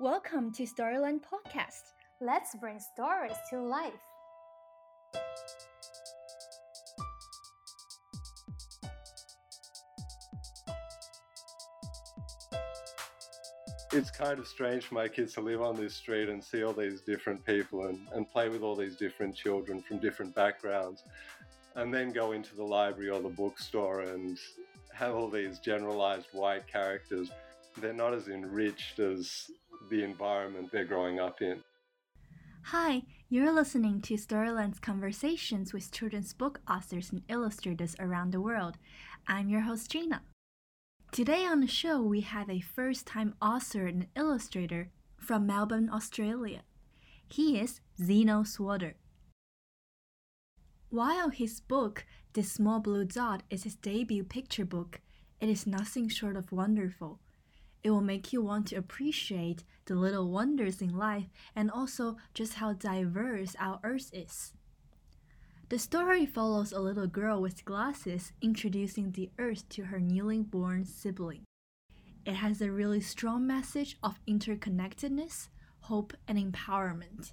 Welcome 0.00 0.52
to 0.52 0.62
Storyland 0.62 1.22
Podcast. 1.22 1.90
Let's 2.20 2.54
bring 2.54 2.78
stories 2.78 3.34
to 3.50 3.60
life. 3.60 3.92
It's 13.92 14.12
kind 14.12 14.38
of 14.38 14.46
strange 14.46 14.84
for 14.84 14.94
my 14.94 15.08
kids 15.08 15.34
to 15.34 15.40
live 15.40 15.60
on 15.60 15.74
this 15.74 15.96
street 15.96 16.28
and 16.28 16.44
see 16.44 16.62
all 16.62 16.72
these 16.72 17.00
different 17.00 17.44
people 17.44 17.86
and, 17.86 18.06
and 18.12 18.30
play 18.30 18.48
with 18.48 18.62
all 18.62 18.76
these 18.76 18.94
different 18.94 19.34
children 19.34 19.82
from 19.82 19.98
different 19.98 20.32
backgrounds, 20.32 21.02
and 21.74 21.92
then 21.92 22.12
go 22.12 22.30
into 22.30 22.54
the 22.54 22.62
library 22.62 23.10
or 23.10 23.20
the 23.20 23.30
bookstore 23.30 24.02
and 24.02 24.38
have 24.94 25.16
all 25.16 25.28
these 25.28 25.58
generalized 25.58 26.28
white 26.30 26.68
characters. 26.68 27.32
They're 27.80 27.92
not 27.92 28.14
as 28.14 28.28
enriched 28.28 29.00
as 29.00 29.50
the 29.88 30.04
environment 30.04 30.70
they're 30.72 30.84
growing 30.84 31.20
up 31.20 31.40
in. 31.40 31.62
Hi, 32.64 33.02
you're 33.30 33.52
listening 33.52 34.00
to 34.02 34.14
Storyland's 34.14 34.78
conversations 34.78 35.72
with 35.72 35.90
children's 35.90 36.34
book 36.34 36.60
authors 36.68 37.10
and 37.10 37.22
illustrators 37.28 37.96
around 37.98 38.32
the 38.32 38.40
world. 38.40 38.76
I'm 39.26 39.48
your 39.48 39.62
host, 39.62 39.90
Gina. 39.90 40.22
Today 41.10 41.46
on 41.46 41.60
the 41.60 41.66
show, 41.66 42.02
we 42.02 42.20
have 42.20 42.50
a 42.50 42.60
first 42.60 43.06
time 43.06 43.34
author 43.40 43.86
and 43.86 44.06
illustrator 44.14 44.90
from 45.16 45.46
Melbourne, 45.46 45.88
Australia. 45.90 46.62
He 47.26 47.58
is 47.58 47.80
Zeno 48.02 48.42
Sworder. 48.42 48.94
While 50.90 51.30
his 51.30 51.60
book, 51.60 52.06
The 52.32 52.42
Small 52.42 52.80
Blue 52.80 53.04
Dot, 53.04 53.42
is 53.50 53.64
his 53.64 53.74
debut 53.74 54.24
picture 54.24 54.64
book, 54.64 55.00
it 55.40 55.48
is 55.48 55.66
nothing 55.66 56.08
short 56.08 56.36
of 56.36 56.52
wonderful. 56.52 57.20
It 57.82 57.90
will 57.90 58.00
make 58.00 58.32
you 58.32 58.42
want 58.42 58.66
to 58.68 58.76
appreciate 58.76 59.64
the 59.86 59.94
little 59.94 60.30
wonders 60.30 60.82
in 60.82 60.96
life 60.96 61.26
and 61.54 61.70
also 61.70 62.16
just 62.34 62.54
how 62.54 62.72
diverse 62.72 63.54
our 63.58 63.80
Earth 63.84 64.10
is. 64.12 64.52
The 65.68 65.78
story 65.78 66.24
follows 66.24 66.72
a 66.72 66.80
little 66.80 67.06
girl 67.06 67.42
with 67.42 67.64
glasses 67.64 68.32
introducing 68.40 69.12
the 69.12 69.30
Earth 69.38 69.68
to 69.70 69.84
her 69.84 70.00
newly 70.00 70.42
born 70.42 70.84
sibling. 70.84 71.44
It 72.24 72.34
has 72.34 72.60
a 72.60 72.72
really 72.72 73.00
strong 73.00 73.46
message 73.46 73.98
of 74.02 74.18
interconnectedness, 74.26 75.48
hope, 75.80 76.14
and 76.26 76.38
empowerment. 76.38 77.32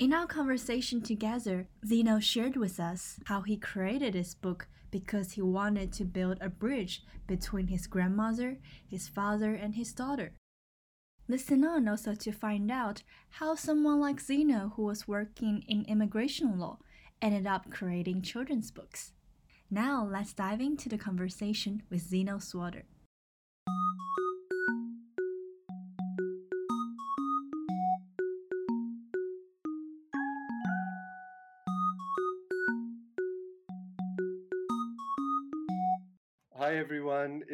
In 0.00 0.12
our 0.12 0.26
conversation 0.26 1.00
together, 1.00 1.68
Zeno 1.86 2.18
shared 2.18 2.56
with 2.56 2.80
us 2.80 3.20
how 3.26 3.42
he 3.42 3.56
created 3.56 4.14
this 4.14 4.34
book 4.34 4.66
because 4.94 5.32
he 5.32 5.42
wanted 5.42 5.92
to 5.92 6.04
build 6.04 6.38
a 6.40 6.48
bridge 6.48 7.02
between 7.26 7.66
his 7.66 7.88
grandmother, 7.88 8.58
his 8.88 9.08
father, 9.08 9.52
and 9.52 9.74
his 9.74 9.92
daughter. 9.92 10.34
Listen 11.26 11.64
on 11.64 11.88
also 11.88 12.14
to 12.14 12.30
find 12.30 12.70
out 12.70 13.02
how 13.40 13.56
someone 13.56 13.98
like 13.98 14.20
Zeno, 14.20 14.74
who 14.76 14.84
was 14.84 15.08
working 15.08 15.64
in 15.66 15.84
immigration 15.86 16.60
law, 16.60 16.78
ended 17.20 17.44
up 17.44 17.72
creating 17.72 18.22
children's 18.22 18.70
books. 18.70 19.10
Now 19.68 20.06
let's 20.08 20.32
dive 20.32 20.60
into 20.60 20.88
the 20.88 20.96
conversation 20.96 21.82
with 21.90 22.02
Zeno 22.02 22.36
Sworder. 22.36 22.84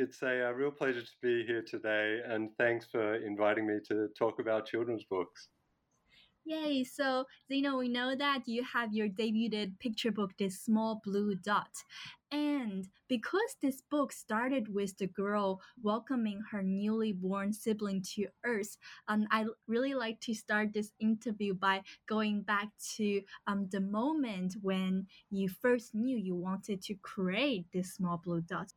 It's 0.01 0.23
a, 0.23 0.49
a, 0.49 0.55
real 0.55 0.71
pleasure 0.71 1.03
to 1.03 1.13
be 1.21 1.45
here 1.45 1.61
today, 1.61 2.21
and 2.27 2.49
thanks 2.57 2.87
for 2.91 3.17
inviting 3.17 3.67
me 3.67 3.81
to 3.89 4.09
talk 4.19 4.41
about 4.41 4.65
children's 4.65 5.05
books. 5.05 5.49
Yay! 6.47 6.85
So, 6.85 7.27
Zeno, 7.53 7.77
we 7.77 7.91
know 7.91 8.17
that 8.17 8.49
you 8.49 8.65
have 8.65 8.95
your 8.95 9.09
debuted 9.09 9.79
picture 9.79 10.11
book, 10.11 10.31
This 10.39 10.59
Small 10.59 11.03
Blue 11.05 11.35
Dot. 11.35 11.69
And 12.33 12.89
because 13.11 13.57
this 13.61 13.83
book 13.91 14.11
started 14.11 14.73
with 14.73 14.97
the 14.97 15.07
girl 15.07 15.61
welcoming 15.83 16.41
her 16.51 16.63
newly 16.63 17.13
born 17.13 17.53
sibling 17.53 18.03
to 18.15 18.27
Earth, 18.43 18.79
um, 19.07 19.27
I 19.31 19.45
really 19.69 19.93
like 19.93 20.19
to 20.21 20.33
start 20.33 20.73
this 20.73 20.93
interview 20.99 21.53
by 21.53 21.83
going 22.09 22.41
back 22.41 22.69
to 22.97 23.21
um, 23.47 23.69
the 23.71 23.83
moment 23.83 24.55
when 24.63 25.09
you 25.31 25.51
first 25.51 25.95
knew 25.95 26.17
you 26.17 26.35
wanted 26.35 26.81
to 26.85 26.95
create 27.03 27.67
this 27.75 27.93
small 27.93 28.17
blue 28.17 28.41
dot. 28.41 28.73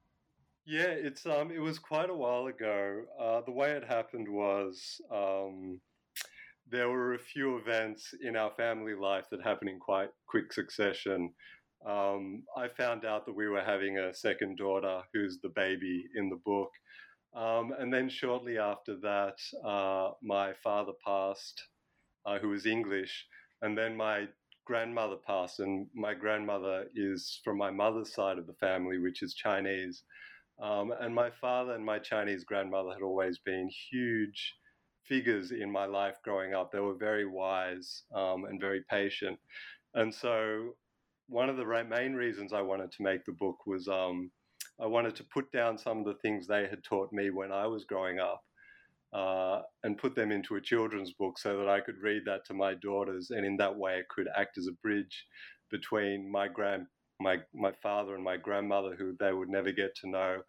Yeah, 0.65 0.87
it's 0.87 1.25
um, 1.25 1.51
it 1.51 1.59
was 1.59 1.77
quite 1.77 2.09
a 2.09 2.15
while 2.15 2.47
ago. 2.47 3.03
Uh, 3.19 3.41
the 3.41 3.51
way 3.51 3.71
it 3.71 3.83
happened 3.83 4.29
was 4.29 5.01
um, 5.11 5.81
there 6.69 6.89
were 6.89 7.13
a 7.13 7.19
few 7.19 7.57
events 7.57 8.13
in 8.21 8.37
our 8.37 8.51
family 8.51 8.95
life 8.95 9.25
that 9.31 9.43
happened 9.43 9.69
in 9.71 9.79
quite 9.79 10.09
quick 10.27 10.53
succession. 10.53 11.33
Um, 11.85 12.43
I 12.55 12.69
found 12.69 13.03
out 13.03 13.25
that 13.25 13.35
we 13.35 13.49
were 13.49 13.61
having 13.61 13.97
a 13.97 14.13
second 14.13 14.57
daughter, 14.57 15.01
who's 15.13 15.39
the 15.41 15.49
baby 15.49 16.05
in 16.15 16.29
the 16.29 16.39
book. 16.45 16.71
Um, 17.35 17.73
and 17.77 17.93
then 17.93 18.07
shortly 18.07 18.57
after 18.57 18.95
that, 19.01 19.37
uh, 19.67 20.11
my 20.21 20.53
father 20.63 20.93
passed, 21.05 21.61
uh, 22.25 22.39
who 22.39 22.49
was 22.49 22.65
English, 22.65 23.25
and 23.61 23.77
then 23.77 23.97
my 23.97 24.27
grandmother 24.65 25.17
passed. 25.27 25.59
And 25.59 25.87
my 25.93 26.13
grandmother 26.13 26.85
is 26.95 27.41
from 27.43 27.57
my 27.57 27.71
mother's 27.71 28.13
side 28.13 28.37
of 28.37 28.47
the 28.47 28.53
family, 28.53 28.97
which 28.97 29.21
is 29.23 29.33
Chinese. 29.33 30.03
Um, 30.61 30.93
and 30.99 31.13
my 31.13 31.29
father 31.41 31.73
and 31.73 31.83
my 31.83 31.99
Chinese 31.99 32.43
grandmother 32.43 32.91
had 32.91 33.01
always 33.01 33.39
been 33.39 33.69
huge 33.91 34.53
figures 35.07 35.51
in 35.51 35.71
my 35.71 35.85
life 35.85 36.15
growing 36.23 36.53
up. 36.53 36.71
They 36.71 36.79
were 36.79 36.95
very 36.95 37.25
wise 37.25 38.03
um, 38.15 38.45
and 38.45 38.59
very 38.59 38.83
patient. 38.89 39.39
And 39.93 40.13
so, 40.13 40.75
one 41.27 41.49
of 41.49 41.57
the 41.57 41.85
main 41.89 42.13
reasons 42.13 42.53
I 42.53 42.61
wanted 42.61 42.91
to 42.91 43.03
make 43.03 43.25
the 43.25 43.31
book 43.31 43.65
was 43.65 43.87
um, 43.87 44.29
I 44.81 44.85
wanted 44.85 45.15
to 45.17 45.23
put 45.25 45.51
down 45.51 45.77
some 45.77 45.99
of 45.99 46.05
the 46.05 46.15
things 46.21 46.47
they 46.47 46.67
had 46.67 46.83
taught 46.83 47.11
me 47.11 47.29
when 47.29 47.51
I 47.51 47.67
was 47.67 47.85
growing 47.85 48.19
up. 48.19 48.43
Uh, 49.13 49.61
and 49.83 49.99
put 49.99 50.15
them 50.15 50.31
into 50.31 50.55
a 50.55 50.61
children's 50.61 51.13
book 51.13 51.37
so 51.37 51.55
that 51.55 51.69
I 51.69 51.79
could 51.79 52.01
read 52.01 52.23
that 52.25 52.43
to 52.47 52.55
my 52.55 52.73
daughters, 52.73 53.29
and 53.29 53.45
in 53.45 53.55
that 53.57 53.77
way, 53.77 53.99
it 53.99 54.07
could 54.09 54.27
act 54.35 54.57
as 54.57 54.65
a 54.65 54.71
bridge 54.81 55.27
between 55.69 56.31
my 56.31 56.47
grand 56.47 56.87
my 57.23 57.37
my 57.53 57.71
father 57.81 58.15
and 58.15 58.23
my 58.23 58.37
grandmother, 58.37 58.95
who 58.95 59.15
they 59.19 59.33
would 59.33 59.49
never 59.49 59.71
get 59.71 59.95
to 59.97 60.09
know, 60.09 60.41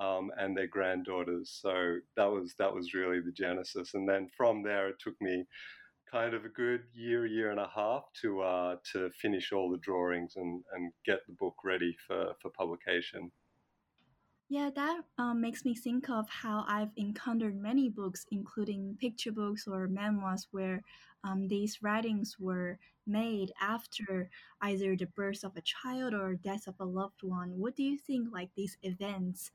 um, 0.00 0.30
and 0.38 0.56
their 0.56 0.66
granddaughters. 0.66 1.58
So 1.62 1.98
that 2.16 2.30
was 2.30 2.54
that 2.58 2.74
was 2.74 2.94
really 2.94 3.20
the 3.20 3.32
genesis. 3.32 3.94
And 3.94 4.08
then 4.08 4.28
from 4.36 4.62
there, 4.62 4.88
it 4.88 4.96
took 4.98 5.20
me 5.20 5.44
kind 6.10 6.34
of 6.34 6.44
a 6.44 6.48
good 6.48 6.82
year, 6.94 7.24
year 7.26 7.50
and 7.50 7.60
a 7.60 7.70
half 7.74 8.04
to 8.22 8.42
uh, 8.42 8.76
to 8.92 9.10
finish 9.20 9.52
all 9.52 9.70
the 9.70 9.78
drawings 9.78 10.34
and, 10.36 10.62
and 10.74 10.92
get 11.06 11.20
the 11.26 11.34
book 11.38 11.54
ready 11.64 11.96
for, 12.06 12.32
for 12.40 12.50
publication. 12.50 13.30
Yeah, 14.52 14.68
that 14.74 15.00
um, 15.16 15.40
makes 15.40 15.64
me 15.64 15.74
think 15.74 16.10
of 16.10 16.28
how 16.28 16.66
I've 16.68 16.90
encountered 16.96 17.56
many 17.56 17.88
books, 17.88 18.26
including 18.30 18.98
picture 19.00 19.32
books 19.32 19.66
or 19.66 19.88
memoirs, 19.88 20.46
where 20.50 20.82
um, 21.24 21.48
these 21.48 21.82
writings 21.82 22.36
were 22.38 22.78
made 23.06 23.50
after 23.62 24.28
either 24.60 24.94
the 24.94 25.06
birth 25.06 25.42
of 25.42 25.56
a 25.56 25.62
child 25.62 26.12
or 26.12 26.34
death 26.34 26.66
of 26.66 26.74
a 26.80 26.84
loved 26.84 27.22
one. 27.22 27.58
What 27.58 27.76
do 27.76 27.82
you 27.82 27.96
think, 27.96 28.28
like 28.30 28.50
these 28.54 28.76
events, 28.82 29.52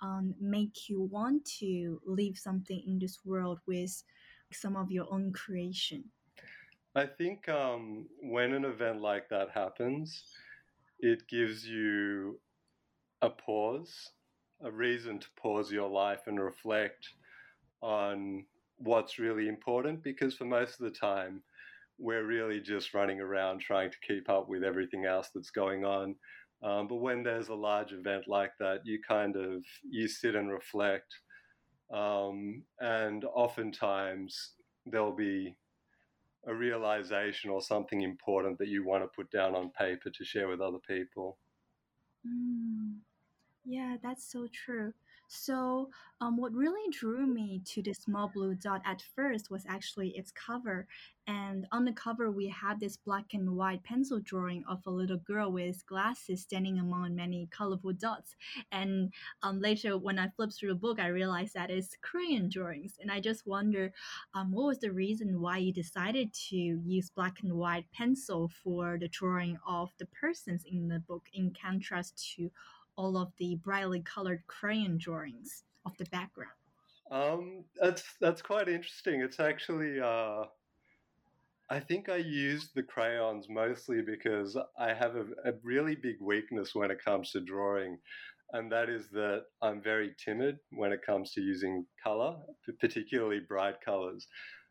um, 0.00 0.34
make 0.40 0.88
you 0.88 1.02
want 1.02 1.44
to 1.60 2.00
leave 2.06 2.38
something 2.38 2.82
in 2.86 2.98
this 2.98 3.18
world 3.26 3.58
with 3.66 4.02
some 4.50 4.76
of 4.76 4.90
your 4.90 5.12
own 5.12 5.30
creation? 5.30 6.04
I 6.94 7.04
think 7.04 7.50
um, 7.50 8.06
when 8.22 8.54
an 8.54 8.64
event 8.64 9.02
like 9.02 9.28
that 9.28 9.50
happens, 9.50 10.24
it 11.00 11.28
gives 11.28 11.66
you 11.66 12.40
a 13.20 13.28
pause 13.28 14.12
a 14.62 14.70
reason 14.70 15.18
to 15.18 15.26
pause 15.40 15.70
your 15.70 15.88
life 15.88 16.22
and 16.26 16.40
reflect 16.40 17.08
on 17.80 18.44
what's 18.78 19.18
really 19.18 19.48
important 19.48 20.02
because 20.02 20.34
for 20.34 20.44
most 20.44 20.80
of 20.80 20.84
the 20.84 20.98
time 20.98 21.42
we're 21.98 22.24
really 22.24 22.60
just 22.60 22.94
running 22.94 23.20
around 23.20 23.60
trying 23.60 23.90
to 23.90 23.96
keep 24.06 24.28
up 24.28 24.48
with 24.48 24.62
everything 24.62 25.04
else 25.04 25.30
that's 25.34 25.50
going 25.50 25.84
on 25.84 26.14
um, 26.62 26.88
but 26.88 26.96
when 26.96 27.22
there's 27.22 27.48
a 27.48 27.54
large 27.54 27.92
event 27.92 28.24
like 28.28 28.52
that 28.58 28.80
you 28.84 29.00
kind 29.06 29.36
of 29.36 29.62
you 29.88 30.08
sit 30.08 30.34
and 30.34 30.50
reflect 30.50 31.12
um, 31.92 32.62
and 32.80 33.24
oftentimes 33.24 34.52
there'll 34.86 35.14
be 35.14 35.56
a 36.46 36.54
realization 36.54 37.50
or 37.50 37.60
something 37.60 38.02
important 38.02 38.58
that 38.58 38.68
you 38.68 38.84
want 38.84 39.02
to 39.02 39.08
put 39.08 39.30
down 39.30 39.54
on 39.54 39.70
paper 39.70 40.10
to 40.10 40.24
share 40.24 40.48
with 40.48 40.60
other 40.60 40.78
people 40.86 41.36
mm. 42.26 42.94
Yeah, 43.70 43.96
that's 44.02 44.24
so 44.32 44.48
true. 44.50 44.94
So, 45.30 45.90
um, 46.22 46.38
what 46.38 46.54
really 46.54 46.90
drew 46.90 47.26
me 47.26 47.60
to 47.66 47.82
the 47.82 47.92
small 47.92 48.28
blue 48.28 48.54
dot 48.54 48.80
at 48.86 49.02
first 49.14 49.50
was 49.50 49.66
actually 49.68 50.16
its 50.16 50.32
cover. 50.32 50.86
And 51.26 51.66
on 51.70 51.84
the 51.84 51.92
cover, 51.92 52.30
we 52.30 52.48
had 52.48 52.80
this 52.80 52.96
black 52.96 53.34
and 53.34 53.54
white 53.54 53.84
pencil 53.84 54.20
drawing 54.20 54.64
of 54.66 54.80
a 54.86 54.90
little 54.90 55.18
girl 55.18 55.52
with 55.52 55.84
glasses 55.86 56.40
standing 56.40 56.78
among 56.78 57.14
many 57.14 57.46
colorful 57.50 57.92
dots. 57.92 58.34
And 58.72 59.12
um, 59.42 59.60
later, 59.60 59.98
when 59.98 60.18
I 60.18 60.28
flipped 60.28 60.54
through 60.54 60.70
the 60.70 60.74
book, 60.74 60.98
I 60.98 61.08
realized 61.08 61.52
that 61.52 61.70
it's 61.70 61.94
crayon 62.00 62.48
drawings. 62.48 62.96
And 62.98 63.10
I 63.12 63.20
just 63.20 63.46
wonder 63.46 63.92
um, 64.32 64.50
what 64.50 64.64
was 64.68 64.78
the 64.78 64.92
reason 64.92 65.42
why 65.42 65.58
you 65.58 65.74
decided 65.74 66.32
to 66.48 66.56
use 66.56 67.10
black 67.10 67.42
and 67.42 67.52
white 67.52 67.84
pencil 67.92 68.48
for 68.64 68.96
the 68.98 69.08
drawing 69.08 69.58
of 69.66 69.90
the 69.98 70.06
persons 70.06 70.64
in 70.64 70.88
the 70.88 71.00
book, 71.00 71.26
in 71.34 71.52
contrast 71.62 72.32
to 72.36 72.50
all 72.98 73.16
of 73.16 73.32
the 73.38 73.54
brightly 73.64 74.00
colored 74.00 74.42
crayon 74.48 74.98
drawings 74.98 75.62
of 75.86 75.96
the 75.96 76.04
background? 76.06 76.50
Um, 77.10 77.64
that's 77.80 78.02
that's 78.20 78.42
quite 78.42 78.68
interesting. 78.68 79.22
It's 79.22 79.40
actually, 79.40 79.98
uh, 79.98 80.44
I 81.70 81.80
think 81.80 82.10
I 82.10 82.16
used 82.16 82.74
the 82.74 82.82
crayons 82.82 83.46
mostly 83.48 84.02
because 84.02 84.58
I 84.78 84.92
have 84.92 85.16
a, 85.16 85.24
a 85.48 85.52
really 85.62 85.94
big 85.94 86.16
weakness 86.20 86.74
when 86.74 86.90
it 86.90 87.02
comes 87.02 87.30
to 87.30 87.40
drawing, 87.40 87.96
and 88.52 88.70
that 88.72 88.90
is 88.90 89.08
that 89.12 89.44
I'm 89.62 89.80
very 89.80 90.14
timid 90.22 90.58
when 90.72 90.92
it 90.92 91.00
comes 91.06 91.32
to 91.32 91.40
using 91.40 91.86
color, 92.02 92.36
particularly 92.80 93.40
bright 93.48 93.80
colors. 93.82 94.26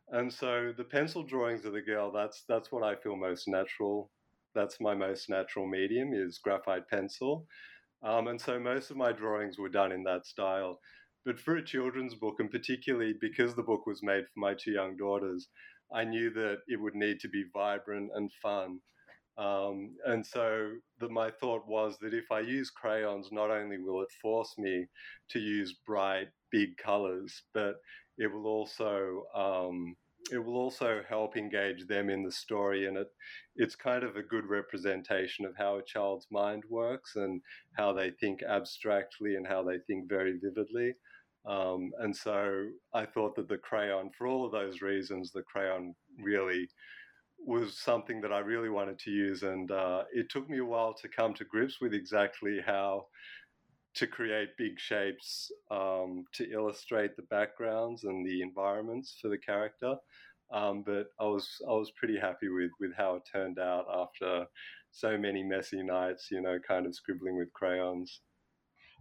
And 0.10 0.32
so 0.32 0.74
the 0.78 0.84
pencil 0.84 1.24
drawings 1.24 1.66
of 1.66 1.74
the 1.74 1.82
girl, 1.82 2.12
that's 2.12 2.44
that's 2.48 2.72
what 2.72 2.84
I 2.84 2.96
feel 2.96 3.16
most 3.16 3.48
natural. 3.48 4.12
That's 4.54 4.80
my 4.80 4.96
most 4.96 5.30
natural 5.30 5.68
medium 5.68 6.14
is 6.14 6.40
graphite 6.44 6.88
pencil. 6.90 7.48
Um, 8.04 8.28
and 8.28 8.40
so 8.40 8.60
most 8.60 8.92
of 8.92 8.98
my 8.98 9.12
drawings 9.12 9.58
were 9.58 9.70
done 9.70 9.92
in 9.92 10.04
that 10.04 10.26
style. 10.26 10.80
But 11.26 11.40
for 11.40 11.58
a 11.58 11.66
children's 11.66 12.16
book, 12.16 12.36
and 12.40 12.50
particularly 12.50 13.14
because 13.20 13.56
the 13.56 13.64
book 13.64 13.86
was 13.86 14.02
made 14.02 14.26
for 14.26 14.40
my 14.40 14.54
two 14.54 14.72
young 14.72 14.96
daughters, 14.96 15.50
I 15.94 16.04
knew 16.04 16.30
that 16.32 16.60
it 16.68 16.80
would 16.80 16.96
need 16.96 17.20
to 17.22 17.30
be 17.30 17.46
vibrant 17.54 18.12
and 18.16 18.32
fun. 18.42 18.80
Um, 19.38 19.96
and 20.06 20.26
so 20.26 20.72
the, 21.00 21.10
my 21.10 21.32
thought 21.32 21.68
was 21.68 21.98
that 22.02 22.14
if 22.14 22.32
I 22.32 22.40
use 22.40 22.70
crayons, 22.70 23.30
not 23.32 23.52
only 23.52 23.78
will 23.78 24.02
it 24.02 24.12
force 24.22 24.54
me 24.58 24.88
to 25.30 25.40
use 25.40 25.76
bright, 25.86 26.30
big 26.52 26.78
colors, 26.78 27.44
but 27.54 27.76
it 28.18 28.28
will 28.28 28.48
also 28.48 29.24
um, 29.36 29.96
it 30.32 30.44
will 30.44 30.56
also 30.56 31.02
help 31.08 31.38
engage 31.38 31.88
them 31.88 32.10
in 32.10 32.24
the 32.24 32.32
story 32.32 32.88
and 32.88 32.98
it 32.98 33.08
it's 33.56 33.76
kind 33.76 34.04
of 34.04 34.16
a 34.16 34.24
good 34.24 34.46
representation 34.46 35.46
of 35.46 35.56
how 35.58 35.78
a 35.78 35.84
child's 35.84 36.28
mind 36.32 36.64
works 36.70 37.16
and 37.16 37.42
how 37.74 37.94
they 37.94 38.12
think 38.12 38.44
abstractly 38.44 39.36
and 39.36 39.48
how 39.48 39.64
they 39.64 39.80
think 39.88 40.08
very 40.08 40.38
vividly. 40.42 40.94
Um, 41.48 41.92
and 42.00 42.16
so 42.16 42.68
i 42.94 43.06
thought 43.06 43.36
that 43.36 43.48
the 43.48 43.58
crayon 43.58 44.12
for 44.18 44.28
all 44.28 44.46
of 44.46 44.52
those 44.52 44.82
reasons 44.82 45.32
the 45.32 45.44
crayon 45.44 45.96
really 46.22 46.68
was 47.40 47.78
something 47.78 48.20
that 48.22 48.34
i 48.34 48.40
really 48.40 48.70
wanted 48.70 49.00
to 49.00 49.12
use 49.12 49.44
and 49.44 49.72
uh, 49.72 50.04
it 50.14 50.30
took 50.30 50.50
me 50.50 50.58
a 50.58 50.66
while 50.66 50.94
to 50.96 51.08
come 51.08 51.34
to 51.36 51.46
grips 51.46 51.80
with 51.80 51.94
exactly 51.94 52.60
how 52.66 53.06
to 53.96 54.08
create 54.08 54.50
big 54.58 54.80
shapes 54.80 55.52
um, 55.72 56.26
to 56.34 56.50
illustrate 56.52 57.16
the 57.16 57.24
backgrounds 57.24 58.04
and 58.04 58.26
the 58.26 58.42
environments 58.42 59.18
for 59.22 59.30
the 59.30 59.38
character. 59.38 59.96
Um, 60.52 60.84
but 60.86 61.08
I 61.20 61.26
was 61.26 61.50
I 61.68 61.74
was 61.74 61.92
pretty 61.92 62.18
happy 62.18 62.48
with 62.48 62.72
with 62.80 62.92
how 62.96 63.16
it 63.16 63.24
turned 63.32 63.60
out 63.60 63.86
after 63.94 64.46
so 64.92 65.18
many 65.18 65.44
messy 65.44 65.84
nights, 65.84 66.30
you 66.32 66.42
know, 66.42 66.58
kind 66.66 66.86
of 66.86 66.96
scribbling 66.96 67.38
with 67.38 67.52
crayons. 67.54 68.22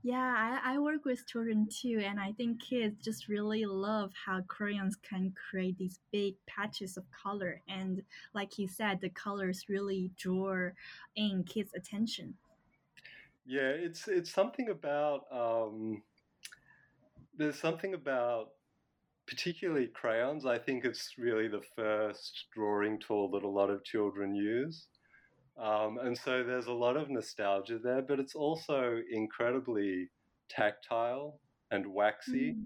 Yeah, 0.02 0.60
I, 0.64 0.74
I 0.74 0.78
work 0.78 1.04
with 1.04 1.26
children 1.26 1.68
too, 1.68 2.00
and 2.04 2.20
I 2.20 2.32
think 2.32 2.62
kids 2.62 3.02
just 3.04 3.28
really 3.28 3.64
love 3.66 4.12
how 4.24 4.40
crayons 4.42 4.96
can 4.96 5.32
create 5.32 5.78
these 5.78 5.98
big 6.12 6.34
patches 6.46 6.96
of 6.96 7.10
color. 7.10 7.60
And 7.68 8.02
like 8.32 8.58
you 8.58 8.68
said, 8.68 9.00
the 9.00 9.08
colors 9.08 9.64
really 9.68 10.10
draw 10.16 10.70
in 11.16 11.44
kids' 11.44 11.74
attention. 11.74 12.34
Yeah, 13.46 13.70
it's 13.70 14.08
it's 14.08 14.32
something 14.32 14.69
about 14.70 15.26
um, 15.31 16.02
there's 17.37 17.58
something 17.58 17.94
about 17.94 18.50
particularly 19.26 19.88
crayons. 19.88 20.46
I 20.46 20.58
think 20.58 20.84
it's 20.84 21.14
really 21.19 21.48
the 21.48 21.62
first 21.76 22.46
drawing 22.54 22.98
tool 22.98 23.31
that 23.31 23.43
a 23.43 23.48
lot 23.48 23.70
of 23.70 23.84
children 23.84 24.34
use. 24.34 24.87
Um, 25.58 25.98
and 26.02 26.16
so 26.16 26.44
there's 26.44 26.66
a 26.66 26.72
lot 26.72 26.96
of 26.96 27.08
nostalgia 27.08 27.78
there, 27.82 28.02
but 28.02 28.20
it's 28.20 28.34
also 28.34 29.00
incredibly 29.10 30.10
tactile 30.48 31.40
and 31.70 31.87
waxy. 31.87 32.56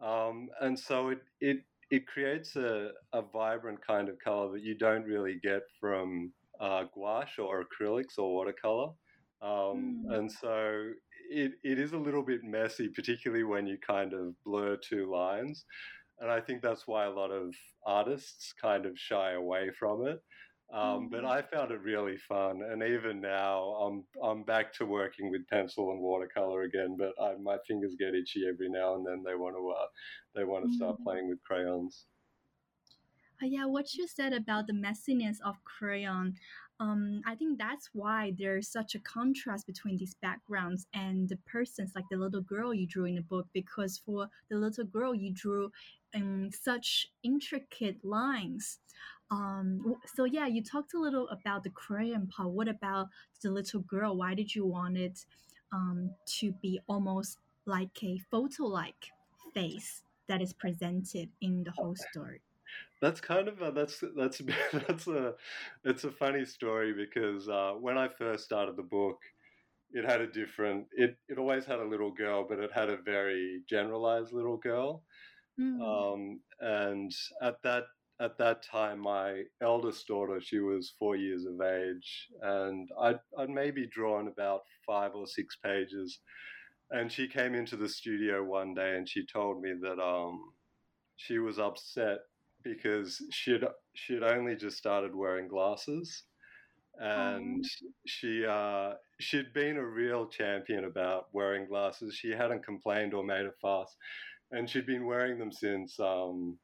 Mm. 0.00 0.28
Um, 0.28 0.48
and 0.60 0.78
so 0.78 1.10
it, 1.10 1.20
it, 1.40 1.58
it 1.90 2.06
creates 2.06 2.56
a, 2.56 2.90
a 3.12 3.22
vibrant 3.22 3.86
kind 3.86 4.08
of 4.08 4.18
color 4.18 4.52
that 4.52 4.62
you 4.62 4.76
don't 4.76 5.04
really 5.04 5.38
get 5.42 5.62
from 5.78 6.32
uh, 6.58 6.84
gouache 6.94 7.40
or 7.40 7.64
acrylics 7.64 8.18
or 8.18 8.34
watercolor. 8.34 8.92
Um, 9.42 10.04
mm. 10.06 10.14
And 10.18 10.30
so 10.30 10.90
it, 11.30 11.52
it 11.64 11.78
is 11.78 11.92
a 11.92 11.98
little 11.98 12.22
bit 12.22 12.44
messy, 12.44 12.88
particularly 12.88 13.44
when 13.44 13.66
you 13.66 13.78
kind 13.84 14.12
of 14.12 14.34
blur 14.44 14.76
two 14.76 15.10
lines. 15.10 15.64
And 16.20 16.30
I 16.30 16.40
think 16.40 16.62
that's 16.62 16.86
why 16.86 17.06
a 17.06 17.10
lot 17.10 17.30
of 17.30 17.54
artists 17.84 18.54
kind 18.60 18.86
of 18.86 18.98
shy 18.98 19.32
away 19.32 19.70
from 19.78 20.06
it. 20.06 20.22
Um, 20.72 21.08
but 21.10 21.24
mm. 21.24 21.28
I 21.28 21.42
found 21.42 21.70
it 21.70 21.82
really 21.82 22.16
fun, 22.16 22.62
and 22.62 22.82
even 22.82 23.20
now 23.20 23.58
I'm 23.74 24.04
I'm 24.24 24.42
back 24.42 24.72
to 24.74 24.86
working 24.86 25.30
with 25.30 25.46
pencil 25.48 25.90
and 25.90 26.00
watercolor 26.00 26.62
again. 26.62 26.96
But 26.98 27.12
I, 27.22 27.34
my 27.42 27.58
fingers 27.68 27.94
get 27.98 28.14
itchy 28.14 28.46
every 28.48 28.70
now 28.70 28.94
and 28.94 29.06
then. 29.06 29.22
They 29.22 29.34
want 29.34 29.54
to 29.54 29.68
uh, 29.68 29.86
they 30.34 30.44
want 30.44 30.64
to 30.64 30.74
start 30.74 30.98
mm. 30.98 31.04
playing 31.04 31.28
with 31.28 31.42
crayons. 31.42 32.06
Uh, 33.42 33.46
yeah, 33.46 33.66
what 33.66 33.92
you 33.92 34.06
said 34.06 34.32
about 34.32 34.66
the 34.66 34.72
messiness 34.72 35.36
of 35.44 35.56
crayon, 35.64 36.36
um, 36.82 37.22
I 37.24 37.36
think 37.36 37.58
that's 37.58 37.90
why 37.92 38.32
there's 38.36 38.66
such 38.66 38.96
a 38.96 38.98
contrast 38.98 39.68
between 39.68 39.96
these 39.98 40.16
backgrounds 40.20 40.86
and 40.92 41.28
the 41.28 41.36
persons, 41.46 41.92
like 41.94 42.06
the 42.10 42.16
little 42.16 42.40
girl 42.40 42.74
you 42.74 42.88
drew 42.88 43.04
in 43.04 43.14
the 43.14 43.22
book. 43.22 43.46
Because 43.52 43.98
for 44.04 44.28
the 44.50 44.56
little 44.56 44.84
girl, 44.84 45.14
you 45.14 45.32
drew 45.32 45.70
in 46.12 46.50
such 46.50 47.06
intricate 47.22 48.04
lines. 48.04 48.80
Um, 49.30 49.94
so 50.16 50.24
yeah, 50.24 50.48
you 50.48 50.60
talked 50.60 50.94
a 50.94 50.98
little 50.98 51.28
about 51.28 51.62
the 51.62 51.70
crayon 51.70 52.26
part. 52.26 52.50
What 52.50 52.66
about 52.66 53.06
the 53.42 53.50
little 53.52 53.82
girl? 53.82 54.16
Why 54.16 54.34
did 54.34 54.52
you 54.52 54.66
want 54.66 54.96
it 54.96 55.24
um, 55.72 56.10
to 56.40 56.50
be 56.60 56.80
almost 56.88 57.38
like 57.64 58.02
a 58.02 58.18
photo-like 58.28 59.06
face 59.54 60.02
that 60.26 60.42
is 60.42 60.52
presented 60.52 61.28
in 61.40 61.62
the 61.62 61.70
whole 61.70 61.94
story? 62.10 62.40
That's 63.02 63.20
kind 63.20 63.48
of 63.48 63.60
a, 63.60 63.72
that's 63.72 64.02
that's 64.16 64.40
that's 64.72 65.08
a 65.08 65.34
it's 65.84 66.04
a 66.04 66.10
funny 66.10 66.44
story 66.44 66.94
because 66.94 67.48
uh, 67.48 67.72
when 67.78 67.98
I 67.98 68.08
first 68.08 68.44
started 68.44 68.76
the 68.76 68.84
book, 68.84 69.18
it 69.90 70.08
had 70.08 70.20
a 70.20 70.26
different 70.28 70.86
it 70.92 71.16
it 71.28 71.36
always 71.36 71.66
had 71.66 71.80
a 71.80 71.84
little 71.84 72.12
girl, 72.12 72.46
but 72.48 72.60
it 72.60 72.70
had 72.72 72.88
a 72.88 72.96
very 73.04 73.62
generalized 73.68 74.32
little 74.32 74.56
girl, 74.56 75.02
mm. 75.60 75.80
um, 75.82 76.40
and 76.60 77.12
at 77.42 77.56
that 77.64 77.84
at 78.20 78.38
that 78.38 78.62
time, 78.62 79.00
my 79.00 79.42
eldest 79.60 80.06
daughter, 80.06 80.40
she 80.40 80.60
was 80.60 80.94
four 80.96 81.16
years 81.16 81.44
of 81.44 81.60
age, 81.60 82.28
and 82.40 82.88
I'd, 83.00 83.18
I'd 83.36 83.50
maybe 83.50 83.88
drawn 83.88 84.28
about 84.28 84.60
five 84.86 85.12
or 85.16 85.26
six 85.26 85.56
pages. 85.56 86.20
And 86.92 87.10
she 87.10 87.26
came 87.26 87.54
into 87.54 87.76
the 87.76 87.88
studio 87.88 88.44
one 88.44 88.74
day 88.74 88.96
and 88.96 89.08
she 89.08 89.24
told 89.26 89.62
me 89.62 89.72
that 89.80 89.98
um, 89.98 90.52
she 91.16 91.38
was 91.38 91.58
upset 91.58 92.18
because 92.62 93.22
she'd 93.30 93.64
she'd 93.94 94.22
only 94.22 94.56
just 94.56 94.76
started 94.76 95.14
wearing 95.14 95.48
glasses, 95.48 96.24
and 96.98 97.64
oh. 97.64 97.88
she 98.06 98.44
uh, 98.46 98.92
she'd 99.20 99.52
been 99.52 99.76
a 99.76 99.84
real 99.84 100.26
champion 100.26 100.84
about 100.84 101.26
wearing 101.32 101.66
glasses. 101.66 102.14
She 102.14 102.30
hadn't 102.30 102.64
complained 102.64 103.14
or 103.14 103.24
made 103.24 103.46
a 103.46 103.52
fuss, 103.60 103.96
and 104.50 104.68
she'd 104.68 104.86
been 104.86 105.06
wearing 105.06 105.38
them 105.38 105.52
since 105.52 105.98
um, 106.00 106.58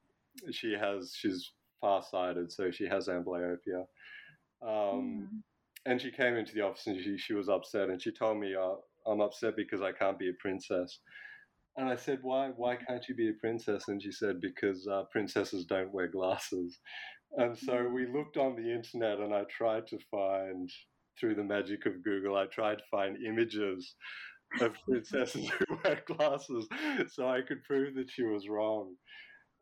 she 0.51 0.73
has 0.73 1.15
she's 1.17 1.53
farsighted, 1.81 2.53
so 2.53 2.71
she 2.71 2.87
has 2.87 3.09
amblyopia. 3.09 3.85
Um, 4.63 4.69
mm. 4.69 5.27
And 5.87 6.01
she 6.01 6.11
came 6.11 6.37
into 6.37 6.55
the 6.55 6.61
office 6.63 6.87
and 6.87 7.01
she, 7.03 7.17
she 7.17 7.33
was 7.33 7.49
upset, 7.49 7.89
and 7.89 8.03
she 8.03 8.11
told 8.11 8.39
me, 8.39 8.55
uh, 8.55 8.75
"I'm 9.11 9.21
upset 9.21 9.57
because 9.57 9.81
I 9.81 9.93
can't 9.93 10.19
be 10.19 10.29
a 10.29 10.35
princess." 10.41 10.99
And 11.79 11.89
I 11.89 11.95
said, 11.95 12.19
"Why? 12.23 12.49
Why 12.57 12.75
can't 12.75 13.09
you 13.09 13.15
be 13.15 13.29
a 13.31 13.41
princess?" 13.41 13.85
And 13.87 14.03
she 14.03 14.11
said, 14.11 14.41
"Because 14.41 14.87
uh, 14.89 15.05
princesses 15.13 15.65
don't 15.65 15.93
wear 15.93 16.09
glasses." 16.09 16.81
And 17.37 17.57
so 17.57 17.87
we 17.89 18.07
looked 18.07 18.37
on 18.37 18.57
the 18.57 18.73
internet, 18.73 19.21
and 19.21 19.33
I 19.33 19.45
tried 19.45 19.87
to 19.89 19.99
find, 20.11 20.69
through 21.21 21.37
the 21.37 21.45
magic 21.45 21.87
of 21.87 22.03
Google, 22.03 22.37
I 22.37 22.47
tried 22.47 22.79
to 22.79 22.85
find 22.91 23.17
images 23.25 23.95
of 24.61 24.75
princesses 24.89 25.49
who 25.51 25.79
wear 25.85 26.03
glasses, 26.07 26.67
so 27.11 27.29
I 27.29 27.43
could 27.43 27.63
prove 27.63 27.95
that 27.95 28.11
she 28.11 28.25
was 28.25 28.49
wrong. 28.49 28.97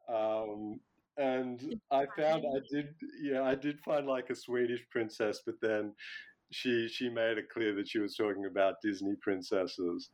Um, 0.09 0.81
and 1.19 1.79
I 1.91 2.07
found 2.17 2.45
I 2.47 2.61
did, 2.73 2.95
yeah, 3.21 3.43
I 3.43 3.57
did 3.57 3.79
find 3.81 4.07
like 4.07 4.31
a 4.31 4.35
Swedish 4.35 4.81
princess, 4.91 5.43
but 5.45 5.57
then 5.61 5.93
she 6.53 6.89
she 6.89 7.11
made 7.11 7.37
it 7.37 7.51
clear 7.53 7.75
that 7.75 7.89
she 7.89 7.99
was 7.99 8.17
talking 8.17 8.47
about 8.47 8.81
Disney 8.83 9.17
princesses. 9.21 10.11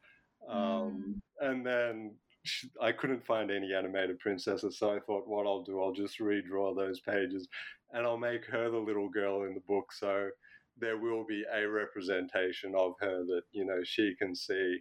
Um, 0.49 1.23
And 1.41 1.67
then 1.67 2.17
I 2.81 2.93
couldn't 2.93 3.25
find 3.25 3.51
any 3.51 3.73
animated 3.75 4.19
princesses, 4.19 4.79
so 4.79 4.93
I 4.95 5.01
thought, 5.01 5.29
what 5.29 5.47
I'll 5.47 5.63
do, 5.63 5.81
I'll 5.81 5.93
just 5.93 6.19
redraw 6.19 6.75
those 6.75 7.01
pages, 7.01 7.49
and 7.93 8.07
I'll 8.07 8.19
make 8.19 8.45
her 8.47 8.71
the 8.71 8.79
little 8.79 9.09
girl 9.09 9.45
in 9.45 9.55
the 9.55 9.61
book. 9.61 9.93
So 9.93 10.31
there 10.79 10.99
will 10.99 11.25
be 11.25 11.45
a 11.53 11.69
representation 11.69 12.75
of 12.77 12.95
her 13.01 13.25
that 13.25 13.43
you 13.53 13.65
know 13.65 13.81
she 13.85 14.15
can 14.19 14.35
see 14.35 14.79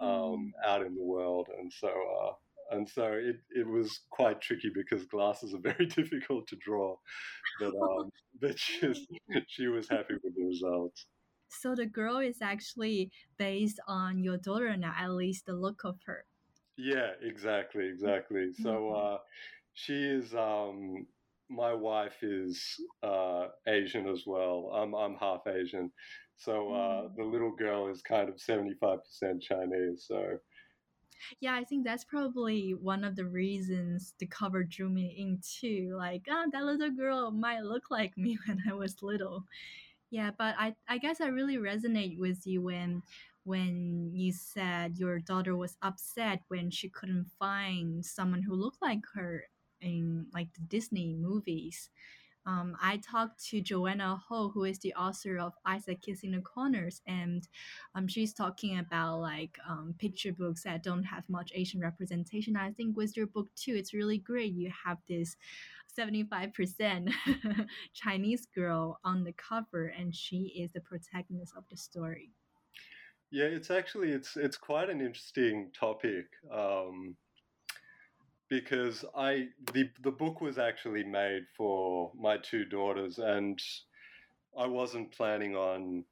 um, 0.00 0.52
out 0.64 0.82
in 0.84 0.94
the 0.94 1.02
world, 1.02 1.48
and 1.58 1.72
so 1.72 1.88
uh, 1.88 2.32
and 2.76 2.88
so 2.88 3.04
it, 3.12 3.36
it 3.50 3.66
was 3.66 4.00
quite 4.10 4.40
tricky 4.40 4.70
because 4.74 5.04
glasses 5.06 5.54
are 5.54 5.58
very 5.74 5.86
difficult 5.86 6.46
to 6.48 6.56
draw, 6.56 6.96
but 7.60 7.74
um, 7.74 8.10
but 8.40 8.58
she, 8.58 8.80
she 9.48 9.66
was 9.68 9.88
happy 9.88 10.14
with 10.22 10.34
the 10.36 10.44
results. 10.44 11.06
So 11.48 11.74
the 11.74 11.86
girl 11.86 12.18
is 12.18 12.40
actually 12.42 13.10
based 13.36 13.80
on 13.86 14.18
your 14.22 14.36
daughter 14.38 14.76
now, 14.76 14.94
at 14.96 15.10
least 15.12 15.46
the 15.46 15.54
look 15.54 15.84
of 15.84 16.02
her. 16.04 16.26
Yeah, 16.76 17.12
exactly, 17.20 17.86
exactly. 17.88 18.52
So 18.54 18.90
Mhm. 18.90 18.92
uh, 18.92 19.18
she 19.74 19.94
is. 19.94 20.34
Um, 20.34 21.06
my 21.50 21.72
wife 21.72 22.22
is 22.22 22.62
uh, 23.02 23.48
Asian 23.66 24.06
as 24.08 24.24
well. 24.26 24.70
I'm 24.74 24.94
I'm 24.94 25.16
half 25.16 25.46
Asian, 25.46 25.92
so 26.36 26.72
uh, 26.72 27.08
Mm. 27.08 27.16
the 27.16 27.24
little 27.24 27.52
girl 27.56 27.88
is 27.88 28.02
kind 28.02 28.28
of 28.28 28.40
seventy 28.40 28.74
five 28.74 29.00
percent 29.04 29.42
Chinese. 29.42 30.04
So 30.06 30.38
Yeah, 31.40 31.54
I 31.54 31.64
think 31.64 31.84
that's 31.84 32.04
probably 32.04 32.74
one 32.74 33.04
of 33.04 33.16
the 33.16 33.26
reasons 33.26 34.14
the 34.18 34.26
cover 34.26 34.62
drew 34.64 34.88
me 34.88 35.08
in 35.16 35.40
too. 35.40 35.94
Like, 35.96 36.26
ah, 36.30 36.46
that 36.52 36.64
little 36.64 36.90
girl 36.90 37.30
might 37.30 37.62
look 37.62 37.90
like 37.90 38.16
me 38.16 38.38
when 38.46 38.62
I 38.68 38.72
was 38.74 39.02
little. 39.02 39.46
Yeah, 40.10 40.30
but 40.36 40.54
I 40.58 40.74
I 40.88 40.98
guess 40.98 41.20
I 41.20 41.26
really 41.28 41.56
resonate 41.56 42.18
with 42.18 42.46
you 42.46 42.62
when 42.62 43.02
when 43.44 44.10
you 44.14 44.32
said 44.32 44.98
your 44.98 45.18
daughter 45.18 45.56
was 45.56 45.76
upset 45.82 46.42
when 46.48 46.70
she 46.70 46.88
couldn't 46.88 47.26
find 47.38 48.04
someone 48.04 48.42
who 48.42 48.54
looked 48.54 48.80
like 48.82 49.04
her 49.14 49.44
in 49.80 50.26
like 50.32 50.52
the 50.54 50.62
Disney 50.62 51.14
movies. 51.14 51.90
Um, 52.48 52.78
I 52.80 52.96
talked 52.96 53.44
to 53.48 53.60
Joanna 53.60 54.22
Ho, 54.26 54.48
who 54.48 54.64
is 54.64 54.78
the 54.78 54.94
author 54.94 55.38
of 55.38 55.52
Eyes 55.66 55.84
That 55.84 56.00
Kiss 56.00 56.22
in 56.22 56.30
the 56.32 56.40
Corners, 56.40 57.02
and 57.06 57.46
um, 57.94 58.08
she's 58.08 58.32
talking 58.32 58.78
about 58.78 59.20
like 59.20 59.58
um, 59.68 59.94
picture 59.98 60.32
books 60.32 60.62
that 60.62 60.82
don't 60.82 61.04
have 61.04 61.28
much 61.28 61.52
Asian 61.54 61.78
representation. 61.78 62.56
I 62.56 62.70
think 62.70 62.96
with 62.96 63.18
your 63.18 63.26
book 63.26 63.48
too, 63.54 63.74
it's 63.74 63.92
really 63.92 64.16
great. 64.16 64.54
You 64.54 64.72
have 64.86 64.96
this 65.06 65.36
75% 65.98 67.12
Chinese 67.94 68.46
girl 68.54 68.98
on 69.04 69.24
the 69.24 69.34
cover, 69.34 69.88
and 69.88 70.14
she 70.14 70.54
is 70.58 70.72
the 70.72 70.80
protagonist 70.80 71.52
of 71.54 71.64
the 71.70 71.76
story. 71.76 72.30
yeah, 73.30 73.44
it's 73.44 73.70
actually 73.70 74.12
it's 74.12 74.38
it's 74.38 74.56
quite 74.56 74.88
an 74.88 75.02
interesting 75.02 75.70
topic. 75.78 76.26
Um, 76.50 77.14
because 78.48 79.04
I 79.16 79.48
the 79.72 79.90
the 80.00 80.12
book 80.12 80.40
was 80.40 80.58
actually 80.58 81.04
made 81.04 81.44
for 81.56 82.12
my 82.16 82.38
two 82.38 82.64
daughters, 82.64 83.18
and 83.18 83.60
I 84.58 84.66
wasn't 84.66 85.12
planning 85.12 85.56
on 85.56 86.04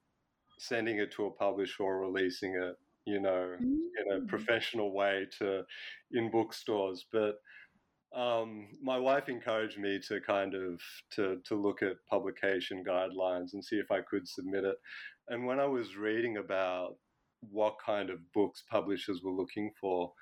sending 0.58 0.98
it 0.98 1.12
to 1.12 1.26
a 1.26 1.30
publisher 1.32 1.84
or 1.84 2.00
releasing 2.00 2.54
it, 2.56 2.76
you 3.06 3.20
know, 3.20 3.58
in 3.98 4.12
a 4.12 4.20
Mm. 4.20 4.28
professional 4.28 4.92
way 4.92 5.26
to 5.38 5.64
in 6.12 6.30
bookstores. 6.30 7.06
But 7.12 7.36
um, 8.14 8.68
my 8.82 8.98
wife 8.98 9.28
encouraged 9.28 9.78
me 9.78 10.00
to 10.08 10.20
kind 10.20 10.54
of 10.54 10.80
to 11.12 11.40
to 11.46 11.54
look 11.54 11.82
at 11.82 12.04
publication 12.08 12.84
guidelines 12.84 13.52
and 13.52 13.64
see 13.64 13.76
if 13.76 13.90
I 13.90 14.00
could 14.02 14.28
submit 14.28 14.64
it. 14.64 14.76
And 15.28 15.46
when 15.46 15.60
I 15.60 15.66
was 15.66 15.96
reading 15.96 16.36
about 16.38 16.98
what 17.40 17.76
kind 17.84 18.10
of 18.10 18.32
books 18.32 18.64
publishers 18.70 19.22
were 19.22 19.32
looking 19.32 19.72
for, 19.80 20.12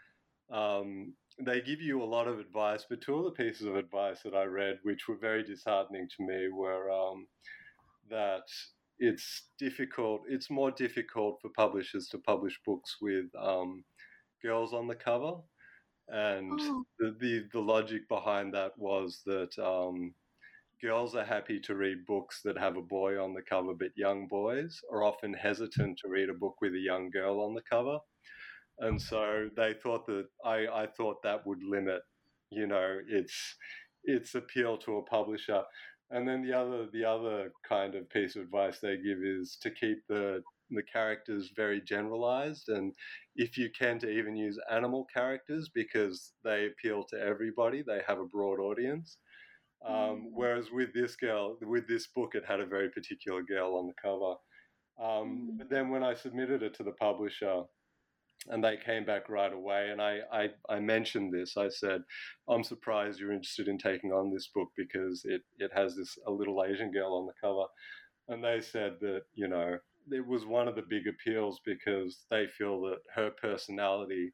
um, 0.51 1.15
they 1.41 1.61
give 1.61 1.81
you 1.81 2.03
a 2.03 2.05
lot 2.05 2.29
of 2.29 2.39
advice. 2.39 2.87
But 2.89 3.01
two 3.01 3.17
of 3.17 3.25
the 3.25 3.31
pieces 3.31 3.67
of 3.67 3.77
advice 3.77 4.23
that 4.25 4.35
I 4.35 4.45
read, 4.45 4.79
which 4.83 5.09
were 5.09 5.17
very 5.17 5.43
disheartening 5.43 6.09
to 6.17 6.27
me, 6.27 6.49
were 6.49 6.91
um, 6.91 7.27
that 8.11 8.45
it's 8.99 9.49
difficult. 9.59 10.23
It's 10.29 10.51
more 10.51 10.71
difficult 10.71 11.41
for 11.41 11.51
publishers 11.51 12.09
to 12.09 12.19
publish 12.19 12.59
books 12.65 12.97
with 13.01 13.27
um, 13.39 13.85
girls 14.43 14.73
on 14.73 14.87
the 14.87 14.95
cover, 14.95 15.33
and 16.09 16.61
Oh, 16.63 16.85
the, 16.99 17.17
the 17.21 17.45
the 17.53 17.61
logic 17.61 18.09
behind 18.09 18.55
that 18.55 18.73
was 18.79 19.23
that 19.27 19.59
um, 19.59 20.15
girls 20.83 21.15
are 21.15 21.25
happy 21.25 21.59
to 21.61 21.75
read 21.75 22.07
books 22.07 22.41
that 22.45 22.59
have 22.59 22.77
a 22.77 22.83
boy 22.83 23.23
on 23.23 23.35
the 23.35 23.43
cover, 23.43 23.75
but 23.75 23.97
young 23.97 24.29
boys 24.29 24.81
are 24.93 25.03
often 25.03 25.33
hesitant 25.35 25.99
to 25.99 26.09
read 26.09 26.29
a 26.29 26.35
book 26.35 26.57
with 26.61 26.75
a 26.75 26.79
young 26.79 27.11
girl 27.11 27.41
on 27.41 27.55
the 27.55 27.63
cover, 27.63 27.99
and 28.79 29.01
so 29.01 29.49
they 29.57 29.75
thought 29.75 30.07
that 30.07 30.27
I 30.45 30.67
I 30.67 30.87
thought 30.87 31.23
that 31.23 31.47
would 31.47 31.63
limit, 31.63 32.03
you 32.51 32.67
know, 32.67 32.99
its 33.09 33.57
its 34.05 34.35
appeal 34.35 34.77
to 34.79 34.99
a 34.99 35.05
publisher. 35.05 35.63
And 36.11 36.29
then 36.29 36.43
the 36.43 36.53
other 36.53 36.87
the 36.93 37.05
other 37.05 37.53
kind 37.69 37.95
of 37.95 38.09
piece 38.11 38.37
of 38.37 38.43
advice 38.43 38.79
they 38.81 38.97
give 38.97 39.19
is 39.23 39.57
to 39.63 39.71
keep 39.71 39.99
the 40.09 40.43
the 40.71 40.83
characters 40.83 41.53
very 41.57 41.81
generalized. 41.81 42.69
And 42.69 42.93
if 43.37 43.57
you 43.57 43.71
can 43.79 43.99
to 44.01 44.09
even 44.11 44.37
use 44.37 44.59
animal 44.71 45.07
characters 45.13 45.71
because 45.75 46.33
they 46.43 46.67
appeal 46.67 47.05
to 47.11 47.21
everybody 47.21 47.83
they 47.83 48.01
have 48.07 48.19
a 48.19 48.27
broad 48.27 48.61
audience. 48.61 49.19
Um, 49.87 49.95
mm, 49.95 50.21
whereas 50.33 50.71
with 50.73 50.95
this 50.95 51.15
girl 51.17 51.59
with 51.63 51.87
this 51.87 52.09
book 52.09 52.35
it 52.35 52.45
had 52.47 52.61
a 52.61 52.67
very 52.67 52.91
particular 52.91 53.43
girl 53.43 53.77
on 53.77 53.87
the 53.87 53.95
cover. 54.03 54.35
Um, 55.01 55.53
mm, 55.53 55.59
but 55.59 55.71
then 55.71 55.91
when 55.91 56.03
i 56.05 56.15
submitted 56.15 56.63
it 56.63 56.75
to 56.75 56.83
the 56.85 56.93
publisher 56.93 57.65
and 58.49 58.63
they 58.63 58.77
came 58.77 59.05
back 59.05 59.29
right 59.29 59.53
away. 59.53 59.91
And 59.91 60.01
I, 60.01 60.19
I, 60.33 60.49
I 60.69 60.81
mentioned 60.81 61.33
this. 61.33 61.57
I 61.57 61.69
said 61.69 62.03
i'm 62.49 62.63
surprised 62.63 63.19
you're 63.19 63.33
interested 63.33 63.69
in 63.69 63.79
taking 63.79 64.13
on 64.13 64.33
this 64.33 64.49
book 64.55 64.69
because 64.77 65.25
it, 65.25 65.43
it 65.59 65.71
has 65.75 65.97
this 65.97 66.19
a 66.27 66.31
little 66.31 66.65
asian 66.65 66.93
girl 66.93 67.15
on 67.15 67.27
the 67.27 67.33
cover. 67.41 67.65
And 68.29 68.43
they 68.43 68.61
said 68.61 68.95
that 69.01 69.23
you 69.35 69.49
know 69.49 69.79
it 70.11 70.27
was 70.27 70.45
one 70.45 70.69
of 70.69 70.75
the 70.75 70.83
big 70.89 71.07
appeals 71.07 71.61
because 71.65 72.25
they 72.31 72.47
feel 72.47 72.81
that 72.83 72.99
her 73.15 73.31
personality 73.41 74.33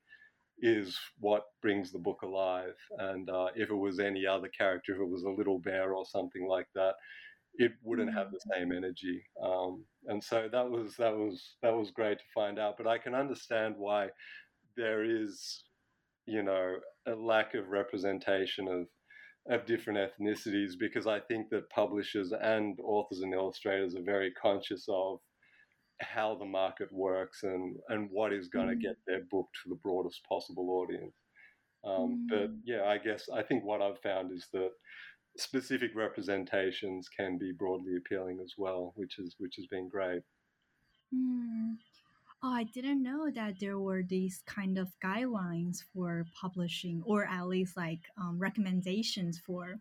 is 0.63 0.99
what 1.21 1.45
brings 1.63 1.91
the 1.91 1.99
book 1.99 2.23
alive. 2.23 2.75
And 2.99 3.31
uh, 3.31 3.49
if 3.57 3.71
it 3.71 3.75
was 3.75 3.99
any 3.99 4.27
other 4.27 4.49
character 4.49 4.95
if 4.95 5.01
it 5.01 5.09
was 5.09 5.23
a 5.23 5.31
little 5.31 5.59
bear 5.59 5.95
or 5.95 6.05
something 6.05 6.47
like 6.49 6.67
that 6.75 6.95
it 7.61 7.73
wouldn't 7.83 8.13
have 8.13 8.29
mm, 8.29 8.33
the 8.33 8.41
same 8.55 8.73
energy 8.73 9.23
um, 9.43 9.85
and 10.07 10.23
so 10.23 10.49
that 10.51 10.69
was 10.69 10.95
that 10.97 11.15
was 11.15 11.57
that 11.63 11.75
was 11.75 11.91
great 11.91 12.19
to 12.19 12.25
find 12.35 12.59
out 12.59 12.75
but 12.77 12.87
i 12.87 12.99
can 12.99 13.15
understand 13.15 13.75
why 13.77 14.09
there 14.77 15.05
is 15.05 15.65
you 16.27 16.43
know 16.43 16.77
a 17.07 17.15
lack 17.15 17.55
of 17.55 17.69
representation 17.69 18.69
of 18.69 18.87
of 19.49 19.67
different 19.67 19.99
ethnicities 19.99 20.73
because 20.79 21.07
I 21.07 21.21
think 21.21 21.49
that 21.51 21.71
publishers 21.71 22.33
and 22.33 22.79
authors 22.85 23.21
and 23.21 23.33
illustrators 23.33 23.95
are 23.95 24.03
very 24.03 24.33
conscious 24.33 24.85
of 24.89 25.19
how 26.01 26.37
the 26.37 26.45
market 26.45 26.89
works 26.93 27.43
and, 27.43 27.77
and 27.89 28.09
what 28.11 28.33
is 28.33 28.49
going 28.49 28.69
to 28.69 28.75
mm, 28.75 28.83
get 28.83 28.97
their 29.07 29.23
book 29.31 29.47
to 29.63 29.69
the 29.69 29.81
broadest 29.83 30.21
possible 30.29 30.71
audience. 30.71 31.15
Um, 31.85 32.27
but 32.29 32.51
mm. 32.51 32.59
yeah, 32.65 32.85
I 32.85 32.99
guess 32.99 33.29
I 33.35 33.43
think 33.43 33.65
what 33.65 33.81
I've 33.83 34.01
found 34.03 34.33
is 34.33 34.47
that 34.53 34.71
specific 35.41 35.93
representations 35.95 37.09
can 37.09 37.39
be 37.39 37.53
broadly 37.53 37.97
appealing 37.97 38.41
as 38.41 38.55
well, 38.59 38.93
which 38.97 39.19
is 39.19 39.37
which 39.39 39.57
has 39.57 39.67
been 39.67 39.89
great. 39.89 40.23
mm. 41.15 41.77
Oh, 42.43 42.53
I 42.53 42.65
didn't 42.65 43.03
know 43.03 43.31
that 43.31 43.61
there 43.61 43.79
were 43.79 44.03
these 44.03 44.43
kind 44.47 44.79
of 44.79 44.89
guidelines 45.05 45.83
for 45.93 46.27
publishing, 46.35 47.03
or 47.07 47.25
at 47.27 47.47
least 47.49 47.77
like 47.77 48.01
um, 48.19 48.39
recommendations 48.39 49.39
for 49.39 49.79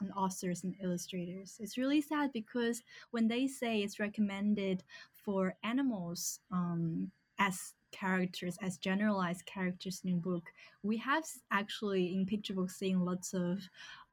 um, 0.00 0.10
authors 0.16 0.64
and 0.64 0.74
illustrators. 0.82 1.56
It's 1.60 1.78
really 1.78 2.00
sad 2.00 2.32
because 2.32 2.82
when 3.10 3.28
they 3.28 3.46
say 3.46 3.80
it's 3.80 4.00
recommended 4.00 4.84
for 5.12 5.56
animals 5.64 6.40
um, 6.50 7.10
as 7.38 7.74
characters, 7.92 8.56
as 8.62 8.78
generalized 8.78 9.46
characters 9.46 10.00
in 10.04 10.14
a 10.14 10.16
book, 10.16 10.44
we 10.82 10.96
have 10.98 11.24
actually 11.50 12.14
in 12.14 12.26
picture 12.26 12.54
books 12.54 12.76
seen 12.76 13.04
lots 13.04 13.34
of 13.34 13.60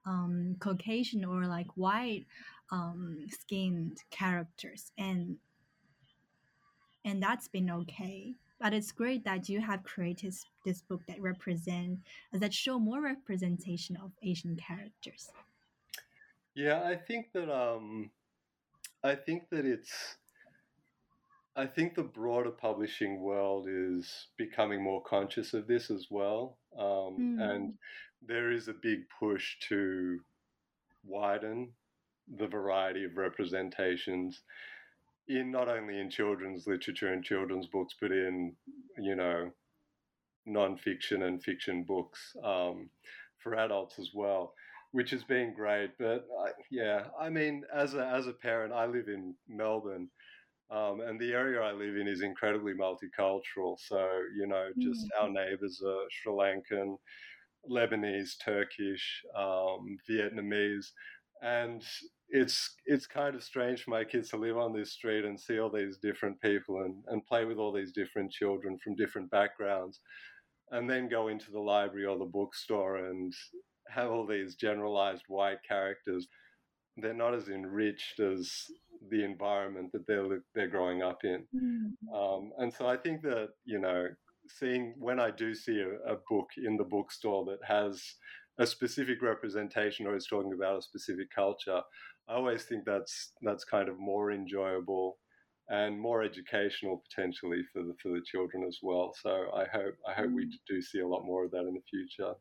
um, 0.06 0.56
Caucasian 0.60 1.26
or 1.26 1.46
like 1.46 1.68
white 1.76 2.26
um, 2.72 3.26
skinned 3.30 4.04
characters, 4.12 4.92
and 4.98 5.38
and 7.04 7.22
that's 7.22 7.48
been 7.48 7.70
okay. 7.70 8.36
But 8.60 8.74
it's 8.74 8.92
great 8.92 9.26
that 9.26 9.50
you 9.50 9.62
have 9.62 9.84
created 9.84 10.34
this 10.64 10.82
book 10.82 11.02
that 11.08 11.22
represent 11.22 12.00
that 12.32 12.54
show 12.54 12.80
more 12.80 13.02
representation 13.02 13.98
of 13.98 14.12
Asian 14.24 14.56
characters. 14.56 15.30
Yeah, 16.56 16.84
I 16.84 16.96
think 16.96 17.34
that 17.34 17.54
um, 17.54 18.12
I 19.04 19.16
think 19.16 19.50
that 19.50 19.66
it's 19.66 20.16
I 21.56 21.66
think 21.66 21.96
the 21.96 22.04
broader 22.04 22.52
publishing 22.52 23.22
world 23.22 23.68
is 23.70 24.28
becoming 24.38 24.82
more 24.84 25.02
conscious 25.02 25.54
of 25.54 25.68
this 25.68 25.90
as 25.90 26.08
well, 26.10 26.58
um, 26.78 27.38
and 27.40 27.70
Mm, 27.70 27.78
there 28.28 28.52
is 28.52 28.68
a 28.68 28.74
big 28.74 29.00
push 29.20 29.56
to 29.70 30.20
widen 31.04 31.70
the 32.38 32.48
variety 32.48 33.04
of 33.04 33.18
representations 33.18 34.42
in 35.28 35.52
not 35.52 35.68
only 35.68 36.00
in 36.00 36.10
children's 36.10 36.68
literature 36.68 37.14
and 37.14 37.24
children's 37.24 37.68
books, 37.68 37.96
but 38.00 38.12
in 38.12 38.54
you 38.98 39.16
know 39.16 39.52
nonfiction 40.48 41.24
and 41.24 41.44
fiction 41.44 41.84
books 41.84 42.36
um, 42.44 42.90
for 43.40 43.56
adults 43.56 43.98
as 44.00 44.12
well, 44.14 44.54
which 44.92 45.10
has 45.10 45.24
been 45.24 45.54
great. 45.54 45.92
But 45.98 46.28
I, 46.40 46.50
yeah, 46.70 47.06
I 47.20 47.30
mean, 47.30 47.64
as 47.74 47.94
a 47.96 48.06
as 48.08 48.28
a 48.28 48.34
parent, 48.34 48.74
I 48.74 48.86
live 48.86 49.08
in 49.08 49.36
Melbourne. 49.48 50.10
Um, 50.72 51.02
and 51.02 51.20
the 51.20 51.32
area 51.32 51.62
I 51.62 51.74
live 51.74 51.96
in 51.96 52.08
is 52.08 52.22
incredibly 52.22 52.74
multicultural. 52.74 53.78
So, 53.78 54.10
you 54.36 54.48
know, 54.48 54.70
just 54.80 55.06
mm. 55.06 55.22
our 55.22 55.30
neighbors 55.30 55.80
are 55.86 56.06
Sri 56.10 56.34
Lankan, 56.34 56.98
Lebanese, 57.70 58.32
Turkish, 58.44 59.24
um, 59.38 59.98
Vietnamese, 60.10 60.88
and 61.42 61.84
it's 62.30 62.76
it's 62.86 63.08
kind 63.08 63.36
of 63.36 63.44
strange 63.44 63.84
for 63.84 63.92
my 63.92 64.04
kids 64.04 64.30
to 64.30 64.38
live 64.38 64.58
on 64.58 64.74
this 64.74 64.92
street 64.94 65.26
and 65.26 65.40
see 65.40 65.60
all 65.60 65.70
these 65.70 65.98
different 65.98 66.40
people 66.42 66.82
and, 66.82 67.04
and 67.08 67.26
play 67.26 67.46
with 67.46 67.58
all 67.58 67.72
these 67.72 67.92
different 67.92 68.32
children 68.32 68.78
from 68.84 68.96
different 68.96 69.30
backgrounds, 69.30 70.00
and 70.72 70.90
then 70.90 71.08
go 71.10 71.28
into 71.28 71.52
the 71.52 71.60
library 71.60 72.06
or 72.06 72.18
the 72.18 72.26
bookstore 72.26 72.98
and 72.98 73.34
have 73.90 74.10
all 74.10 74.26
these 74.26 74.56
generalized 74.56 75.24
white 75.28 75.60
characters. 75.68 76.28
They're 76.98 77.14
not 77.14 77.36
as 77.36 77.50
enriched 77.50 78.20
as 78.20 78.52
the 79.10 79.24
environment 79.24 79.92
that 79.92 80.08
they're 80.08 80.42
they're 80.56 80.68
growing 80.68 81.04
up 81.04 81.24
in, 81.24 81.46
mm. 81.56 81.92
um, 82.16 82.52
and 82.58 82.74
so 82.74 82.88
I 82.88 82.98
think 82.98 83.22
that 83.24 83.50
you 83.66 83.80
know 83.80 84.08
seeing 84.48 84.94
when 84.98 85.20
I 85.20 85.32
do 85.32 85.54
see 85.54 85.82
a, 85.82 86.14
a, 86.14 86.18
book 86.30 86.50
in 86.58 86.78
the 86.78 86.84
bookstore 86.84 87.46
that 87.46 87.60
has 87.68 88.04
a 88.60 88.66
specific 88.66 89.22
representation 89.22 90.08
or 90.08 90.16
is 90.16 90.28
talking 90.28 90.54
about 90.54 90.80
a 90.80 90.82
specific 90.82 91.28
culture, 91.34 91.82
I 92.28 92.34
always 92.34 92.64
think 92.64 92.86
that's 92.86 93.34
that's 93.42 93.64
kind 93.64 93.90
of 93.90 94.00
more 94.00 94.32
enjoyable 94.32 95.18
and 95.70 96.00
more 96.00 96.24
educational 96.24 97.04
potentially 97.10 97.64
for 97.74 97.84
the 97.84 97.94
for 98.02 98.10
the 98.10 98.22
children 98.26 98.64
as 98.68 98.80
well. 98.82 99.14
So 99.22 99.48
I 99.54 99.66
hope 99.66 99.96
I 100.08 100.14
hope 100.14 100.32
we 100.32 100.46
mm. 100.46 100.52
do 100.68 100.82
see 100.82 101.00
a 101.00 101.08
lot 101.08 101.26
more 101.26 101.46
of 101.46 101.52
that 101.52 101.68
in 101.68 101.74
the 101.74 101.82
future. 101.90 102.34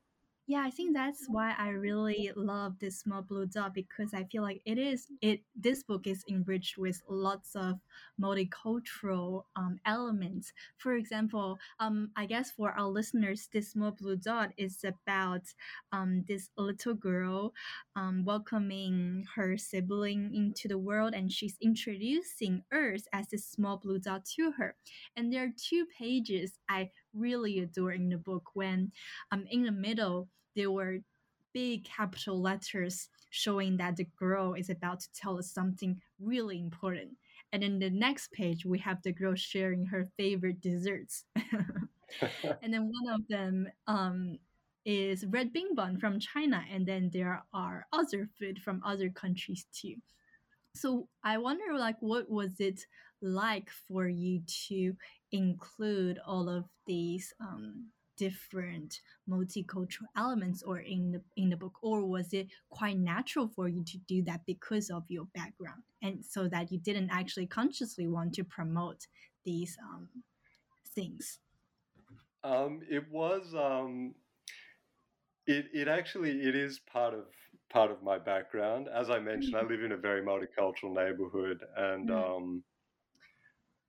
Yeah, 0.46 0.62
I 0.62 0.70
think 0.70 0.92
that's 0.94 1.24
why 1.26 1.54
I 1.56 1.68
really 1.70 2.30
love 2.36 2.78
this 2.78 2.98
small 3.00 3.22
blue 3.22 3.46
dot 3.46 3.72
because 3.72 4.12
I 4.12 4.24
feel 4.24 4.42
like 4.42 4.60
it 4.66 4.76
is 4.76 5.06
it 5.22 5.40
this 5.56 5.82
book 5.82 6.06
is 6.06 6.22
enriched 6.28 6.76
with 6.76 7.00
lots 7.08 7.56
of 7.56 7.80
multicultural 8.20 9.44
um, 9.56 9.78
elements. 9.86 10.52
For 10.76 10.96
example, 10.96 11.58
um, 11.80 12.10
I 12.14 12.26
guess 12.26 12.50
for 12.50 12.72
our 12.72 12.86
listeners, 12.86 13.48
this 13.54 13.70
small 13.72 13.92
blue 13.92 14.16
dot 14.16 14.50
is 14.58 14.84
about 14.84 15.44
um, 15.92 16.24
this 16.28 16.50
little 16.58 16.94
girl 16.94 17.54
um, 17.96 18.22
welcoming 18.26 19.24
her 19.36 19.56
sibling 19.56 20.34
into 20.34 20.68
the 20.68 20.78
world, 20.78 21.14
and 21.14 21.32
she's 21.32 21.56
introducing 21.62 22.62
Earth 22.70 23.08
as 23.14 23.28
this 23.28 23.46
small 23.46 23.78
blue 23.78 23.98
dot 23.98 24.26
to 24.36 24.52
her. 24.58 24.76
And 25.16 25.32
there 25.32 25.44
are 25.44 25.52
two 25.56 25.86
pages 25.98 26.58
I 26.68 26.90
really 27.14 27.60
adore 27.60 27.92
in 27.92 28.08
the 28.08 28.18
book 28.18 28.50
when 28.54 28.92
um, 29.30 29.46
in 29.50 29.64
the 29.64 29.72
middle 29.72 30.28
there 30.56 30.70
were 30.70 30.98
big 31.52 31.84
capital 31.84 32.40
letters 32.40 33.08
showing 33.30 33.76
that 33.76 33.96
the 33.96 34.06
girl 34.18 34.54
is 34.54 34.70
about 34.70 35.00
to 35.00 35.08
tell 35.14 35.38
us 35.38 35.50
something 35.50 36.00
really 36.20 36.60
important. 36.60 37.10
And 37.52 37.62
in 37.62 37.78
the 37.78 37.90
next 37.90 38.32
page, 38.32 38.66
we 38.66 38.78
have 38.80 39.00
the 39.02 39.12
girl 39.12 39.34
sharing 39.34 39.86
her 39.86 40.08
favorite 40.16 40.60
desserts. 40.60 41.24
and 41.36 42.72
then 42.74 42.90
one 42.90 43.14
of 43.14 43.26
them 43.28 43.68
um, 43.86 44.38
is 44.84 45.24
red 45.26 45.52
bean 45.52 45.74
bun 45.74 45.98
from 45.98 46.20
China, 46.20 46.64
and 46.70 46.86
then 46.86 47.10
there 47.12 47.44
are 47.52 47.86
other 47.92 48.28
food 48.38 48.60
from 48.60 48.82
other 48.84 49.08
countries 49.08 49.66
too. 49.72 49.96
So 50.74 51.08
I 51.22 51.38
wonder, 51.38 51.78
like, 51.78 51.96
what 52.00 52.28
was 52.28 52.58
it 52.58 52.80
like 53.22 53.70
for 53.88 54.08
you 54.08 54.42
to 54.68 54.94
include 55.34 56.20
all 56.24 56.48
of 56.48 56.64
these 56.86 57.34
um, 57.40 57.88
different 58.16 59.00
multicultural 59.28 60.06
elements 60.16 60.62
or 60.62 60.78
in 60.78 61.10
the 61.10 61.20
in 61.36 61.50
the 61.50 61.56
book 61.56 61.72
or 61.82 62.04
was 62.04 62.32
it 62.32 62.46
quite 62.70 62.96
natural 62.96 63.48
for 63.48 63.68
you 63.68 63.82
to 63.84 63.98
do 64.06 64.22
that 64.22 64.40
because 64.46 64.90
of 64.90 65.02
your 65.08 65.24
background 65.34 65.82
and 66.02 66.24
so 66.24 66.46
that 66.46 66.70
you 66.70 66.78
didn't 66.78 67.10
actually 67.10 67.46
consciously 67.46 68.06
want 68.06 68.32
to 68.32 68.44
promote 68.44 69.08
these 69.44 69.76
um, 69.82 70.08
things 70.94 71.40
um, 72.44 72.80
it 72.88 73.04
was 73.10 73.52
um, 73.56 74.14
it, 75.48 75.66
it 75.72 75.88
actually 75.88 76.30
it 76.30 76.54
is 76.54 76.78
part 76.78 77.14
of 77.14 77.24
part 77.68 77.90
of 77.90 78.00
my 78.04 78.18
background 78.18 78.86
as 78.94 79.10
i 79.10 79.18
mentioned 79.18 79.54
mm-hmm. 79.54 79.66
i 79.66 79.68
live 79.68 79.82
in 79.82 79.90
a 79.90 79.96
very 79.96 80.22
multicultural 80.22 80.94
neighborhood 80.94 81.64
and 81.76 82.10
mm-hmm. 82.10 82.32
um, 82.32 82.62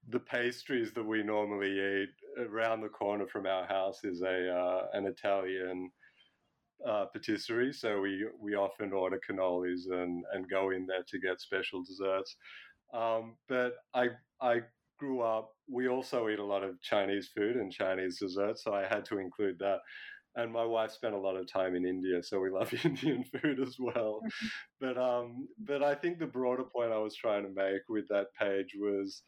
the 0.09 0.19
pastries 0.19 0.93
that 0.93 1.05
we 1.05 1.23
normally 1.23 1.71
eat 1.71 2.09
around 2.39 2.81
the 2.81 2.89
corner 2.89 3.25
from 3.27 3.45
our 3.45 3.65
house 3.65 4.03
is 4.03 4.21
a 4.21 4.49
uh, 4.51 4.87
an 4.93 5.05
Italian 5.05 5.89
uh, 6.87 7.05
patisserie. 7.05 7.73
So 7.73 8.01
we 8.01 8.27
we 8.39 8.55
often 8.55 8.93
order 8.93 9.19
cannolis 9.27 9.89
and 9.89 10.23
and 10.33 10.49
go 10.49 10.71
in 10.71 10.85
there 10.85 11.03
to 11.07 11.19
get 11.19 11.41
special 11.41 11.83
desserts. 11.83 12.35
Um, 12.93 13.35
but 13.49 13.73
I 13.93 14.09
I 14.41 14.61
grew 14.99 15.21
up. 15.21 15.51
We 15.69 15.87
also 15.87 16.29
eat 16.29 16.39
a 16.39 16.45
lot 16.45 16.63
of 16.63 16.81
Chinese 16.81 17.29
food 17.35 17.55
and 17.55 17.71
Chinese 17.71 18.19
desserts, 18.19 18.63
so 18.63 18.73
I 18.73 18.85
had 18.87 19.05
to 19.05 19.19
include 19.19 19.59
that. 19.59 19.79
And 20.37 20.51
my 20.51 20.65
wife 20.65 20.91
spent 20.91 21.15
a 21.15 21.19
lot 21.19 21.37
of 21.37 21.49
time 21.49 21.75
in 21.75 21.85
India, 21.85 22.21
so 22.21 22.41
we 22.41 22.49
love 22.59 22.73
Indian 22.83 23.23
food 23.23 23.59
as 23.59 23.77
well. 23.79 24.19
but 24.79 24.97
um, 24.97 25.47
but 25.59 25.81
I 25.81 25.95
think 25.95 26.19
the 26.19 26.25
broader 26.27 26.63
point 26.63 26.91
I 26.91 26.97
was 26.97 27.15
trying 27.15 27.43
to 27.43 27.49
make 27.49 27.81
with 27.89 28.07
that 28.09 28.27
page 28.39 28.75
was 28.77 29.23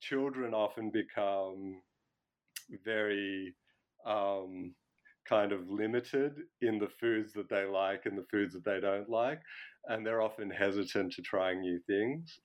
children 0.00 0.54
often 0.54 0.90
become 0.90 1.80
very 2.84 3.54
um, 4.06 4.74
kind 5.28 5.52
of 5.52 5.68
limited 5.68 6.32
in 6.62 6.78
the 6.78 6.88
foods 7.00 7.32
that 7.32 7.48
they 7.48 7.64
like 7.64 8.02
and 8.04 8.16
the 8.16 8.26
foods 8.30 8.54
that 8.54 8.64
they 8.64 8.80
don't 8.80 9.08
like, 9.08 9.40
and 9.86 10.06
they're 10.06 10.22
often 10.22 10.50
hesitant 10.50 11.12
to 11.12 11.22
trying 11.22 11.60
new 11.60 11.78
things. 11.86 12.38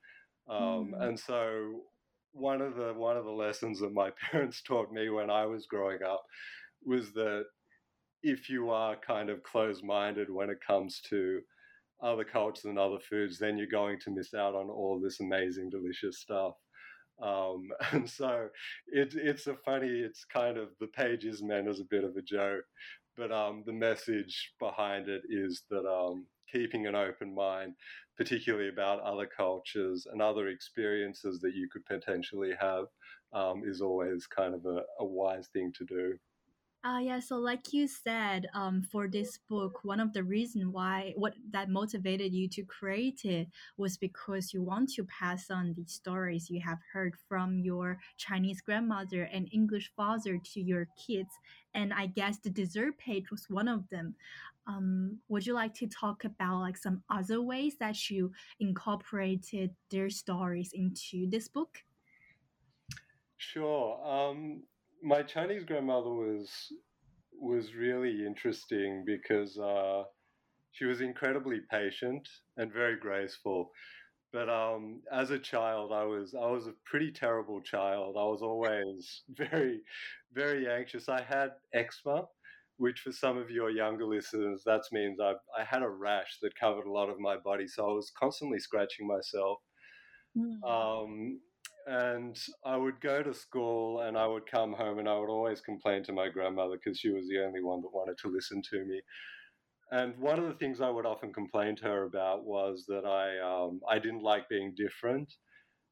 Um, 0.49 0.93
mm. 0.93 1.07
And 1.07 1.19
so, 1.19 1.81
one 2.33 2.61
of 2.61 2.75
the 2.75 2.93
one 2.93 3.17
of 3.17 3.25
the 3.25 3.31
lessons 3.31 3.79
that 3.79 3.93
my 3.93 4.11
parents 4.31 4.61
taught 4.61 4.91
me 4.91 5.09
when 5.09 5.29
I 5.29 5.45
was 5.45 5.67
growing 5.67 5.99
up 6.03 6.23
was 6.85 7.11
that 7.13 7.43
if 8.23 8.49
you 8.49 8.69
are 8.69 8.95
kind 8.95 9.29
of 9.29 9.43
closed-minded 9.43 10.29
when 10.29 10.49
it 10.49 10.57
comes 10.65 11.01
to 11.09 11.41
other 12.03 12.23
cultures 12.23 12.65
and 12.65 12.79
other 12.79 12.99
foods, 13.09 13.37
then 13.37 13.57
you're 13.57 13.67
going 13.67 13.99
to 13.99 14.11
miss 14.11 14.33
out 14.33 14.55
on 14.55 14.69
all 14.69 14.99
this 14.99 15.19
amazing, 15.19 15.69
delicious 15.69 16.19
stuff. 16.19 16.53
Um, 17.21 17.69
and 17.91 18.09
so 18.09 18.47
it, 18.87 19.13
it's 19.15 19.47
a 19.47 19.55
funny, 19.65 19.89
it's 19.89 20.25
kind 20.25 20.57
of 20.57 20.69
the 20.79 20.87
page 20.87 21.25
is 21.25 21.43
meant 21.43 21.67
as 21.67 21.79
a 21.79 21.85
bit 21.85 22.03
of 22.03 22.15
a 22.15 22.21
joke, 22.21 22.65
but 23.17 23.31
um, 23.31 23.63
the 23.65 23.73
message 23.73 24.53
behind 24.59 25.09
it 25.09 25.23
is 25.29 25.63
that 25.69 25.85
um, 25.85 26.25
keeping 26.51 26.87
an 26.87 26.95
open 26.95 27.33
mind, 27.33 27.73
particularly 28.17 28.69
about 28.69 29.01
other 29.01 29.27
cultures 29.27 30.07
and 30.11 30.21
other 30.21 30.49
experiences 30.49 31.39
that 31.39 31.55
you 31.55 31.67
could 31.71 31.85
potentially 31.85 32.51
have, 32.59 32.85
um, 33.33 33.63
is 33.65 33.81
always 33.81 34.27
kind 34.27 34.53
of 34.53 34.65
a, 34.65 34.81
a 34.99 35.05
wise 35.05 35.47
thing 35.53 35.71
to 35.77 35.85
do. 35.85 36.17
Uh, 36.83 36.97
yeah, 36.99 37.19
so 37.19 37.35
like 37.35 37.73
you 37.73 37.87
said, 37.87 38.47
um, 38.55 38.81
for 38.81 39.07
this 39.07 39.37
book, 39.47 39.81
one 39.83 39.99
of 39.99 40.13
the 40.13 40.23
reason 40.23 40.71
why 40.71 41.13
what 41.15 41.35
that 41.51 41.69
motivated 41.69 42.33
you 42.33 42.47
to 42.49 42.63
create 42.63 43.23
it 43.23 43.47
was 43.77 43.97
because 43.97 44.51
you 44.51 44.63
want 44.63 44.89
to 44.89 45.03
pass 45.05 45.51
on 45.51 45.75
the 45.75 45.85
stories 45.85 46.49
you 46.49 46.59
have 46.59 46.79
heard 46.91 47.13
from 47.29 47.59
your 47.59 47.99
Chinese 48.17 48.61
grandmother 48.61 49.29
and 49.31 49.47
English 49.51 49.91
father 49.95 50.39
to 50.39 50.59
your 50.59 50.87
kids. 50.97 51.29
And 51.75 51.93
I 51.93 52.07
guess 52.07 52.39
the 52.39 52.49
dessert 52.49 52.97
page 52.97 53.29
was 53.29 53.45
one 53.47 53.67
of 53.67 53.87
them. 53.89 54.15
Um, 54.65 55.19
would 55.29 55.45
you 55.45 55.53
like 55.53 55.75
to 55.75 55.87
talk 55.87 56.23
about 56.23 56.61
like 56.61 56.77
some 56.77 57.03
other 57.11 57.43
ways 57.43 57.75
that 57.79 58.09
you 58.09 58.31
incorporated 58.59 59.75
their 59.91 60.09
stories 60.09 60.71
into 60.73 61.29
this 61.29 61.47
book? 61.47 61.83
Sure. 63.37 63.99
Um, 64.05 64.63
my 65.03 65.23
Chinese 65.23 65.63
grandmother 65.63 66.09
was 66.09 66.49
was 67.33 67.73
really 67.73 68.25
interesting 68.25 69.03
because 69.05 69.57
uh, 69.57 70.03
she 70.71 70.85
was 70.85 71.01
incredibly 71.01 71.61
patient 71.71 72.27
and 72.57 72.71
very 72.71 72.97
graceful. 72.97 73.71
But 74.31 74.47
um, 74.47 75.01
as 75.11 75.31
a 75.31 75.39
child, 75.39 75.91
I 75.91 76.03
was 76.03 76.33
I 76.35 76.45
was 76.45 76.67
a 76.67 76.73
pretty 76.85 77.11
terrible 77.11 77.61
child. 77.61 78.15
I 78.17 78.23
was 78.23 78.41
always 78.41 79.23
very, 79.29 79.81
very 80.33 80.69
anxious. 80.69 81.09
I 81.09 81.21
had 81.21 81.49
eczema, 81.73 82.25
which 82.77 83.01
for 83.01 83.11
some 83.11 83.37
of 83.37 83.49
your 83.49 83.69
younger 83.69 84.05
listeners, 84.05 84.63
that 84.65 84.83
means 84.91 85.19
I 85.19 85.33
I 85.59 85.65
had 85.65 85.83
a 85.83 85.89
rash 85.89 86.37
that 86.41 86.57
covered 86.57 86.85
a 86.85 86.91
lot 86.91 87.09
of 87.09 87.19
my 87.19 87.37
body, 87.37 87.67
so 87.67 87.89
I 87.89 87.93
was 87.93 88.11
constantly 88.17 88.59
scratching 88.59 89.07
myself. 89.07 89.57
Mm. 90.37 90.63
Um, 90.63 91.39
and 91.87 92.37
I 92.65 92.77
would 92.77 92.99
go 93.01 93.23
to 93.23 93.33
school 93.33 94.01
and 94.01 94.17
I 94.17 94.27
would 94.27 94.45
come 94.45 94.73
home 94.73 94.99
and 94.99 95.09
I 95.09 95.17
would 95.17 95.29
always 95.29 95.61
complain 95.61 96.03
to 96.03 96.13
my 96.13 96.29
grandmother 96.29 96.75
because 96.75 96.99
she 96.99 97.09
was 97.09 97.27
the 97.27 97.43
only 97.43 97.61
one 97.61 97.81
that 97.81 97.93
wanted 97.93 98.17
to 98.19 98.29
listen 98.29 98.61
to 98.71 98.85
me. 98.85 99.01
And 99.91 100.17
one 100.17 100.39
of 100.39 100.45
the 100.45 100.53
things 100.53 100.79
I 100.79 100.89
would 100.89 101.05
often 101.05 101.33
complain 101.33 101.75
to 101.77 101.83
her 101.83 102.03
about 102.03 102.45
was 102.45 102.85
that 102.87 103.05
I 103.05 103.39
um, 103.39 103.81
I 103.89 103.99
didn't 103.99 104.23
like 104.23 104.47
being 104.47 104.73
different, 104.75 105.33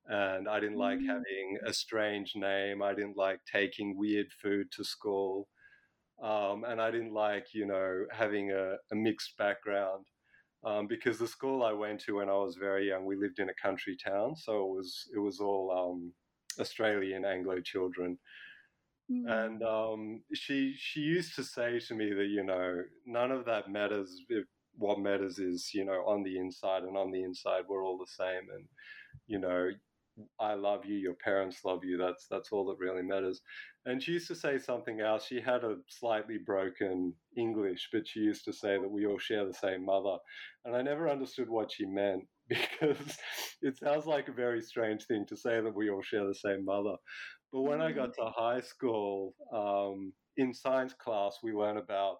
and 0.07 0.47
I 0.47 0.61
didn't 0.61 0.77
like 0.77 0.99
mm. 0.99 1.07
having 1.07 1.57
a 1.65 1.73
strange 1.73 2.33
name. 2.35 2.81
I 2.81 2.93
didn't 2.93 3.17
like 3.17 3.41
taking 3.51 3.97
weird 3.97 4.27
food 4.41 4.67
to 4.77 4.83
school. 4.85 5.49
Um, 6.23 6.65
and 6.65 6.81
I 6.81 6.91
didn't 6.91 7.13
like, 7.13 7.47
you 7.53 7.65
know, 7.65 8.05
having 8.11 8.51
a, 8.51 8.75
a 8.91 8.95
mixed 8.95 9.37
background 9.37 10.05
um, 10.63 10.87
because 10.87 11.17
the 11.17 11.27
school 11.27 11.63
I 11.63 11.73
went 11.73 12.01
to 12.01 12.17
when 12.17 12.29
I 12.29 12.33
was 12.33 12.55
very 12.55 12.87
young, 12.89 13.05
we 13.05 13.15
lived 13.15 13.39
in 13.39 13.49
a 13.49 13.61
country 13.61 13.95
town, 13.95 14.35
so 14.35 14.63
it 14.63 14.69
was 14.75 15.09
it 15.15 15.19
was 15.19 15.39
all 15.39 15.71
um, 15.71 16.13
Australian 16.59 17.25
Anglo 17.25 17.61
children. 17.61 18.17
Mm. 19.11 19.45
And 19.45 19.63
um, 19.63 20.21
she 20.33 20.75
she 20.77 20.99
used 20.99 21.35
to 21.35 21.43
say 21.43 21.79
to 21.79 21.95
me 21.95 22.13
that 22.13 22.27
you 22.27 22.43
know 22.43 22.83
none 23.05 23.31
of 23.31 23.45
that 23.45 23.71
matters. 23.71 24.21
what 24.77 24.99
matters 24.99 25.39
is 25.39 25.71
you 25.73 25.85
know 25.85 26.03
on 26.05 26.23
the 26.23 26.37
inside, 26.37 26.83
and 26.83 26.97
on 26.97 27.11
the 27.11 27.23
inside 27.23 27.63
we're 27.67 27.85
all 27.85 27.97
the 27.97 28.13
same. 28.23 28.49
And 28.53 28.65
you 29.27 29.39
know 29.39 29.69
I 30.39 30.53
love 30.53 30.85
you, 30.85 30.95
your 30.95 31.15
parents 31.15 31.59
love 31.65 31.83
you. 31.83 31.97
That's 31.97 32.27
that's 32.29 32.51
all 32.51 32.65
that 32.67 32.79
really 32.79 33.01
matters. 33.03 33.41
And 33.85 34.01
she 34.01 34.13
used 34.13 34.27
to 34.27 34.35
say 34.35 34.57
something 34.57 35.01
else. 35.01 35.25
She 35.25 35.41
had 35.41 35.63
a 35.63 35.77
slightly 35.87 36.37
broken 36.37 37.13
English, 37.37 37.89
but 37.91 38.07
she 38.07 38.19
used 38.19 38.45
to 38.45 38.53
say 38.53 38.77
that 38.77 38.91
we 38.91 39.05
all 39.05 39.17
share 39.17 39.45
the 39.45 39.53
same 39.53 39.85
mother. 39.85 40.17
And 40.65 40.75
I 40.75 40.81
never 40.81 41.09
understood 41.09 41.49
what 41.49 41.71
she 41.71 41.85
meant 41.85 42.23
because 42.49 43.17
it 43.61 43.77
sounds 43.77 44.05
like 44.05 44.27
a 44.27 44.33
very 44.33 44.61
strange 44.61 45.05
thing 45.05 45.25
to 45.29 45.37
say 45.37 45.61
that 45.61 45.75
we 45.75 45.89
all 45.89 46.01
share 46.01 46.27
the 46.27 46.35
same 46.35 46.65
mother. 46.65 46.95
But 47.51 47.61
when 47.61 47.81
I 47.81 47.91
got 47.91 48.09
mm. 48.09 48.15
to 48.15 48.31
high 48.35 48.61
school, 48.61 49.33
um, 49.53 50.13
in 50.39 50.53
science 50.53 50.93
class, 50.93 51.37
we 51.43 51.51
learned 51.51 51.79
about 51.79 52.17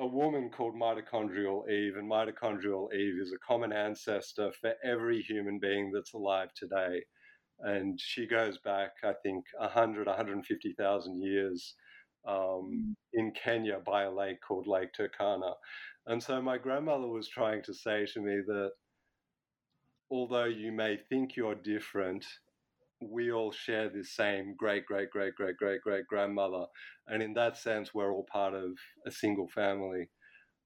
a 0.00 0.06
woman 0.06 0.50
called 0.50 0.74
mitochondrial 0.74 1.68
Eve, 1.70 1.96
and 1.96 2.10
mitochondrial 2.10 2.92
Eve 2.92 3.20
is 3.20 3.32
a 3.32 3.46
common 3.46 3.72
ancestor 3.72 4.50
for 4.60 4.74
every 4.84 5.22
human 5.22 5.58
being 5.58 5.92
that's 5.92 6.14
alive 6.14 6.48
today. 6.54 7.02
And 7.60 8.00
she 8.00 8.26
goes 8.26 8.58
back, 8.58 8.90
I 9.04 9.12
think, 9.22 9.44
100, 9.58 10.06
150,000 10.06 11.22
years 11.22 11.74
um, 12.26 12.34
mm. 12.34 12.94
in 13.12 13.32
Kenya 13.32 13.78
by 13.86 14.04
a 14.04 14.10
lake 14.10 14.40
called 14.46 14.66
Lake 14.66 14.90
Turkana. 14.98 15.54
And 16.06 16.22
so 16.22 16.42
my 16.42 16.58
grandmother 16.58 17.06
was 17.06 17.28
trying 17.28 17.62
to 17.62 17.74
say 17.74 18.06
to 18.06 18.20
me 18.20 18.40
that 18.46 18.72
although 20.10 20.44
you 20.44 20.72
may 20.72 20.98
think 21.08 21.36
you're 21.36 21.54
different, 21.54 22.26
we 23.10 23.32
all 23.32 23.52
share 23.52 23.88
this 23.88 24.14
same 24.14 24.54
great, 24.56 24.86
great, 24.86 25.10
great, 25.10 25.34
great, 25.34 25.56
great, 25.56 25.80
great 25.82 26.06
grandmother. 26.06 26.66
And 27.06 27.22
in 27.22 27.34
that 27.34 27.56
sense, 27.56 27.94
we're 27.94 28.12
all 28.12 28.26
part 28.32 28.54
of 28.54 28.72
a 29.06 29.10
single 29.10 29.48
family. 29.48 30.08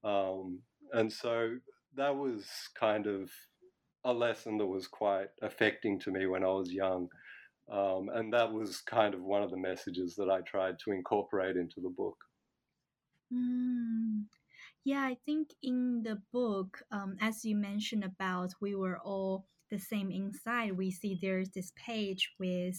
Um, 0.04 0.60
and 0.92 1.12
so 1.12 1.56
that 1.96 2.16
was 2.16 2.46
kind 2.78 3.06
of 3.06 3.30
a 4.04 4.12
lesson 4.12 4.58
that 4.58 4.66
was 4.66 4.86
quite 4.86 5.28
affecting 5.42 5.98
to 6.00 6.10
me 6.10 6.26
when 6.26 6.44
I 6.44 6.48
was 6.48 6.72
young. 6.72 7.08
Um, 7.70 8.08
and 8.14 8.32
that 8.32 8.52
was 8.52 8.80
kind 8.80 9.14
of 9.14 9.22
one 9.22 9.42
of 9.42 9.50
the 9.50 9.58
messages 9.58 10.14
that 10.16 10.30
I 10.30 10.40
tried 10.40 10.76
to 10.84 10.92
incorporate 10.92 11.56
into 11.56 11.80
the 11.80 11.90
book. 11.90 12.16
Mm. 13.32 14.24
Yeah, 14.84 15.02
I 15.02 15.18
think 15.26 15.50
in 15.62 16.02
the 16.02 16.22
book, 16.32 16.82
um, 16.90 17.16
as 17.20 17.44
you 17.44 17.54
mentioned 17.56 18.04
about, 18.04 18.54
we 18.60 18.74
were 18.74 18.98
all 19.00 19.46
the 19.70 19.78
same 19.78 20.10
inside, 20.10 20.76
we 20.76 20.90
see 20.90 21.18
there's 21.20 21.50
this 21.50 21.72
page 21.76 22.30
with, 22.38 22.76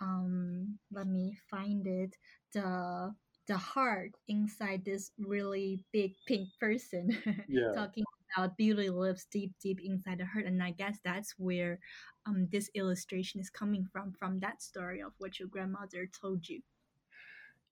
um, 0.00 0.78
let 0.90 1.06
me 1.06 1.36
find 1.50 1.86
it, 1.86 2.16
the 2.54 3.14
the 3.48 3.56
heart 3.56 4.10
inside 4.28 4.84
this 4.84 5.10
really 5.18 5.84
big 5.92 6.12
pink 6.26 6.48
person 6.60 7.10
yeah. 7.48 7.72
talking 7.74 8.04
about 8.36 8.56
beauty 8.56 8.88
lives 8.88 9.26
deep 9.32 9.52
deep 9.60 9.80
inside 9.82 10.18
the 10.18 10.24
heart 10.24 10.46
and 10.46 10.62
i 10.62 10.70
guess 10.70 10.98
that's 11.04 11.34
where 11.38 11.78
um, 12.26 12.46
this 12.52 12.70
illustration 12.74 13.40
is 13.40 13.50
coming 13.50 13.84
from 13.92 14.12
from 14.18 14.38
that 14.38 14.62
story 14.62 15.00
of 15.00 15.12
what 15.18 15.38
your 15.38 15.48
grandmother 15.48 16.08
told 16.20 16.48
you 16.48 16.60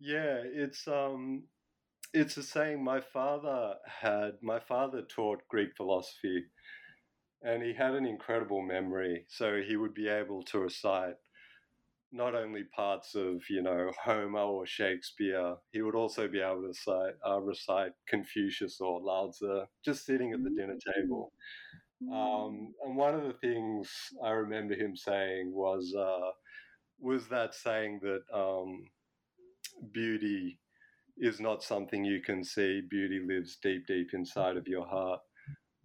yeah 0.01 0.39
it's 0.45 0.89
um 0.89 1.45
it's 2.13 2.35
the 2.35 2.43
saying 2.43 2.83
my 2.83 3.01
father 3.01 3.75
had 3.87 4.33
my 4.43 4.59
father 4.59 5.03
taught 5.03 5.41
greek 5.49 5.71
philosophy 5.77 6.45
and 7.43 7.63
he 7.63 7.73
had 7.73 7.95
an 7.95 8.07
incredible 8.07 8.63
memory. 8.63 9.25
So 9.29 9.61
he 9.67 9.77
would 9.77 9.95
be 9.95 10.09
able 10.09 10.43
to 10.45 10.59
recite 10.59 11.15
not 12.13 12.35
only 12.35 12.65
parts 12.75 13.15
of 13.15 13.41
you 13.49 13.63
know 13.63 13.91
Homer 14.03 14.41
or 14.41 14.67
Shakespeare, 14.67 15.55
he 15.73 15.83
would 15.83 15.95
also 15.95 16.29
be 16.29 16.41
able 16.41 16.63
to 16.63 16.69
recite, 16.69 17.15
uh, 17.27 17.41
recite 17.41 17.93
Confucius 18.09 18.81
or 18.81 19.01
Lao 19.01 19.31
Tzu 19.31 19.63
just 19.85 20.05
sitting 20.05 20.33
at 20.33 20.43
the 20.43 20.51
dinner 20.51 20.79
table. 20.95 21.33
Um, 22.03 22.17
mm. 22.17 22.67
and 22.85 22.97
one 22.97 23.15
of 23.15 23.25
the 23.25 23.35
things 23.35 23.91
I 24.25 24.31
remember 24.31 24.75
him 24.75 24.97
saying 24.97 25.53
was 25.53 25.95
uh, 25.97 26.31
was 26.99 27.29
that 27.29 27.55
saying 27.55 28.01
that 28.03 28.23
um, 28.35 28.85
beauty 29.93 30.59
is 31.19 31.41
not 31.41 31.63
something 31.63 32.05
you 32.05 32.21
can 32.23 32.43
see. 32.43 32.81
Beauty 32.89 33.21
lives 33.25 33.59
deep, 33.63 33.87
deep 33.87 34.09
inside 34.15 34.57
of 34.57 34.67
your 34.67 34.87
heart. 34.87 35.21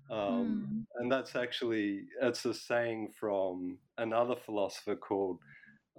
Um, 0.10 0.88
mm. 0.98 1.02
And 1.02 1.12
that's 1.12 1.36
actually 1.36 2.04
it's 2.22 2.46
a 2.46 2.54
saying 2.54 3.14
from 3.20 3.78
another 3.98 4.36
philosopher 4.36 4.96
called 4.96 5.40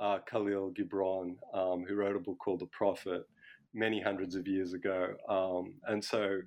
uh, 0.00 0.18
Khalil 0.30 0.72
Gibran, 0.72 1.36
um, 1.54 1.84
who 1.86 1.94
wrote 1.94 2.16
a 2.16 2.20
book 2.20 2.38
called 2.38 2.60
The 2.60 2.66
Prophet 2.66 3.26
many 3.74 4.00
hundreds 4.00 4.34
of 4.34 4.46
years 4.46 4.72
ago. 4.72 5.14
Um, 5.28 5.74
and 5.86 6.02
so 6.02 6.40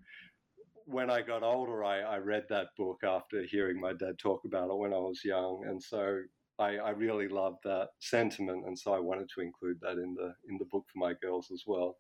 when 0.86 1.10
I 1.10 1.22
got 1.22 1.44
older, 1.44 1.84
I, 1.84 2.00
I, 2.00 2.18
read 2.18 2.46
that 2.50 2.68
book 2.76 3.02
after 3.04 3.44
hearing 3.44 3.80
my 3.80 3.94
dad 3.94 4.18
talk 4.18 4.42
about 4.46 4.72
it 4.72 4.78
when 4.78 4.92
I 4.92 4.98
was 4.98 5.24
young, 5.24 5.64
and 5.68 5.82
so 5.82 6.22
I, 6.58 6.78
I 6.78 6.90
really 6.90 7.28
loved 7.28 7.60
that 7.64 7.90
sentiment, 8.00 8.66
and 8.66 8.78
so 8.78 8.94
I 8.94 9.00
wanted 9.00 9.30
to 9.36 9.42
include 9.42 9.80
that 9.82 9.94
in 9.94 10.16
the 10.16 10.34
in 10.50 10.58
the 10.58 10.66
book 10.66 10.86
for 10.92 10.98
my 10.98 11.14
girls 11.22 11.52
as 11.54 11.64
well. 11.68 11.98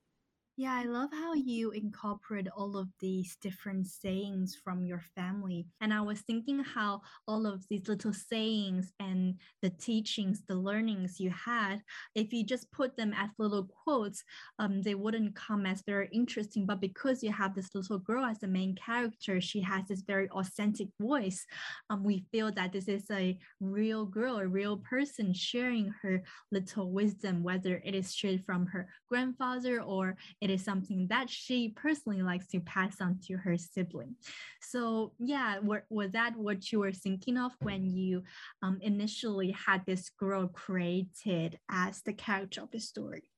Yeah, 0.60 0.74
I 0.76 0.84
love 0.84 1.10
how 1.13 1.36
you 1.36 1.72
incorporate 1.72 2.50
all 2.54 2.76
of 2.76 2.89
these 3.00 3.38
different 3.38 3.88
sayings 3.88 4.58
from 4.62 4.84
your 4.86 5.02
family. 5.15 5.65
And 5.80 5.93
I 5.93 6.02
was 6.02 6.19
thinking 6.19 6.60
how 6.60 7.00
all 7.30 7.48
of 7.48 7.65
these 7.69 7.88
little 7.88 8.12
sayings 8.12 8.91
and 9.00 9.36
the 9.62 9.69
teachings, 9.69 10.43
the 10.50 10.56
learnings 10.56 11.17
you 11.17 11.30
had, 11.30 11.82
if 12.13 12.34
you 12.34 12.43
just 12.43 12.69
put 12.74 12.98
them 12.98 13.13
as 13.15 13.30
little 13.38 13.69
quotes, 13.86 14.22
um, 14.60 14.82
they 14.82 14.95
wouldn't 14.95 15.34
come 15.34 15.65
as 15.65 15.82
very 15.88 16.10
interesting. 16.12 16.65
But 16.65 16.82
because 16.82 17.24
you 17.24 17.32
have 17.32 17.56
this 17.56 17.74
little 17.74 18.00
girl 18.00 18.26
as 18.26 18.39
the 18.39 18.48
main 18.48 18.76
character, 18.76 19.39
she 19.39 19.62
has 19.62 19.88
this 19.88 20.02
very 20.02 20.28
authentic 20.32 20.89
voice. 21.00 21.45
Um, 21.89 22.04
we 22.04 22.26
feel 22.34 22.52
that 22.52 22.74
this 22.74 22.89
is 22.89 23.10
a 23.10 23.39
real 23.62 24.04
girl, 24.04 24.39
a 24.39 24.45
real 24.45 24.76
person 24.76 25.34
sharing 25.34 25.95
her 26.02 26.22
little 26.52 26.91
wisdom, 26.91 27.43
whether 27.43 27.82
it 27.86 27.95
is 27.95 28.10
straight 28.10 28.45
from 28.45 28.65
her 28.65 28.89
grandfather 29.08 29.82
or 29.82 30.17
it 30.41 30.49
it 30.50 30.54
is 30.54 30.64
something 30.64 31.08
that 31.08 31.30
she 31.30 31.70
personally 31.70 32.22
likes 32.22 32.48
to 32.48 32.60
pass 32.62 33.02
on 33.02 33.20
to 33.28 33.38
her 33.38 33.56
sibling. 33.58 34.16
So 34.62 35.14
yeah, 35.20 35.60
were, 35.60 35.86
was 35.90 36.12
that 36.12 36.36
what 36.36 36.72
you 36.72 36.80
were 36.80 36.92
thinking 36.92 37.38
of 37.38 37.52
when 37.62 37.86
you 37.86 38.24
um, 38.64 38.80
initially 38.82 39.52
had 39.52 39.86
this 39.86 40.10
girl 40.10 40.48
created 40.48 41.60
as 41.70 42.02
the 42.02 42.14
character 42.14 42.62
of 42.62 42.72
the 42.72 42.80
story? 42.80 43.30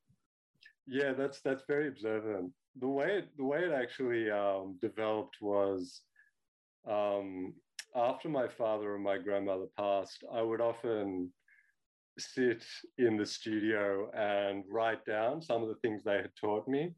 Yeah, 0.87 1.13
that's 1.13 1.41
that's 1.41 1.63
very 1.67 1.87
observant. 1.87 2.51
The 2.79 2.87
way 2.87 3.19
it, 3.19 3.37
the 3.37 3.43
way 3.43 3.59
it 3.59 3.71
actually 3.71 4.31
um, 4.31 4.77
developed 4.81 5.37
was 5.41 6.01
um, 6.89 7.53
after 7.95 8.29
my 8.29 8.47
father 8.47 8.95
and 8.95 9.03
my 9.03 9.17
grandmother 9.17 9.67
passed, 9.77 10.23
I 10.33 10.41
would 10.41 10.61
often 10.61 11.31
sit 12.17 12.63
in 12.97 13.17
the 13.17 13.25
studio 13.25 14.09
and 14.11 14.63
write 14.69 15.05
down 15.05 15.41
some 15.41 15.61
of 15.61 15.69
the 15.69 15.75
things 15.75 16.03
they 16.03 16.17
had 16.17 16.31
taught 16.39 16.67
me. 16.67 16.93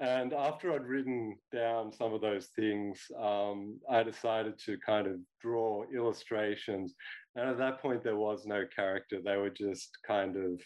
And 0.00 0.32
after 0.32 0.72
I'd 0.72 0.86
written 0.86 1.36
down 1.52 1.92
some 1.92 2.12
of 2.12 2.20
those 2.20 2.48
things, 2.56 3.00
um, 3.20 3.78
I 3.88 4.02
decided 4.02 4.58
to 4.66 4.76
kind 4.84 5.06
of 5.06 5.20
draw 5.40 5.84
illustrations. 5.94 6.94
And 7.36 7.48
at 7.48 7.58
that 7.58 7.80
point, 7.80 8.02
there 8.02 8.16
was 8.16 8.44
no 8.44 8.64
character. 8.74 9.20
They 9.24 9.36
were 9.36 9.50
just 9.50 9.90
kind 10.06 10.36
of 10.36 10.60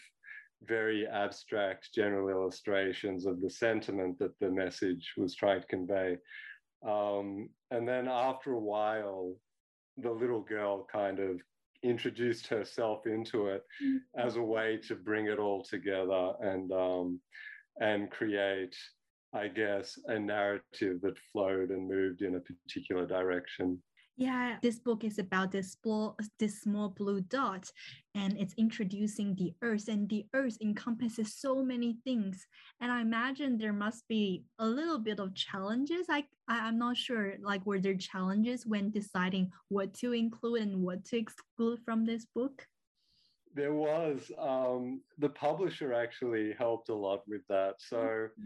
very 0.63 1.07
abstract 1.07 1.89
general 1.93 2.29
illustrations 2.29 3.25
of 3.25 3.39
the 3.39 3.49
sentiment 3.49 4.17
that 4.19 4.37
the 4.39 4.49
message 4.49 5.13
was 5.15 5.35
trying 5.35 5.61
to 5.61 5.67
convey. 5.67 6.17
Um, 6.85 7.49
and 7.71 7.87
then 7.87 8.07
after 8.07 8.53
a 8.53 8.59
while, 8.59 9.35
the 9.97 10.11
little 10.11 10.41
girl 10.41 10.87
kind 10.91 11.19
of 11.19 11.39
introduced 11.83 12.47
herself 12.47 13.05
into 13.05 13.47
it 13.47 13.63
mm-hmm. 13.83 13.97
as 14.19 14.35
a 14.35 14.41
way 14.41 14.79
to 14.87 14.95
bring 14.95 15.27
it 15.27 15.39
all 15.39 15.63
together 15.63 16.33
and 16.41 16.71
um, 16.71 17.19
and 17.79 18.11
create 18.11 18.75
I 19.33 19.47
guess, 19.47 19.97
a 20.07 20.17
narrative 20.17 21.01
that 21.01 21.17
flowed 21.31 21.69
and 21.69 21.87
moved 21.87 22.21
in 22.21 22.35
a 22.35 22.39
particular 22.39 23.05
direction. 23.05 23.81
Yeah, 24.17 24.57
this 24.61 24.79
book 24.79 25.05
is 25.05 25.17
about 25.17 25.49
this 25.49 25.77
small, 25.81 26.17
this 26.39 26.59
small 26.61 26.89
blue 26.89 27.21
dot, 27.21 27.71
and 28.15 28.37
it's 28.37 28.53
introducing 28.57 29.33
the 29.35 29.53
Earth, 29.61 29.87
and 29.87 30.09
the 30.09 30.25
Earth 30.33 30.57
encompasses 30.61 31.35
so 31.39 31.63
many 31.63 31.99
things. 32.03 32.45
And 32.81 32.91
I 32.91 32.99
imagine 32.99 33.57
there 33.57 33.71
must 33.71 34.05
be 34.09 34.43
a 34.59 34.65
little 34.65 34.99
bit 34.99 35.21
of 35.21 35.35
challenges. 35.35 36.07
I, 36.09 36.25
I 36.49 36.67
I'm 36.67 36.77
not 36.77 36.97
sure, 36.97 37.35
like, 37.41 37.65
were 37.65 37.79
there 37.79 37.95
challenges 37.95 38.65
when 38.67 38.91
deciding 38.91 39.51
what 39.69 39.93
to 39.99 40.11
include 40.11 40.63
and 40.63 40.81
what 40.81 41.05
to 41.05 41.17
exclude 41.17 41.79
from 41.85 42.03
this 42.03 42.25
book? 42.35 42.65
There 43.55 43.73
was. 43.73 44.29
Um, 44.37 44.99
the 45.17 45.29
publisher 45.29 45.93
actually 45.93 46.55
helped 46.57 46.89
a 46.89 46.95
lot 46.95 47.21
with 47.25 47.47
that. 47.47 47.75
So. 47.77 47.95
Mm-hmm 47.95 48.45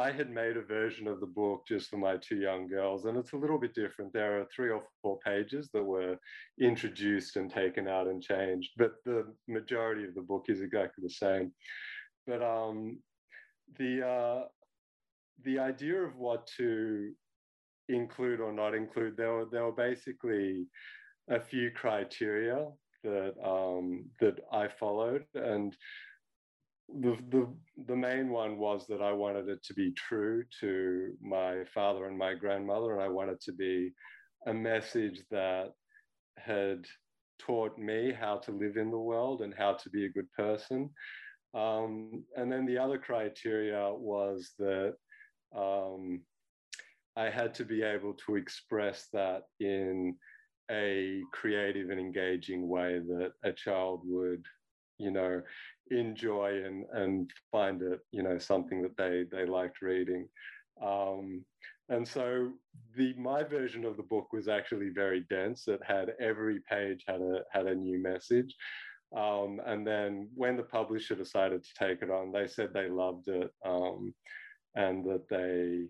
I 0.00 0.10
had 0.10 0.30
made 0.30 0.56
a 0.56 0.62
version 0.62 1.06
of 1.06 1.20
the 1.20 1.26
book 1.26 1.64
just 1.68 1.90
for 1.90 1.98
my 1.98 2.16
two 2.16 2.36
young 2.36 2.66
girls, 2.66 3.04
and 3.04 3.18
it's 3.18 3.34
a 3.34 3.36
little 3.36 3.58
bit 3.58 3.74
different. 3.74 4.14
There 4.14 4.40
are 4.40 4.46
three 4.46 4.70
or 4.70 4.82
four 5.02 5.18
pages 5.18 5.68
that 5.74 5.84
were 5.84 6.16
introduced 6.58 7.36
and 7.36 7.50
taken 7.50 7.86
out 7.86 8.06
and 8.06 8.22
changed, 8.22 8.70
but 8.78 8.92
the 9.04 9.26
majority 9.46 10.04
of 10.04 10.14
the 10.14 10.22
book 10.22 10.46
is 10.48 10.62
exactly 10.62 11.02
the 11.02 11.10
same. 11.10 11.52
But 12.26 12.42
um, 12.42 12.98
the 13.78 14.06
uh, 14.06 14.44
the 15.44 15.58
idea 15.58 15.98
of 16.02 16.16
what 16.16 16.46
to 16.56 17.12
include 17.90 18.40
or 18.40 18.52
not 18.52 18.74
include, 18.74 19.18
there 19.18 19.34
were 19.34 19.48
there 19.52 19.64
were 19.64 19.72
basically 19.72 20.66
a 21.28 21.40
few 21.40 21.70
criteria 21.72 22.68
that 23.04 23.34
um, 23.44 24.06
that 24.20 24.38
I 24.50 24.68
followed, 24.68 25.24
and 25.34 25.76
the, 26.98 27.16
the 27.30 27.48
the 27.86 27.96
main 27.96 28.30
one 28.30 28.58
was 28.58 28.86
that 28.88 29.00
I 29.00 29.12
wanted 29.12 29.48
it 29.48 29.62
to 29.64 29.74
be 29.74 29.92
true 29.92 30.44
to 30.60 31.12
my 31.22 31.64
father 31.72 32.06
and 32.06 32.18
my 32.18 32.34
grandmother, 32.34 32.92
and 32.92 33.02
I 33.02 33.08
wanted 33.08 33.40
to 33.42 33.52
be 33.52 33.92
a 34.46 34.52
message 34.52 35.22
that 35.30 35.72
had 36.38 36.86
taught 37.38 37.78
me 37.78 38.12
how 38.12 38.36
to 38.38 38.52
live 38.52 38.76
in 38.76 38.90
the 38.90 38.98
world 38.98 39.42
and 39.42 39.54
how 39.54 39.74
to 39.74 39.90
be 39.90 40.04
a 40.04 40.10
good 40.10 40.30
person. 40.32 40.90
Um, 41.54 42.24
and 42.36 42.50
then 42.50 42.66
the 42.66 42.78
other 42.78 42.98
criteria 42.98 43.92
was 43.92 44.52
that 44.58 44.94
um, 45.56 46.20
I 47.16 47.28
had 47.28 47.54
to 47.54 47.64
be 47.64 47.82
able 47.82 48.14
to 48.26 48.36
express 48.36 49.08
that 49.12 49.42
in 49.58 50.16
a 50.70 51.22
creative 51.32 51.90
and 51.90 51.98
engaging 51.98 52.68
way 52.68 53.00
that 53.00 53.32
a 53.42 53.52
child 53.52 54.02
would, 54.04 54.44
you 54.98 55.10
know, 55.10 55.42
enjoy 55.90 56.62
and, 56.64 56.84
and 56.92 57.30
find 57.50 57.82
it, 57.82 58.00
you 58.12 58.22
know, 58.22 58.38
something 58.38 58.82
that 58.82 58.96
they, 58.96 59.24
they 59.30 59.46
liked 59.46 59.82
reading. 59.82 60.28
Um, 60.82 61.44
and 61.88 62.06
so 62.06 62.52
the 62.96 63.14
my 63.14 63.42
version 63.42 63.84
of 63.84 63.96
the 63.96 64.04
book 64.04 64.32
was 64.32 64.46
actually 64.48 64.90
very 64.90 65.26
dense. 65.28 65.66
It 65.66 65.80
had 65.84 66.12
every 66.20 66.60
page 66.60 67.04
had 67.06 67.20
a 67.20 67.40
had 67.52 67.66
a 67.66 67.74
new 67.74 68.00
message. 68.00 68.54
Um, 69.14 69.60
and 69.66 69.84
then 69.84 70.28
when 70.34 70.56
the 70.56 70.62
publisher 70.62 71.16
decided 71.16 71.64
to 71.64 71.70
take 71.76 72.00
it 72.02 72.10
on, 72.10 72.30
they 72.30 72.46
said 72.46 72.72
they 72.72 72.88
loved 72.88 73.26
it 73.26 73.50
um, 73.66 74.14
and 74.76 75.04
that 75.04 75.28
they 75.28 75.86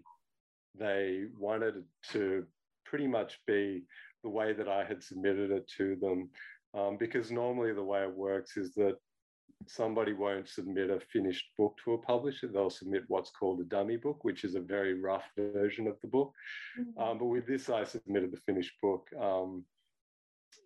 they 0.78 1.24
wanted 1.38 1.76
it 1.76 1.84
to 2.12 2.46
pretty 2.86 3.06
much 3.06 3.38
be 3.46 3.82
the 4.22 4.30
way 4.30 4.54
that 4.54 4.68
I 4.68 4.84
had 4.84 5.02
submitted 5.02 5.50
it 5.50 5.70
to 5.76 5.96
them. 5.96 6.30
Um, 6.72 6.96
because 6.98 7.30
normally 7.30 7.74
the 7.74 7.84
way 7.84 8.02
it 8.02 8.14
works 8.14 8.56
is 8.56 8.72
that 8.74 8.96
somebody 9.66 10.12
won't 10.12 10.49
submit 10.49 10.90
a 10.90 11.01
finished 11.12 11.46
book 11.59 11.77
to 11.85 11.92
a 11.92 11.99
publisher. 11.99 12.49
They'll 12.49 12.70
submit 12.70 13.05
what's 13.09 13.31
called 13.31 13.61
a 13.61 13.64
dummy 13.64 13.96
book, 13.96 14.25
which 14.25 14.44
is 14.44 14.55
a 14.55 14.61
very 14.61 14.94
rough 14.94 15.25
version 15.37 15.87
of 15.87 15.96
the 16.01 16.09
book. 16.09 16.33
Mm-hmm. 16.79 17.01
Um, 17.01 17.18
but 17.18 17.27
with 17.27 17.46
this, 17.46 17.68
I 17.68 17.85
submitted 17.85 18.33
the 18.33 18.40
finished 18.46 18.73
book. 18.83 19.09
Um, 19.20 19.64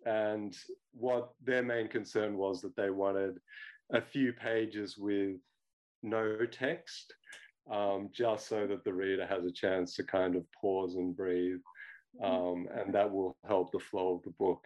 and 0.05 0.55
what 0.93 1.31
their 1.43 1.63
main 1.63 1.87
concern 1.87 2.37
was 2.37 2.61
that 2.61 2.75
they 2.75 2.89
wanted 2.89 3.37
a 3.91 4.01
few 4.01 4.33
pages 4.33 4.97
with 4.97 5.37
no 6.01 6.45
text, 6.45 7.13
um, 7.71 8.09
just 8.13 8.47
so 8.47 8.67
that 8.67 8.83
the 8.83 8.93
reader 8.93 9.25
has 9.25 9.45
a 9.45 9.51
chance 9.51 9.95
to 9.95 10.03
kind 10.03 10.35
of 10.35 10.45
pause 10.59 10.95
and 10.95 11.15
breathe. 11.15 11.59
Mm-hmm. 12.21 12.25
Um, 12.25 12.67
and 12.73 12.93
that 12.95 13.11
will 13.11 13.35
help 13.45 13.71
the 13.71 13.79
flow 13.79 14.15
of 14.15 14.23
the 14.23 14.31
book. 14.31 14.65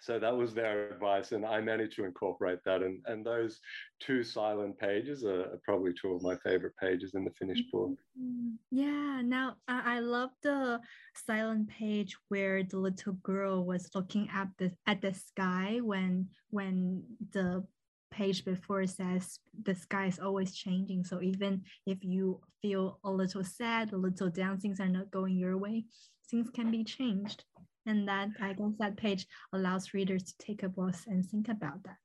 So 0.00 0.18
that 0.18 0.34
was 0.36 0.54
their 0.54 0.90
advice, 0.92 1.32
and 1.32 1.44
I 1.44 1.60
managed 1.60 1.96
to 1.96 2.04
incorporate 2.04 2.60
that. 2.64 2.82
And, 2.82 3.00
and 3.06 3.24
those 3.24 3.60
two 4.00 4.22
silent 4.24 4.78
pages 4.78 5.24
are, 5.24 5.58
probably 5.62 5.92
two 5.92 6.14
of 6.14 6.22
my 6.22 6.36
favorite 6.36 6.74
pages 6.80 7.14
in 7.14 7.24
the 7.24 7.30
finished 7.38 7.64
book. 7.70 7.92
Mm-hmm. 8.18 8.52
Yeah, 8.70 9.20
now 9.22 9.56
I, 9.68 9.96
I 9.96 9.98
love 10.00 10.30
the 10.42 10.80
silent 11.14 11.68
page 11.68 12.16
where 12.28 12.62
the 12.62 12.78
little 12.78 13.12
girl 13.22 13.64
was 13.64 13.90
looking 13.94 14.28
at 14.32 14.48
the 14.58 14.72
at 14.86 15.02
the 15.02 15.12
sky 15.12 15.80
when 15.82 16.28
when 16.48 17.04
the 17.32 17.64
page 18.10 18.44
before 18.44 18.86
says 18.86 19.38
the 19.62 19.74
sky 19.74 20.06
is 20.06 20.18
always 20.18 20.54
changing. 20.54 21.04
So 21.04 21.20
even 21.22 21.62
if 21.86 21.98
you 22.02 22.40
feel 22.62 22.98
a 23.04 23.10
little 23.10 23.44
sad, 23.44 23.92
a 23.92 23.96
little 23.96 24.30
down, 24.30 24.58
things 24.58 24.80
are 24.80 24.88
not 24.88 25.10
going 25.10 25.36
your 25.36 25.56
way, 25.56 25.84
things 26.30 26.50
can 26.50 26.70
be 26.70 26.84
changed 26.84 27.44
and 27.86 28.06
that 28.08 28.28
I 28.40 28.52
guess 28.52 28.72
that 28.78 28.96
page 28.96 29.26
allows 29.52 29.94
readers 29.94 30.24
to 30.24 30.34
take 30.38 30.62
a 30.62 30.68
pause 30.68 31.04
and 31.06 31.24
think 31.24 31.48
about 31.48 31.82
that. 31.84 31.96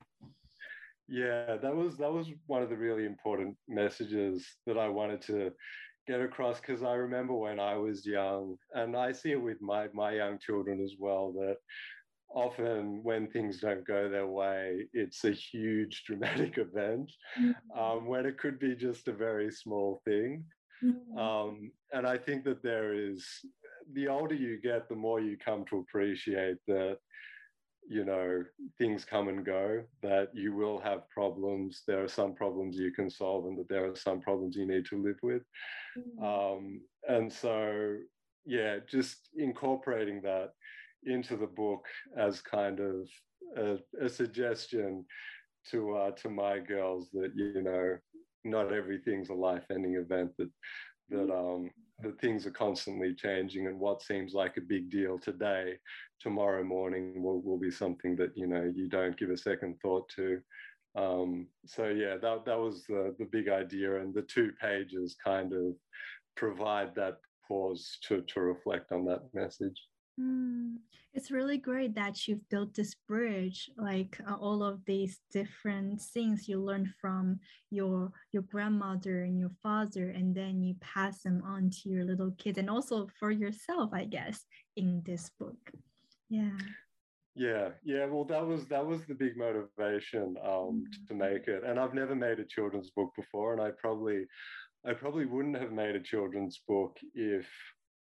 Yeah, 1.07 1.57
that 1.57 1.75
was 1.75 1.97
that 1.97 2.11
was 2.11 2.27
one 2.47 2.63
of 2.63 2.69
the 2.69 2.77
really 2.77 3.05
important 3.05 3.55
messages 3.67 4.45
that 4.65 4.77
I 4.77 4.87
wanted 4.87 5.21
to 5.23 5.51
get 6.07 6.21
across 6.21 6.59
because 6.59 6.83
I 6.83 6.93
remember 6.93 7.33
when 7.33 7.59
I 7.59 7.75
was 7.75 8.05
young, 8.05 8.57
and 8.73 8.95
I 8.95 9.11
see 9.11 9.31
it 9.31 9.41
with 9.41 9.61
my 9.61 9.87
my 9.93 10.13
young 10.13 10.39
children 10.39 10.81
as 10.83 10.93
well 10.99 11.31
that 11.33 11.57
often 12.33 12.99
when 13.03 13.27
things 13.27 13.59
don't 13.59 13.85
go 13.87 14.09
their 14.09 14.27
way, 14.27 14.87
it's 14.93 15.23
a 15.23 15.31
huge 15.31 16.03
dramatic 16.07 16.57
event 16.57 17.11
mm-hmm. 17.39 17.79
um, 17.79 18.07
when 18.07 18.25
it 18.25 18.37
could 18.37 18.59
be 18.59 18.75
just 18.75 19.07
a 19.07 19.13
very 19.13 19.51
small 19.51 20.01
thing. 20.05 20.43
Mm-hmm. 20.83 21.17
Um, 21.17 21.71
and 21.93 22.05
I 22.05 22.17
think 22.17 22.43
that 22.43 22.61
there 22.61 22.93
is 22.93 23.25
the 23.93 24.07
older 24.07 24.35
you 24.35 24.59
get, 24.61 24.89
the 24.89 24.95
more 24.95 25.19
you 25.19 25.37
come 25.37 25.65
to 25.69 25.79
appreciate 25.79 26.57
that, 26.67 26.97
you 27.87 28.03
know, 28.03 28.43
things 28.77 29.05
come 29.05 29.27
and 29.27 29.45
go, 29.45 29.83
that 30.01 30.29
you 30.33 30.55
will 30.55 30.79
have 30.79 31.09
problems. 31.09 31.83
There 31.87 32.03
are 32.03 32.07
some 32.07 32.33
problems 32.33 32.77
you 32.77 32.91
can 32.91 33.09
solve, 33.09 33.45
and 33.45 33.57
that 33.59 33.69
there 33.69 33.89
are 33.89 33.95
some 33.95 34.21
problems 34.21 34.55
you 34.55 34.65
need 34.65 34.85
to 34.87 35.01
live 35.01 35.19
with. 35.21 35.43
Mm-hmm. 35.97 36.23
Um, 36.23 36.81
and 37.07 37.31
so, 37.31 37.95
yeah, 38.45 38.77
just 38.89 39.29
incorporating 39.37 40.21
that 40.23 40.51
into 41.03 41.37
the 41.37 41.47
book 41.47 41.85
as 42.17 42.41
kind 42.41 42.79
of 42.79 43.07
a, 43.55 43.77
a 44.03 44.09
suggestion 44.09 45.05
to 45.71 45.95
uh, 45.95 46.11
to 46.11 46.29
my 46.29 46.59
girls 46.59 47.09
that 47.13 47.31
you 47.35 47.61
know 47.61 47.97
not 48.43 48.73
everything's 48.73 49.29
a 49.29 49.33
life-ending 49.33 49.95
event 49.95 50.31
that 50.37 50.49
that 51.09 51.31
um, 51.31 51.69
that 52.01 52.19
things 52.19 52.45
are 52.45 52.51
constantly 52.51 53.13
changing 53.13 53.67
and 53.67 53.79
what 53.79 54.01
seems 54.01 54.33
like 54.33 54.57
a 54.57 54.61
big 54.61 54.89
deal 54.89 55.17
today 55.17 55.75
tomorrow 56.19 56.63
morning 56.63 57.21
will, 57.23 57.41
will 57.41 57.57
be 57.57 57.71
something 57.71 58.15
that 58.15 58.31
you 58.35 58.47
know 58.47 58.71
you 58.75 58.89
don't 58.89 59.17
give 59.17 59.29
a 59.29 59.37
second 59.37 59.75
thought 59.81 60.09
to. 60.15 60.41
Um, 60.95 61.47
so 61.65 61.87
yeah 61.87 62.15
that, 62.21 62.45
that 62.45 62.59
was 62.59 62.83
the, 62.87 63.15
the 63.19 63.25
big 63.25 63.49
idea 63.49 63.99
and 63.99 64.13
the 64.13 64.21
two 64.23 64.51
pages 64.61 65.15
kind 65.23 65.53
of 65.53 65.73
provide 66.35 66.95
that 66.95 67.17
pause 67.47 67.97
to, 68.07 68.21
to 68.21 68.41
reflect 68.41 68.91
on 68.91 69.05
that 69.05 69.21
message 69.33 69.79
Mm, 70.19 70.75
it's 71.13 71.29
really 71.29 71.57
great 71.57 71.93
that 71.95 72.27
you've 72.27 72.47
built 72.49 72.73
this 72.73 72.95
bridge, 73.07 73.69
like 73.77 74.17
uh, 74.29 74.35
all 74.35 74.63
of 74.63 74.79
these 74.85 75.19
different 75.31 76.01
things 76.01 76.47
you 76.47 76.59
learned 76.59 76.89
from 77.01 77.39
your 77.69 78.11
your 78.31 78.43
grandmother 78.43 79.23
and 79.23 79.37
your 79.37 79.51
father, 79.61 80.11
and 80.11 80.33
then 80.33 80.63
you 80.63 80.75
pass 80.79 81.21
them 81.23 81.41
on 81.45 81.69
to 81.69 81.89
your 81.89 82.05
little 82.05 82.31
kids, 82.37 82.57
and 82.57 82.69
also 82.69 83.09
for 83.19 83.31
yourself, 83.31 83.89
I 83.93 84.05
guess, 84.05 84.45
in 84.77 85.01
this 85.05 85.31
book. 85.37 85.71
Yeah. 86.29 86.57
Yeah, 87.35 87.69
yeah. 87.83 88.05
Well, 88.05 88.23
that 88.25 88.45
was 88.45 88.65
that 88.67 88.85
was 88.85 89.05
the 89.05 89.15
big 89.15 89.35
motivation 89.35 90.37
um, 90.41 90.85
mm. 90.87 91.07
to 91.09 91.13
make 91.13 91.49
it, 91.49 91.63
and 91.65 91.77
I've 91.77 91.93
never 91.93 92.15
made 92.15 92.39
a 92.39 92.45
children's 92.45 92.91
book 92.91 93.11
before, 93.17 93.51
and 93.51 93.61
I 93.61 93.71
probably 93.71 94.25
I 94.85 94.93
probably 94.93 95.25
wouldn't 95.25 95.59
have 95.59 95.73
made 95.73 95.95
a 95.95 96.01
children's 96.01 96.61
book 96.65 96.97
if 97.13 97.47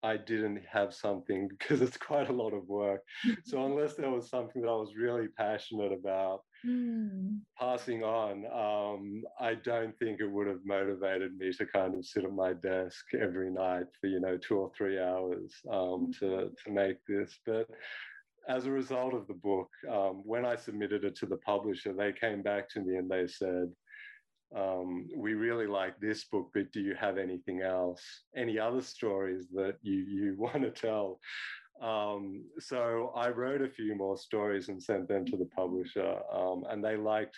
I 0.02 0.16
didn't 0.16 0.60
have 0.70 0.94
something 0.94 1.48
because 1.58 1.82
it's 1.82 1.96
quite 1.96 2.28
a 2.28 2.32
lot 2.32 2.52
of 2.52 2.68
work. 2.68 3.02
so 3.44 3.64
unless 3.66 3.94
there 3.94 4.10
was 4.10 4.28
something 4.28 4.62
that 4.62 4.68
I 4.68 4.76
was 4.76 4.94
really 4.96 5.28
passionate 5.28 5.92
about 5.92 6.40
mm. 6.66 7.38
passing 7.58 8.02
on, 8.02 8.44
um, 8.46 9.22
I 9.40 9.54
don't 9.54 9.96
think 9.98 10.20
it 10.20 10.30
would 10.30 10.46
have 10.46 10.64
motivated 10.64 11.36
me 11.36 11.52
to 11.52 11.66
kind 11.66 11.94
of 11.94 12.04
sit 12.04 12.24
at 12.24 12.32
my 12.32 12.52
desk 12.52 13.04
every 13.20 13.50
night 13.50 13.86
for 14.00 14.06
you 14.06 14.20
know 14.20 14.36
two 14.36 14.56
or 14.56 14.70
three 14.76 14.98
hours 14.98 15.52
um, 15.70 16.08
mm. 16.08 16.18
to 16.20 16.50
to 16.64 16.70
make 16.70 16.98
this. 17.06 17.38
But 17.44 17.68
as 18.48 18.66
a 18.66 18.70
result 18.70 19.14
of 19.14 19.26
the 19.26 19.34
book, 19.34 19.68
um, 19.90 20.22
when 20.24 20.44
I 20.44 20.56
submitted 20.56 21.04
it 21.04 21.16
to 21.16 21.26
the 21.26 21.38
publisher, 21.38 21.92
they 21.92 22.12
came 22.12 22.42
back 22.42 22.68
to 22.70 22.80
me 22.80 22.96
and 22.96 23.10
they 23.10 23.26
said, 23.26 23.72
um, 24.54 25.08
we 25.16 25.34
really 25.34 25.66
like 25.66 25.98
this 25.98 26.24
book, 26.24 26.50
but 26.54 26.72
do 26.72 26.80
you 26.80 26.94
have 26.94 27.18
anything 27.18 27.62
else? 27.62 28.02
Any 28.36 28.58
other 28.58 28.82
stories 28.82 29.46
that 29.54 29.76
you, 29.82 29.94
you 29.94 30.34
want 30.38 30.62
to 30.62 30.70
tell? 30.70 31.20
Um, 31.82 32.44
so 32.58 33.12
I 33.14 33.28
wrote 33.28 33.60
a 33.60 33.68
few 33.68 33.94
more 33.94 34.16
stories 34.16 34.68
and 34.68 34.82
sent 34.82 35.08
them 35.08 35.26
to 35.26 35.36
the 35.36 35.48
publisher, 35.56 36.16
um, 36.32 36.64
and 36.70 36.82
they 36.82 36.96
liked 36.96 37.36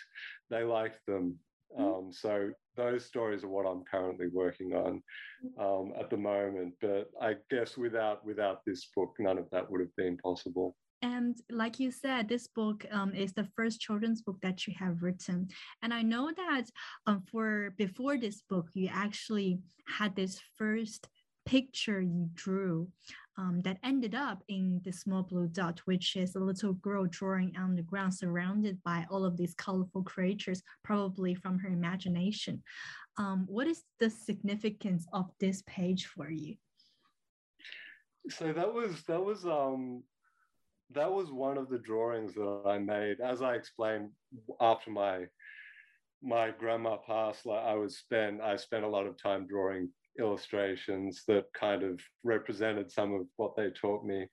they 0.49 0.63
liked 0.63 1.05
them 1.05 1.37
Mm-hmm. 1.77 1.83
Um, 1.83 2.11
so 2.11 2.51
those 2.75 3.05
stories 3.05 3.43
are 3.43 3.49
what 3.49 3.65
I'm 3.65 3.83
currently 3.83 4.27
working 4.27 4.73
on 4.73 5.01
mm. 5.45 5.81
um, 5.81 5.93
at 5.99 6.09
the 6.09 6.17
moment. 6.17 6.73
But 6.81 7.09
I 7.21 7.35
guess 7.49 7.77
without 7.77 8.25
without 8.25 8.61
this 8.65 8.89
book, 8.95 9.13
none 9.19 9.37
of 9.37 9.49
that 9.51 9.69
would 9.69 9.81
have 9.81 9.95
been 9.95 10.17
possible. 10.17 10.75
And 11.01 11.37
like 11.49 11.79
you 11.79 11.91
said, 11.91 12.27
this 12.27 12.47
book 12.47 12.85
um, 12.91 13.13
is 13.13 13.33
the 13.33 13.47
first 13.55 13.79
children's 13.79 14.21
book 14.21 14.37
that 14.41 14.67
you 14.67 14.73
have 14.77 15.01
written. 15.01 15.47
And 15.81 15.93
I 15.93 16.01
know 16.01 16.31
that 16.35 16.65
um, 17.07 17.23
for 17.31 17.73
before 17.77 18.17
this 18.17 18.41
book, 18.49 18.67
you 18.73 18.89
actually 18.91 19.59
had 19.87 20.15
this 20.15 20.41
first 20.57 21.07
picture 21.45 22.01
you 22.01 22.29
drew 22.33 22.87
um, 23.37 23.61
that 23.63 23.77
ended 23.83 24.13
up 24.13 24.43
in 24.49 24.81
the 24.83 24.91
small 24.91 25.23
blue 25.23 25.47
dot, 25.47 25.79
which 25.85 26.17
is 26.17 26.35
a 26.35 26.39
little 26.39 26.73
girl 26.73 27.05
drawing 27.09 27.55
on 27.57 27.75
the 27.75 27.81
ground 27.81 28.13
surrounded 28.13 28.77
by 28.83 29.05
all 29.09 29.23
of 29.23 29.37
these 29.37 29.53
colorful 29.53 30.03
creatures, 30.03 30.61
probably 30.83 31.33
from 31.33 31.57
her 31.59 31.69
imagination. 31.69 32.61
Um, 33.17 33.45
what 33.47 33.67
is 33.67 33.83
the 33.99 34.09
significance 34.09 35.07
of 35.13 35.31
this 35.39 35.63
page 35.65 36.07
for 36.07 36.29
you? 36.29 36.55
So 38.29 38.51
that 38.51 38.71
was 38.71 39.01
that 39.03 39.23
was 39.23 39.45
um 39.45 40.03
that 40.93 41.11
was 41.11 41.31
one 41.31 41.57
of 41.57 41.69
the 41.69 41.77
drawings 41.77 42.33
that 42.33 42.61
I 42.65 42.77
made. 42.79 43.19
As 43.19 43.41
I 43.41 43.55
explained 43.55 44.09
after 44.59 44.91
my 44.91 45.25
my 46.21 46.51
grandma 46.51 46.97
passed, 46.97 47.45
like 47.45 47.63
I 47.63 47.75
was 47.75 47.97
spent 47.97 48.41
I 48.41 48.55
spent 48.57 48.83
a 48.83 48.89
lot 48.89 49.05
of 49.05 49.21
time 49.21 49.47
drawing 49.47 49.89
illustrations 50.19 51.23
that 51.27 51.45
kind 51.53 51.83
of 51.83 51.99
represented 52.23 52.91
some 52.91 53.13
of 53.13 53.27
what 53.37 53.55
they 53.55 53.69
taught 53.69 54.03
me. 54.03 54.27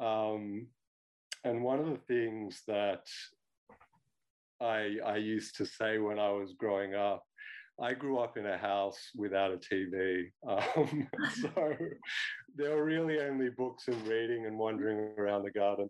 Um, 0.00 0.66
and 1.44 1.62
one 1.62 1.78
of 1.78 1.86
the 1.86 2.00
things 2.08 2.62
that 2.66 3.06
I, 4.60 4.96
I 5.04 5.16
used 5.16 5.56
to 5.56 5.66
say 5.66 5.98
when 5.98 6.18
I 6.18 6.30
was 6.30 6.52
growing 6.52 6.94
up, 6.94 7.24
I 7.80 7.94
grew 7.94 8.18
up 8.18 8.36
in 8.36 8.46
a 8.46 8.58
house 8.58 8.98
without 9.16 9.52
a 9.52 9.56
TV. 9.56 10.24
Um, 10.46 11.08
so 11.40 11.74
there 12.56 12.76
were 12.76 12.84
really 12.84 13.20
only 13.20 13.48
books 13.50 13.88
and 13.88 14.06
reading 14.06 14.46
and 14.46 14.58
wandering 14.58 15.14
around 15.18 15.44
the 15.44 15.50
garden. 15.50 15.88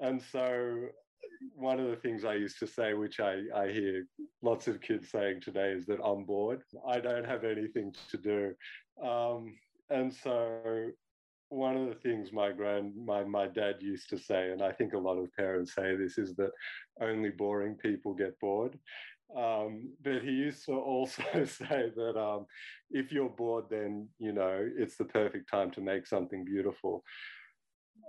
And 0.00 0.22
so 0.32 0.88
one 1.54 1.78
of 1.78 1.90
the 1.90 1.96
things 1.96 2.24
I 2.24 2.34
used 2.34 2.58
to 2.60 2.66
say, 2.66 2.94
which 2.94 3.20
I, 3.20 3.42
I 3.54 3.68
hear 3.68 4.06
lots 4.42 4.68
of 4.68 4.80
kids 4.80 5.10
saying 5.10 5.42
today, 5.42 5.72
is 5.72 5.86
that 5.86 6.02
I'm 6.02 6.24
bored. 6.24 6.62
I 6.86 7.00
don't 7.00 7.26
have 7.26 7.44
anything 7.44 7.94
to 8.10 8.16
do. 8.16 8.54
Um, 9.06 9.54
and 9.90 10.12
so 10.12 10.90
one 11.50 11.76
of 11.76 11.88
the 11.88 11.94
things 11.94 12.32
my 12.32 12.52
grand 12.52 12.92
my, 13.06 13.24
my 13.24 13.46
dad 13.46 13.76
used 13.80 14.10
to 14.10 14.18
say, 14.18 14.50
and 14.50 14.62
I 14.62 14.72
think 14.72 14.92
a 14.92 14.98
lot 14.98 15.18
of 15.18 15.32
parents 15.34 15.74
say 15.74 15.96
this, 15.96 16.18
is 16.18 16.34
that 16.36 16.50
only 17.00 17.30
boring 17.30 17.74
people 17.74 18.14
get 18.14 18.38
bored. 18.40 18.78
Um, 19.36 19.90
but 20.02 20.22
he 20.22 20.30
used 20.30 20.64
to 20.66 20.72
also 20.72 21.22
say 21.32 21.92
that 21.94 22.18
um, 22.18 22.46
if 22.90 23.12
you're 23.12 23.28
bored, 23.28 23.66
then 23.70 24.08
you 24.18 24.32
know 24.32 24.66
it's 24.76 24.96
the 24.96 25.04
perfect 25.04 25.50
time 25.50 25.70
to 25.72 25.80
make 25.80 26.06
something 26.06 26.44
beautiful. 26.44 27.04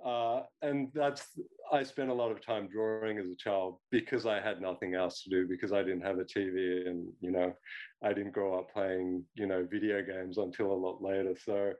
Uh, 0.05 0.43
and 0.61 0.87
that's 0.93 1.27
I 1.73 1.83
spent 1.83 2.09
a 2.09 2.13
lot 2.13 2.31
of 2.31 2.43
time 2.43 2.69
drawing 2.71 3.17
as 3.17 3.27
a 3.27 3.35
child 3.35 3.79
because 3.91 4.25
I 4.25 4.39
had 4.39 4.61
nothing 4.61 4.95
else 4.95 5.23
to 5.23 5.29
do 5.29 5.45
because 5.45 5.73
I 5.73 5.83
didn't 5.83 6.05
have 6.05 6.19
a 6.19 6.23
TV 6.23 6.87
and 6.87 7.11
you 7.19 7.31
know 7.31 7.53
I 8.01 8.13
didn't 8.13 8.31
grow 8.31 8.57
up 8.57 8.71
playing 8.71 9.25
you 9.35 9.45
know 9.45 9.67
video 9.69 10.01
games 10.01 10.37
until 10.37 10.71
a 10.71 10.73
lot 10.73 11.01
later. 11.01 11.35
So 11.43 11.73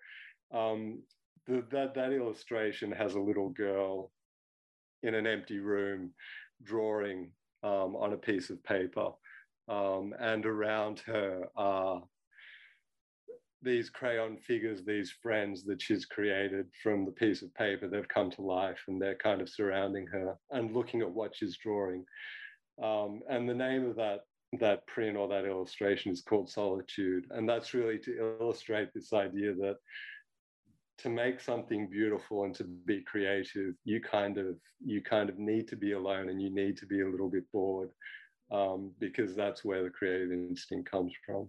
um, 0.53 1.01
the, 1.47 1.63
that 1.71 1.93
that 1.95 2.11
illustration 2.11 2.91
has 2.91 3.13
a 3.13 3.19
little 3.19 3.49
girl 3.49 4.11
in 5.03 5.15
an 5.15 5.25
empty 5.25 5.59
room 5.59 6.11
drawing 6.63 7.31
um, 7.63 7.95
on 7.95 8.13
a 8.13 8.17
piece 8.17 8.49
of 8.49 8.63
paper, 8.63 9.09
um, 9.69 10.13
and 10.19 10.45
around 10.45 10.99
her 11.05 11.45
are 11.55 12.01
these 13.61 13.89
crayon 13.89 14.37
figures, 14.37 14.83
these 14.83 15.13
friends 15.21 15.63
that 15.65 15.81
she's 15.81 16.05
created 16.05 16.65
from 16.81 17.05
the 17.05 17.11
piece 17.11 17.41
of 17.41 17.53
paper, 17.55 17.87
they've 17.87 18.07
come 18.07 18.31
to 18.31 18.41
life 18.41 18.79
and 18.87 19.01
they're 19.01 19.15
kind 19.15 19.41
of 19.41 19.49
surrounding 19.49 20.07
her 20.07 20.35
and 20.51 20.73
looking 20.73 21.01
at 21.01 21.11
what 21.11 21.35
she's 21.35 21.57
drawing. 21.57 22.05
Um, 22.81 23.21
and 23.29 23.47
the 23.47 23.53
name 23.53 23.85
of 23.85 23.95
that 23.97 24.21
that 24.59 24.87
print 24.87 25.15
or 25.15 25.27
that 25.27 25.45
illustration 25.45 26.11
is 26.11 26.23
called 26.23 26.49
Solitude, 26.49 27.25
and 27.29 27.47
that's 27.47 27.75
really 27.75 27.99
to 27.99 28.35
illustrate 28.41 28.89
this 28.95 29.13
idea 29.13 29.53
that 29.53 29.75
to 30.97 31.09
make 31.09 31.39
something 31.39 31.87
beautiful 31.87 32.45
and 32.45 32.55
to 32.55 32.63
be 32.63 33.03
creative, 33.03 33.75
you 33.85 34.01
kind 34.01 34.39
of 34.39 34.55
you 34.83 35.01
kind 35.01 35.29
of 35.29 35.37
need 35.37 35.67
to 35.67 35.75
be 35.75 35.91
alone 35.91 36.29
and 36.29 36.41
you 36.41 36.49
need 36.49 36.77
to 36.77 36.87
be 36.87 37.01
a 37.01 37.07
little 37.07 37.29
bit 37.29 37.43
bored 37.53 37.89
um, 38.51 38.91
because 38.99 39.35
that's 39.35 39.63
where 39.63 39.83
the 39.83 39.89
creative 39.89 40.31
instinct 40.31 40.89
comes 40.89 41.13
from. 41.25 41.47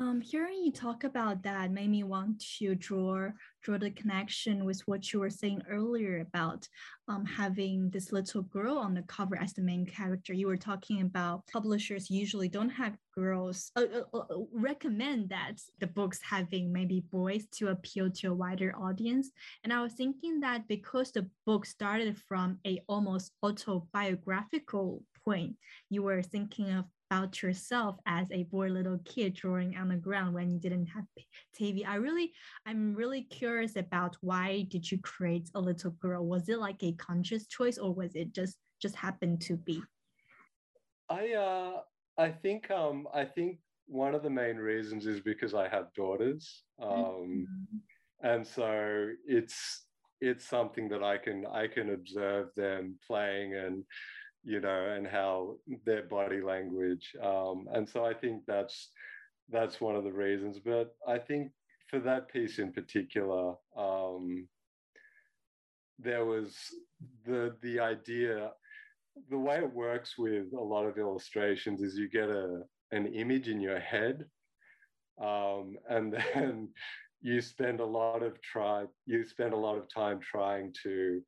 Um, 0.00 0.20
hearing 0.20 0.64
you 0.64 0.72
talk 0.72 1.04
about 1.04 1.44
that 1.44 1.70
made 1.70 1.88
me 1.88 2.02
want 2.02 2.44
to 2.58 2.74
draw 2.74 3.28
draw 3.62 3.78
the 3.78 3.92
connection 3.92 4.64
with 4.64 4.80
what 4.86 5.12
you 5.12 5.20
were 5.20 5.30
saying 5.30 5.62
earlier 5.70 6.18
about 6.18 6.66
um, 7.06 7.24
having 7.24 7.90
this 7.90 8.10
little 8.10 8.42
girl 8.42 8.76
on 8.76 8.92
the 8.92 9.02
cover 9.02 9.38
as 9.40 9.52
the 9.52 9.62
main 9.62 9.86
character. 9.86 10.32
You 10.32 10.48
were 10.48 10.56
talking 10.56 11.00
about 11.00 11.46
publishers 11.46 12.10
usually 12.10 12.48
don't 12.48 12.70
have 12.70 12.96
girls 13.14 13.70
uh, 13.76 13.84
uh, 14.12 14.18
uh, 14.18 14.24
recommend 14.52 15.28
that 15.28 15.60
the 15.78 15.86
books 15.86 16.18
having 16.28 16.72
maybe 16.72 17.04
boys 17.12 17.46
to 17.52 17.68
appeal 17.68 18.10
to 18.10 18.32
a 18.32 18.34
wider 18.34 18.74
audience. 18.76 19.30
And 19.62 19.72
I 19.72 19.80
was 19.80 19.92
thinking 19.92 20.40
that 20.40 20.66
because 20.66 21.12
the 21.12 21.30
book 21.46 21.66
started 21.66 22.18
from 22.18 22.58
a 22.66 22.80
almost 22.88 23.30
autobiographical 23.44 25.04
point, 25.24 25.56
you 25.90 26.02
were 26.02 26.22
thinking 26.22 26.70
of 26.70 26.84
about 27.10 27.42
yourself 27.42 27.96
as 28.06 28.26
a 28.32 28.44
bored 28.44 28.72
little 28.72 28.98
kid 29.04 29.34
drawing 29.34 29.76
on 29.76 29.88
the 29.88 29.96
ground 29.96 30.34
when 30.34 30.50
you 30.50 30.58
didn't 30.58 30.86
have 30.86 31.04
TV. 31.58 31.86
I 31.86 31.96
really, 31.96 32.32
I'm 32.66 32.94
really 32.94 33.22
curious 33.22 33.76
about 33.76 34.16
why 34.20 34.66
did 34.68 34.90
you 34.90 34.98
create 34.98 35.50
a 35.54 35.60
little 35.60 35.92
girl? 35.92 36.26
Was 36.26 36.48
it 36.48 36.58
like 36.58 36.82
a 36.82 36.92
conscious 36.92 37.46
choice 37.46 37.78
or 37.78 37.92
was 37.94 38.14
it 38.14 38.32
just 38.32 38.56
just 38.80 38.96
happened 38.96 39.40
to 39.42 39.56
be? 39.56 39.80
I 41.08 41.32
uh 41.32 41.80
I 42.18 42.30
think 42.30 42.70
um 42.70 43.06
I 43.14 43.24
think 43.24 43.58
one 43.86 44.14
of 44.14 44.22
the 44.22 44.30
main 44.30 44.56
reasons 44.56 45.06
is 45.06 45.20
because 45.20 45.54
I 45.54 45.68
have 45.68 45.92
daughters. 45.94 46.62
Um 46.82 46.90
mm-hmm. 46.92 48.28
and 48.28 48.46
so 48.46 49.10
it's 49.26 49.86
it's 50.20 50.46
something 50.46 50.88
that 50.88 51.02
I 51.02 51.18
can 51.18 51.46
I 51.46 51.66
can 51.68 51.90
observe 51.90 52.48
them 52.56 52.96
playing 53.06 53.54
and 53.54 53.84
you 54.44 54.60
know, 54.60 54.94
and 54.94 55.06
how 55.06 55.56
their 55.84 56.02
body 56.02 56.40
language. 56.40 57.14
Um, 57.22 57.66
and 57.72 57.88
so 57.88 58.04
I 58.04 58.14
think 58.14 58.42
that's 58.46 58.90
that's 59.50 59.80
one 59.80 59.96
of 59.96 60.04
the 60.04 60.12
reasons. 60.12 60.58
But 60.58 60.94
I 61.06 61.18
think 61.18 61.50
for 61.88 61.98
that 62.00 62.28
piece 62.28 62.58
in 62.58 62.72
particular, 62.72 63.54
um, 63.76 64.46
there 65.98 66.24
was 66.24 66.56
the 67.26 67.56
the 67.62 67.80
idea. 67.80 68.50
The 69.30 69.38
way 69.38 69.58
it 69.58 69.72
works 69.72 70.18
with 70.18 70.52
a 70.52 70.60
lot 70.62 70.86
of 70.86 70.98
illustrations 70.98 71.82
is 71.82 71.96
you 71.96 72.08
get 72.08 72.28
a 72.28 72.62
an 72.92 73.06
image 73.06 73.48
in 73.48 73.60
your 73.60 73.80
head, 73.80 74.24
um, 75.22 75.76
and 75.88 76.12
then 76.34 76.68
you 77.22 77.40
spend 77.40 77.80
a 77.80 77.86
lot 77.86 78.22
of 78.22 78.40
try 78.42 78.84
you 79.06 79.24
spend 79.24 79.54
a 79.54 79.56
lot 79.56 79.78
of 79.78 79.92
time 79.92 80.20
trying 80.20 80.74
to 80.82 81.22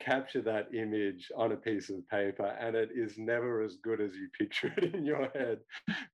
capture 0.00 0.42
that 0.42 0.74
image 0.74 1.30
on 1.36 1.52
a 1.52 1.56
piece 1.56 1.90
of 1.90 2.08
paper 2.08 2.56
and 2.60 2.76
it 2.76 2.90
is 2.94 3.18
never 3.18 3.62
as 3.62 3.76
good 3.82 4.00
as 4.00 4.14
you 4.14 4.28
picture 4.38 4.72
it 4.76 4.94
in 4.94 5.04
your 5.04 5.28
head. 5.34 5.58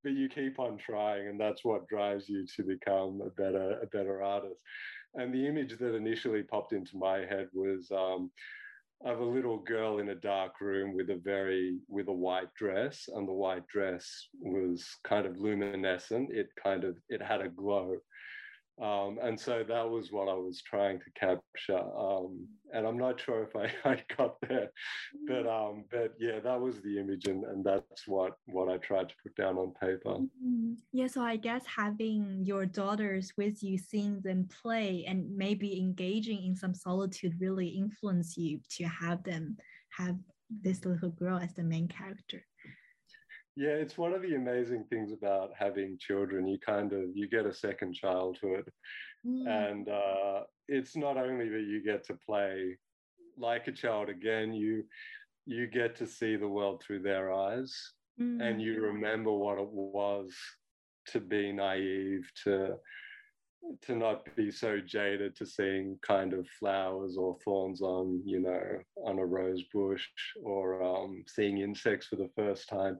But 0.02 0.12
you 0.12 0.28
keep 0.28 0.58
on 0.58 0.78
trying 0.78 1.28
and 1.28 1.40
that's 1.40 1.64
what 1.64 1.88
drives 1.88 2.28
you 2.28 2.46
to 2.56 2.62
become 2.62 3.20
a 3.24 3.30
better 3.30 3.80
a 3.82 3.86
better 3.86 4.22
artist. 4.22 4.60
And 5.14 5.32
the 5.32 5.46
image 5.46 5.78
that 5.78 5.94
initially 5.94 6.42
popped 6.42 6.72
into 6.72 6.96
my 6.96 7.18
head 7.18 7.48
was 7.52 7.90
um, 7.92 8.30
of 9.04 9.20
a 9.20 9.24
little 9.24 9.58
girl 9.58 9.98
in 9.98 10.08
a 10.08 10.14
dark 10.14 10.60
room 10.60 10.94
with 10.94 11.10
a 11.10 11.20
very 11.22 11.78
with 11.88 12.08
a 12.08 12.12
white 12.12 12.52
dress 12.54 13.08
and 13.14 13.28
the 13.28 13.32
white 13.32 13.66
dress 13.68 14.28
was 14.40 14.86
kind 15.04 15.26
of 15.26 15.38
luminescent. 15.38 16.30
It 16.32 16.48
kind 16.62 16.84
of 16.84 16.96
it 17.08 17.22
had 17.22 17.42
a 17.42 17.48
glow 17.48 17.96
um, 18.82 19.18
and 19.22 19.38
so 19.38 19.64
that 19.68 19.88
was 19.88 20.10
what 20.10 20.28
I 20.28 20.34
was 20.34 20.60
trying 20.60 20.98
to 20.98 21.10
capture. 21.14 21.78
Um, 21.78 22.48
and 22.72 22.86
I'm 22.86 22.98
not 22.98 23.20
sure 23.20 23.44
if 23.44 23.54
I, 23.54 23.70
I 23.88 24.02
got 24.16 24.36
there, 24.48 24.70
but 25.28 25.46
um, 25.46 25.84
but 25.92 26.14
yeah, 26.18 26.40
that 26.40 26.60
was 26.60 26.80
the 26.80 26.98
image, 26.98 27.26
and, 27.26 27.44
and 27.44 27.64
that's 27.64 28.08
what 28.08 28.32
what 28.46 28.68
I 28.68 28.78
tried 28.78 29.10
to 29.10 29.14
put 29.22 29.36
down 29.36 29.58
on 29.58 29.74
paper. 29.80 30.16
Mm-hmm. 30.18 30.72
Yeah, 30.92 31.06
so 31.06 31.22
I 31.22 31.36
guess 31.36 31.62
having 31.66 32.42
your 32.44 32.66
daughters 32.66 33.32
with 33.36 33.62
you, 33.62 33.78
seeing 33.78 34.20
them 34.22 34.48
play, 34.62 35.04
and 35.06 35.30
maybe 35.36 35.78
engaging 35.78 36.44
in 36.44 36.56
some 36.56 36.74
solitude 36.74 37.34
really 37.38 37.68
influence 37.68 38.36
you 38.36 38.60
to 38.78 38.84
have 38.84 39.22
them 39.22 39.56
have 39.90 40.16
this 40.62 40.84
little 40.84 41.10
girl 41.10 41.38
as 41.38 41.54
the 41.54 41.62
main 41.62 41.86
character. 41.86 42.44
Yeah, 43.56 43.70
it's 43.70 43.96
one 43.96 44.12
of 44.12 44.22
the 44.22 44.34
amazing 44.34 44.84
things 44.90 45.12
about 45.12 45.50
having 45.56 45.96
children. 45.98 46.46
You 46.46 46.58
kind 46.58 46.92
of 46.92 47.04
you 47.14 47.28
get 47.28 47.46
a 47.46 47.54
second 47.54 47.94
childhood, 47.94 48.68
mm. 49.24 49.46
and 49.46 49.88
uh, 49.88 50.40
it's 50.68 50.96
not 50.96 51.16
only 51.16 51.48
that 51.48 51.62
you 51.62 51.82
get 51.84 52.04
to 52.06 52.18
play 52.26 52.76
like 53.38 53.68
a 53.68 53.72
child 53.72 54.08
again. 54.08 54.52
You 54.52 54.84
you 55.46 55.68
get 55.68 55.94
to 55.96 56.06
see 56.06 56.34
the 56.36 56.48
world 56.48 56.82
through 56.82 57.02
their 57.02 57.32
eyes, 57.32 57.72
mm. 58.20 58.42
and 58.42 58.60
you 58.60 58.82
remember 58.82 59.30
what 59.32 59.58
it 59.58 59.68
was 59.70 60.34
to 61.12 61.20
be 61.20 61.52
naive, 61.52 62.28
to 62.42 62.74
to 63.82 63.96
not 63.96 64.24
be 64.36 64.50
so 64.50 64.78
jaded 64.80 65.34
to 65.36 65.46
seeing 65.46 65.98
kind 66.02 66.32
of 66.32 66.46
flowers 66.58 67.16
or 67.16 67.36
thorns 67.44 67.80
on 67.80 68.22
you 68.24 68.40
know 68.40 68.62
on 69.04 69.18
a 69.18 69.24
rose 69.24 69.62
bush 69.72 70.06
or 70.42 70.82
um, 70.82 71.24
seeing 71.26 71.58
insects 71.58 72.06
for 72.06 72.16
the 72.16 72.30
first 72.36 72.68
time 72.68 72.98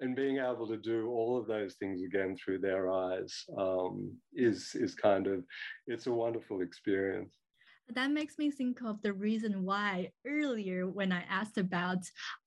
and 0.00 0.16
being 0.16 0.38
able 0.38 0.66
to 0.66 0.76
do 0.76 1.08
all 1.08 1.38
of 1.38 1.46
those 1.46 1.74
things 1.74 2.02
again 2.02 2.36
through 2.36 2.58
their 2.58 2.90
eyes 2.90 3.44
um, 3.58 4.12
is 4.34 4.72
is 4.74 4.94
kind 4.94 5.26
of 5.26 5.44
it's 5.86 6.06
a 6.06 6.12
wonderful 6.12 6.60
experience. 6.60 7.34
That 7.94 8.10
makes 8.10 8.36
me 8.36 8.50
think 8.50 8.82
of 8.82 9.00
the 9.02 9.12
reason 9.12 9.64
why 9.64 10.10
earlier 10.26 10.88
when 10.88 11.12
I 11.12 11.22
asked 11.30 11.56
about 11.56 11.98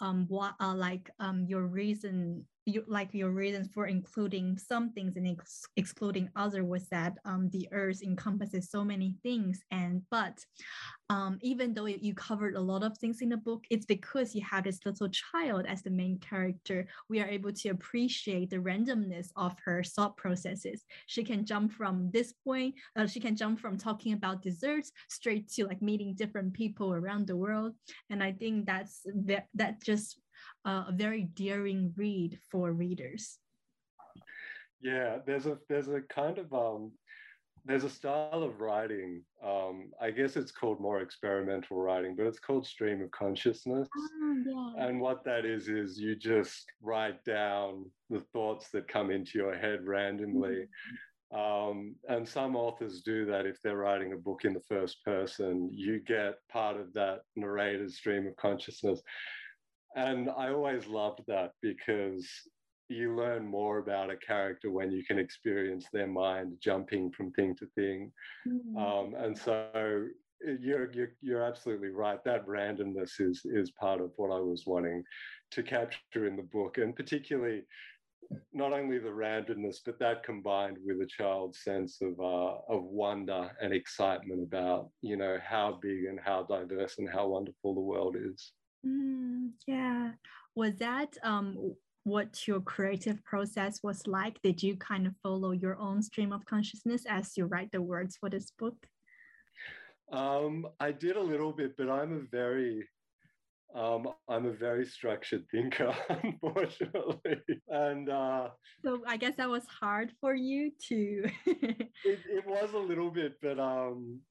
um 0.01 0.25
what 0.27 0.55
uh, 0.59 0.75
like 0.75 1.09
um 1.19 1.45
your 1.47 1.65
reason 1.67 2.45
you 2.69 2.83
like 2.87 3.13
your 3.13 3.31
reasons 3.31 3.67
for 3.73 3.87
including 3.87 4.57
some 4.57 4.91
things 4.91 5.15
and 5.17 5.27
ex- 5.27 5.65
excluding 5.75 6.29
other 6.35 6.63
was 6.63 6.87
that 6.89 7.17
um, 7.25 7.49
the 7.51 7.67
earth 7.71 8.01
encompasses 8.03 8.69
so 8.69 8.83
many 8.83 9.15
things 9.23 9.61
and 9.71 10.01
but 10.11 10.37
um, 11.09 11.39
even 11.41 11.73
though 11.73 11.87
you 11.87 12.13
covered 12.13 12.55
a 12.55 12.59
lot 12.59 12.83
of 12.83 12.97
things 12.97 13.21
in 13.21 13.29
the 13.29 13.37
book 13.37 13.63
it's 13.69 13.85
because 13.85 14.35
you 14.35 14.43
have 14.49 14.63
this 14.63 14.79
little 14.85 15.09
child 15.09 15.65
as 15.67 15.81
the 15.81 15.89
main 15.89 16.17
character. 16.19 16.87
We 17.09 17.19
are 17.19 17.27
able 17.27 17.51
to 17.51 17.69
appreciate 17.69 18.49
the 18.49 18.57
randomness 18.57 19.29
of 19.35 19.55
her 19.65 19.83
thought 19.83 20.17
processes. 20.17 20.83
She 21.07 21.23
can 21.23 21.45
jump 21.45 21.73
from 21.73 22.09
this 22.11 22.33
point 22.45 22.75
uh, 22.95 23.07
she 23.07 23.19
can 23.19 23.35
jump 23.35 23.59
from 23.59 23.77
talking 23.77 24.13
about 24.13 24.41
desserts 24.41 24.91
straight 25.09 25.49
to 25.49 25.65
like 25.65 25.81
meeting 25.81 26.13
different 26.13 26.53
people 26.53 26.93
around 26.93 27.27
the 27.27 27.35
world. 27.35 27.73
And 28.09 28.23
i 28.23 28.31
think 28.31 28.65
that's 28.65 29.01
that, 29.25 29.47
that 29.55 29.81
just 29.83 30.19
uh, 30.65 30.85
a 30.87 30.91
very 30.91 31.23
daring 31.23 31.93
read 31.95 32.39
for 32.51 32.71
readers. 32.71 33.37
Yeah, 34.81 35.17
there's 35.25 35.45
a 35.45 35.57
there's 35.67 35.89
a 35.89 36.01
kind 36.01 36.37
of 36.37 36.53
um, 36.53 36.91
there's 37.65 37.83
a 37.83 37.89
style 37.89 38.43
of 38.43 38.61
writing. 38.61 39.21
Um, 39.43 39.91
I 40.01 40.11
guess 40.11 40.35
it's 40.35 40.51
called 40.51 40.79
more 40.79 41.01
experimental 41.01 41.77
writing, 41.77 42.15
but 42.15 42.25
it's 42.25 42.39
called 42.39 42.65
stream 42.65 43.01
of 43.01 43.11
consciousness. 43.11 43.87
Oh, 43.95 44.43
yeah. 44.45 44.87
And 44.87 44.99
what 45.01 45.23
that 45.25 45.45
is 45.45 45.67
is 45.67 45.99
you 45.99 46.15
just 46.15 46.65
write 46.81 47.23
down 47.25 47.85
the 48.09 48.21
thoughts 48.33 48.69
that 48.71 48.87
come 48.87 49.11
into 49.11 49.37
your 49.37 49.57
head 49.57 49.85
randomly. 49.85 50.49
Mm-hmm. 50.49 50.95
Um, 51.31 51.95
and 52.07 52.27
some 52.27 52.55
authors 52.55 53.01
do 53.01 53.25
that 53.25 53.45
if 53.45 53.61
they're 53.61 53.77
writing 53.77 54.13
a 54.13 54.17
book 54.17 54.45
in 54.45 54.53
the 54.53 54.63
first 54.67 55.03
person. 55.05 55.69
You 55.71 55.99
get 55.99 56.35
part 56.51 56.75
of 56.77 56.91
that 56.93 57.19
narrator's 57.35 57.97
stream 57.97 58.25
of 58.25 58.35
consciousness. 58.37 59.01
And 59.99 60.29
I 60.29 60.49
always 60.49 60.87
loved 60.87 61.21
that 61.27 61.51
because 61.61 62.25
you 62.87 63.15
learn 63.15 63.45
more 63.45 63.79
about 63.79 64.09
a 64.09 64.15
character 64.15 64.71
when 64.71 64.91
you 64.91 65.03
can 65.03 65.19
experience 65.19 65.87
their 65.91 66.07
mind 66.07 66.53
jumping 66.63 67.11
from 67.11 67.31
thing 67.31 67.53
to 67.57 67.67
thing. 67.75 68.11
Mm-hmm. 68.47 68.77
Um, 68.77 69.13
and 69.15 69.37
so 69.37 70.07
you're, 70.61 70.89
you're, 70.93 71.11
you're 71.21 71.43
absolutely 71.43 71.89
right. 71.89 72.23
That 72.23 72.47
randomness 72.47 73.19
is, 73.19 73.41
is 73.43 73.71
part 73.71 73.99
of 73.99 74.11
what 74.15 74.31
I 74.31 74.39
was 74.39 74.63
wanting 74.65 75.03
to 75.51 75.63
capture 75.63 76.27
in 76.27 76.37
the 76.37 76.43
book. 76.43 76.77
And 76.77 76.95
particularly, 76.95 77.63
not 78.53 78.71
only 78.71 78.99
the 78.99 79.09
randomness, 79.09 79.77
but 79.85 79.99
that 79.99 80.23
combined 80.23 80.77
with 80.85 81.01
a 81.01 81.07
child's 81.07 81.63
sense 81.63 81.99
of 82.01 82.19
uh, 82.19 82.57
of 82.73 82.83
wonder 82.83 83.49
and 83.61 83.73
excitement 83.73 84.43
about 84.43 84.89
you 85.01 85.17
know 85.17 85.39
how 85.43 85.79
big 85.81 86.05
and 86.05 86.19
how 86.23 86.43
diverse 86.43 86.99
and 86.99 87.09
how 87.09 87.27
wonderful 87.27 87.73
the 87.73 87.81
world 87.81 88.15
is. 88.15 88.51
Mm, 88.85 89.51
yeah. 89.67 90.11
Was 90.55 90.75
that 90.77 91.15
um, 91.23 91.75
what 92.03 92.47
your 92.47 92.61
creative 92.61 93.23
process 93.23 93.81
was 93.83 94.07
like? 94.07 94.41
Did 94.41 94.61
you 94.63 94.75
kind 94.77 95.07
of 95.07 95.13
follow 95.21 95.51
your 95.51 95.77
own 95.77 96.01
stream 96.01 96.31
of 96.31 96.45
consciousness 96.45 97.03
as 97.07 97.37
you 97.37 97.45
write 97.45 97.71
the 97.71 97.81
words 97.81 98.17
for 98.17 98.29
this 98.29 98.51
book? 98.57 98.87
Um, 100.11 100.67
I 100.79 100.91
did 100.91 101.17
a 101.17 101.21
little 101.21 101.51
bit, 101.51 101.77
but 101.77 101.89
I'm 101.89 102.13
a 102.13 102.21
very 102.31 102.87
um, 103.75 104.07
I'm 104.27 104.47
a 104.47 104.51
very 104.51 104.85
structured 104.85 105.45
thinker, 105.51 105.93
unfortunately. 106.23 107.41
And 107.67 108.09
uh, 108.09 108.49
so 108.83 109.03
I 109.07 109.17
guess 109.17 109.35
that 109.37 109.49
was 109.49 109.65
hard 109.67 110.11
for 110.19 110.33
you 110.33 110.71
to. 110.87 111.29
it, 111.45 111.87
it 112.03 112.47
was 112.47 112.73
a 112.73 112.79
little 112.79 113.11
bit, 113.11 113.33
but 113.41 113.59
um, 113.59 114.21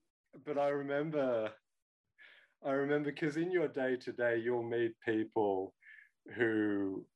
but 0.45 0.59
I 0.59 0.69
remember 0.69 1.51
I 2.65 2.73
remember 2.73 3.11
because 3.13 3.37
in 3.37 3.51
your 3.53 3.69
day 3.69 3.97
to 3.97 4.13
day, 4.13 4.39
you'll 4.39 4.63
meet 4.63 4.93
people 5.05 5.75
who 6.35 7.07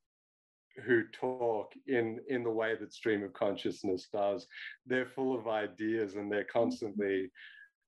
who 0.87 1.05
talk 1.09 1.73
in 1.87 2.21
in 2.29 2.43
the 2.45 2.51
way 2.51 2.75
that 2.77 2.93
stream 2.93 3.23
of 3.23 3.33
consciousness 3.33 4.09
does. 4.13 4.47
They're 4.87 5.07
full 5.07 5.39
of 5.39 5.49
ideas 5.49 6.15
and 6.17 6.31
they're 6.33 6.45
constantly, 6.45 7.31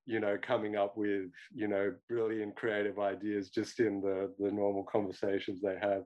you 0.04 0.20
know, 0.20 0.36
coming 0.42 0.76
up 0.76 0.96
with 0.96 1.30
you 1.54 1.68
know 1.68 1.94
brilliant 2.08 2.56
creative 2.56 2.98
ideas 2.98 3.50
just 3.50 3.80
in 3.80 4.00
the 4.00 4.34
the 4.38 4.50
normal 4.50 4.84
conversations 4.84 5.60
they 5.60 5.78
have. 5.80 6.04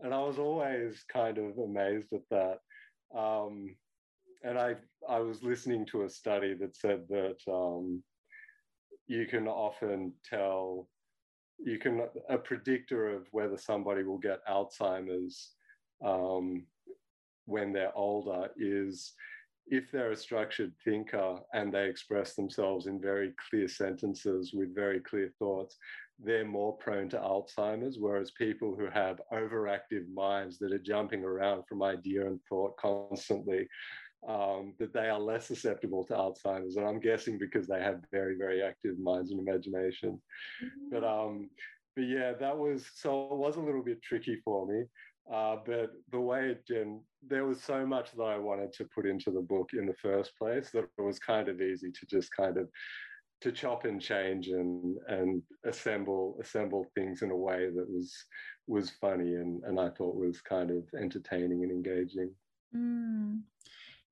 And 0.00 0.14
I 0.14 0.20
was 0.20 0.38
always 0.38 1.04
kind 1.12 1.38
of 1.38 1.58
amazed 1.58 2.12
at 2.12 2.28
that. 2.30 2.58
Um, 3.18 3.76
and 4.44 4.58
I 4.58 4.76
I 5.08 5.20
was 5.20 5.42
listening 5.42 5.86
to 5.86 6.04
a 6.04 6.10
study 6.10 6.54
that 6.54 6.76
said 6.76 7.08
that. 7.08 7.38
Um, 7.50 8.02
you 9.10 9.26
can 9.26 9.48
often 9.48 10.12
tell 10.24 10.88
you 11.58 11.78
can 11.78 12.02
a 12.28 12.38
predictor 12.38 13.08
of 13.08 13.26
whether 13.32 13.58
somebody 13.58 14.04
will 14.04 14.18
get 14.18 14.46
Alzheimer's 14.48 15.50
um, 16.02 16.64
when 17.44 17.72
they're 17.72 17.94
older 17.96 18.50
is 18.56 19.12
if 19.66 19.90
they're 19.90 20.12
a 20.12 20.16
structured 20.16 20.72
thinker 20.84 21.38
and 21.52 21.74
they 21.74 21.88
express 21.88 22.34
themselves 22.34 22.86
in 22.86 23.00
very 23.00 23.32
clear 23.50 23.66
sentences 23.66 24.52
with 24.54 24.74
very 24.76 25.00
clear 25.00 25.32
thoughts, 25.40 25.76
they're 26.20 26.46
more 26.46 26.76
prone 26.76 27.08
to 27.08 27.18
Alzheimer's. 27.18 27.96
Whereas 27.98 28.30
people 28.30 28.76
who 28.78 28.88
have 28.90 29.20
overactive 29.32 30.08
minds 30.14 30.56
that 30.60 30.72
are 30.72 30.78
jumping 30.78 31.24
around 31.24 31.64
from 31.68 31.82
idea 31.82 32.26
and 32.26 32.38
thought 32.48 32.76
constantly 32.76 33.66
um, 34.28 34.74
that 34.78 34.92
they 34.92 35.08
are 35.08 35.18
less 35.18 35.46
susceptible 35.46 36.04
to 36.04 36.14
Alzheimer's. 36.14 36.76
And 36.76 36.86
I'm 36.86 37.00
guessing 37.00 37.38
because 37.38 37.66
they 37.66 37.80
have 37.80 38.00
very, 38.10 38.36
very 38.36 38.62
active 38.62 38.98
minds 38.98 39.30
and 39.30 39.40
imaginations. 39.40 40.20
Mm-hmm. 40.62 40.90
But 40.90 41.04
um, 41.04 41.50
but 41.96 42.02
yeah, 42.02 42.32
that 42.38 42.56
was 42.56 42.86
so 42.94 43.28
it 43.32 43.36
was 43.36 43.56
a 43.56 43.60
little 43.60 43.82
bit 43.82 44.02
tricky 44.02 44.40
for 44.44 44.66
me. 44.66 44.84
Uh, 45.32 45.56
but 45.64 45.92
the 46.10 46.20
way 46.20 46.48
it 46.48 46.64
did, 46.66 46.88
there 47.26 47.44
was 47.44 47.62
so 47.62 47.86
much 47.86 48.10
that 48.12 48.24
I 48.24 48.36
wanted 48.36 48.72
to 48.74 48.88
put 48.92 49.06
into 49.06 49.30
the 49.30 49.40
book 49.40 49.70
in 49.74 49.86
the 49.86 49.94
first 49.94 50.32
place 50.36 50.70
that 50.72 50.84
it 50.98 51.02
was 51.02 51.20
kind 51.20 51.48
of 51.48 51.60
easy 51.60 51.92
to 51.92 52.06
just 52.06 52.34
kind 52.34 52.56
of 52.56 52.68
to 53.42 53.52
chop 53.52 53.84
and 53.84 54.00
change 54.00 54.48
and 54.48 54.98
and 55.08 55.42
assemble 55.64 56.36
assemble 56.42 56.86
things 56.94 57.22
in 57.22 57.30
a 57.30 57.36
way 57.36 57.70
that 57.74 57.88
was 57.88 58.12
was 58.66 58.90
funny 59.00 59.36
and 59.36 59.62
and 59.64 59.80
I 59.80 59.90
thought 59.90 60.16
was 60.16 60.40
kind 60.40 60.70
of 60.70 60.82
entertaining 60.98 61.62
and 61.62 61.70
engaging. 61.70 62.30
Mm. 62.74 63.40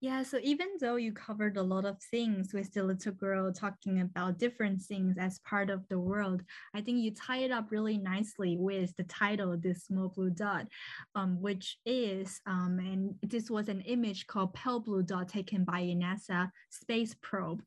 Yeah, 0.01 0.23
so 0.23 0.39
even 0.45 0.69
though 0.81 0.95
you 0.95 1.13
covered 1.13 1.57
a 1.57 1.63
lot 1.63 1.85
of 1.85 2.01
things 2.01 2.55
with 2.55 2.73
the 2.73 2.85
little 2.85 3.11
girl 3.11 3.53
talking 3.53 4.01
about 4.01 4.39
different 4.39 4.81
things 4.81 5.17
as 5.19 5.41
part 5.41 5.71
of 5.71 5.89
the 5.89 5.99
world, 5.99 6.45
I 6.73 6.83
think 6.83 6.99
you 6.99 7.11
tie 7.11 7.39
it 7.39 7.51
up 7.51 7.73
really 7.73 7.99
nicely 7.99 8.57
with 8.57 8.95
the 8.97 9.03
title, 9.05 9.57
This 9.57 9.87
Small 9.87 10.09
Blue 10.09 10.31
Dot, 10.31 10.69
um, 11.17 11.41
which 11.41 11.79
is, 11.85 12.41
um, 12.47 12.79
and 12.79 13.15
this 13.29 13.51
was 13.51 13.69
an 13.69 13.81
image 13.81 14.29
called 14.29 14.55
Pale 14.55 14.81
Blue 14.81 15.03
Dot 15.03 15.29
taken 15.29 15.65
by 15.65 15.81
a 15.81 15.97
NASA 15.97 16.49
space 16.71 17.17
probe. 17.21 17.61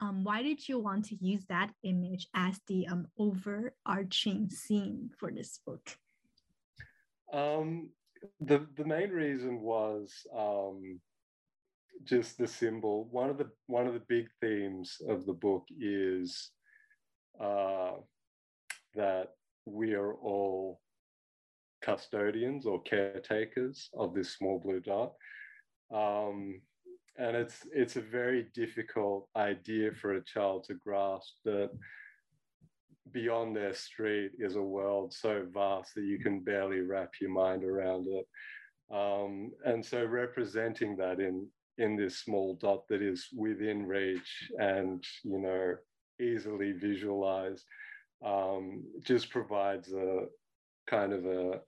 Um, 0.00 0.24
why 0.24 0.42
did 0.42 0.66
you 0.66 0.78
want 0.78 1.04
to 1.06 1.22
use 1.22 1.44
that 1.50 1.70
image 1.82 2.28
as 2.34 2.58
the 2.66 2.86
um, 2.88 3.08
overarching 3.18 4.48
theme 4.48 5.10
for 5.18 5.30
this 5.30 5.60
book? 5.66 5.90
Um, 7.30 7.90
the, 8.40 8.66
the 8.74 8.86
main 8.86 9.10
reason 9.10 9.60
was 9.60 10.26
um, 10.34 10.98
just 12.04 12.38
the 12.38 12.46
symbol. 12.46 13.08
One 13.10 13.30
of 13.30 13.38
the 13.38 13.50
one 13.66 13.86
of 13.86 13.94
the 13.94 14.02
big 14.08 14.26
themes 14.40 14.96
of 15.08 15.26
the 15.26 15.32
book 15.32 15.64
is 15.78 16.50
uh, 17.40 17.92
that 18.94 19.28
we 19.66 19.94
are 19.94 20.14
all 20.14 20.80
custodians 21.82 22.66
or 22.66 22.82
caretakers 22.82 23.90
of 23.96 24.14
this 24.14 24.36
small 24.36 24.58
blue 24.58 24.80
dot. 24.80 25.12
Um, 25.92 26.60
and 27.16 27.36
it's 27.36 27.66
it's 27.72 27.96
a 27.96 28.00
very 28.00 28.46
difficult 28.54 29.28
idea 29.36 29.92
for 29.92 30.14
a 30.14 30.24
child 30.24 30.64
to 30.64 30.74
grasp 30.74 31.34
that 31.44 31.70
beyond 33.12 33.54
their 33.54 33.74
street 33.74 34.32
is 34.38 34.56
a 34.56 34.62
world 34.62 35.12
so 35.12 35.46
vast 35.52 35.94
that 35.94 36.04
you 36.04 36.18
can 36.18 36.40
barely 36.40 36.80
wrap 36.80 37.10
your 37.20 37.30
mind 37.30 37.62
around 37.62 38.06
it. 38.08 38.26
Um, 38.94 39.52
and 39.64 39.84
so 39.84 40.04
representing 40.04 40.96
that 40.96 41.20
in 41.20 41.46
in 41.78 41.96
this 41.96 42.18
small 42.18 42.54
dot 42.54 42.86
that 42.88 43.02
is 43.02 43.28
within 43.36 43.86
reach 43.86 44.50
and 44.58 45.04
you 45.24 45.38
know 45.38 45.74
easily 46.20 46.72
visualized 46.72 47.64
um, 48.24 48.82
just 49.02 49.30
provides 49.30 49.92
a 49.92 50.26
kind 50.88 51.12
of 51.12 51.24
a, 51.26 51.60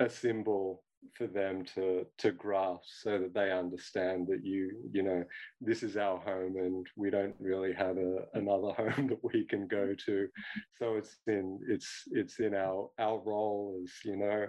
a 0.00 0.08
symbol 0.08 0.82
for 1.14 1.26
them 1.26 1.64
to 1.64 2.04
to 2.18 2.32
grasp 2.32 2.82
so 3.02 3.18
that 3.18 3.34
they 3.34 3.52
understand 3.52 4.26
that 4.26 4.44
you 4.44 4.72
you 4.92 5.02
know 5.02 5.24
this 5.60 5.82
is 5.82 5.96
our 5.96 6.18
home 6.18 6.56
and 6.56 6.86
we 6.96 7.10
don't 7.10 7.34
really 7.38 7.72
have 7.72 7.96
a, 7.96 8.18
another 8.34 8.72
home 8.76 9.06
that 9.08 9.22
we 9.22 9.44
can 9.44 9.66
go 9.66 9.94
to. 10.06 10.28
So 10.78 10.96
it's 10.96 11.16
in 11.26 11.60
it's 11.68 12.02
it's 12.12 12.40
in 12.40 12.54
our 12.54 12.90
our 12.98 13.18
role 13.24 13.78
as 13.82 13.92
you 14.04 14.16
know 14.16 14.46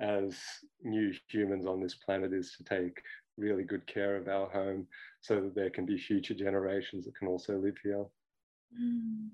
as 0.00 0.38
new 0.84 1.12
humans 1.28 1.66
on 1.66 1.82
this 1.82 1.94
planet 1.94 2.32
is 2.32 2.54
to 2.56 2.64
take 2.64 3.00
really 3.38 3.64
good 3.64 3.86
care 3.86 4.16
of 4.16 4.28
our 4.28 4.48
home 4.48 4.86
so 5.20 5.40
that 5.40 5.54
there 5.54 5.70
can 5.70 5.86
be 5.86 5.98
future 5.98 6.34
generations 6.34 7.04
that 7.04 7.16
can 7.16 7.28
also 7.28 7.56
live 7.58 7.76
here 7.82 8.04
Mm. 8.76 9.30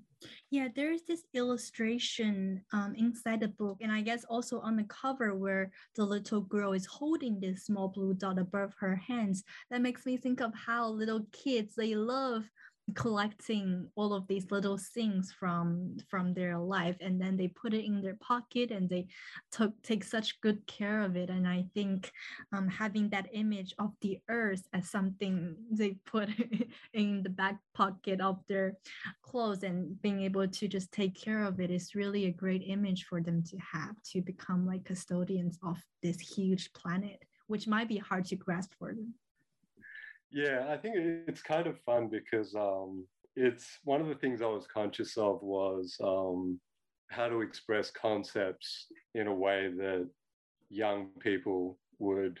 Yeah, 0.49 0.69
there 0.73 0.91
is 0.91 1.03
this 1.03 1.23
illustration 1.33 2.63
um, 2.71 2.95
inside 2.95 3.41
the 3.41 3.49
book, 3.49 3.77
and 3.81 3.91
I 3.91 4.01
guess 4.01 4.23
also 4.23 4.59
on 4.59 4.75
the 4.77 4.85
cover 4.85 5.35
where 5.35 5.71
the 5.95 6.05
little 6.05 6.41
girl 6.41 6.73
is 6.73 6.85
holding 6.85 7.39
this 7.39 7.65
small 7.65 7.89
blue 7.89 8.13
dot 8.13 8.39
above 8.39 8.73
her 8.79 8.95
hands. 8.95 9.43
That 9.69 9.81
makes 9.81 10.05
me 10.05 10.17
think 10.17 10.41
of 10.41 10.53
how 10.55 10.87
little 10.87 11.27
kids 11.31 11.75
they 11.75 11.95
love 11.95 12.49
collecting 12.93 13.89
all 13.95 14.13
of 14.13 14.27
these 14.27 14.51
little 14.51 14.77
things 14.77 15.31
from 15.31 15.97
from 16.07 16.33
their 16.33 16.57
life 16.57 16.95
and 17.01 17.19
then 17.19 17.35
they 17.35 17.47
put 17.47 17.73
it 17.73 17.83
in 17.83 17.99
their 17.99 18.17
pocket 18.21 18.69
and 18.69 18.87
they 18.87 19.07
took 19.51 19.73
take 19.81 20.03
such 20.03 20.39
good 20.41 20.65
care 20.67 21.01
of 21.01 21.15
it. 21.15 21.29
And 21.29 21.47
i 21.47 21.65
think 21.73 22.11
um, 22.53 22.67
having 22.67 23.09
that 23.09 23.27
image 23.33 23.73
of 23.79 23.93
the 24.01 24.19
earth 24.29 24.67
as 24.73 24.89
something 24.89 25.55
they 25.71 25.97
put 26.05 26.29
in 26.93 27.23
the 27.23 27.29
back 27.29 27.57
pocket 27.73 28.21
of 28.21 28.39
their 28.47 28.73
clothes 29.23 29.63
and 29.63 29.99
being 30.01 30.21
able 30.21 30.47
to 30.47 30.67
just 30.67 30.91
take 30.91 31.15
care 31.19 31.43
of 31.43 31.59
it 31.59 31.71
is 31.71 31.95
really 31.95 32.25
a 32.25 32.31
great 32.31 32.63
image 32.67 33.05
for 33.05 33.19
them 33.19 33.41
to 33.43 33.57
have 33.57 33.95
to 34.03 34.21
become 34.21 34.65
like 34.67 34.85
custodians 34.85 35.57
of 35.63 35.77
this 36.03 36.19
huge 36.19 36.71
planet 36.73 37.23
which 37.47 37.67
might 37.67 37.87
be 37.87 37.97
hard 37.97 38.25
to 38.25 38.35
grasp 38.35 38.73
for 38.77 38.93
them 38.93 39.13
yeah, 40.35 40.65
I 40.69 40.75
think 40.75 40.95
it's 40.97 41.41
kind 41.41 41.65
of 41.65 41.79
fun 41.85 42.09
because 42.09 42.53
um, 42.55 43.07
it's 43.37 43.79
one 43.85 44.01
of 44.01 44.07
the 44.07 44.15
things 44.15 44.41
I 44.41 44.47
was 44.47 44.67
conscious 44.67 45.17
of 45.17 45.41
was 45.41 45.95
um, 46.03 46.59
how 47.09 47.29
to 47.29 47.39
express 47.39 47.89
concepts 47.89 48.87
in 49.13 49.27
a 49.27 49.33
way 49.33 49.71
that 49.77 50.09
young 50.69 51.07
people 51.21 51.79
would 51.99 52.37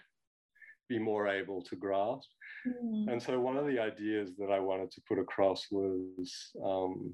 be 0.89 0.99
more 0.99 1.29
able 1.29 1.61
to 1.63 1.77
grasp. 1.77 2.27
Mm. 2.67 3.13
And 3.13 3.23
so, 3.23 3.39
one 3.39 3.55
of 3.55 3.65
the 3.65 3.79
ideas 3.79 4.31
that 4.39 4.51
I 4.51 4.59
wanted 4.59 4.91
to 4.91 5.01
put 5.07 5.17
across 5.17 5.65
was 5.71 6.51
um, 6.65 7.13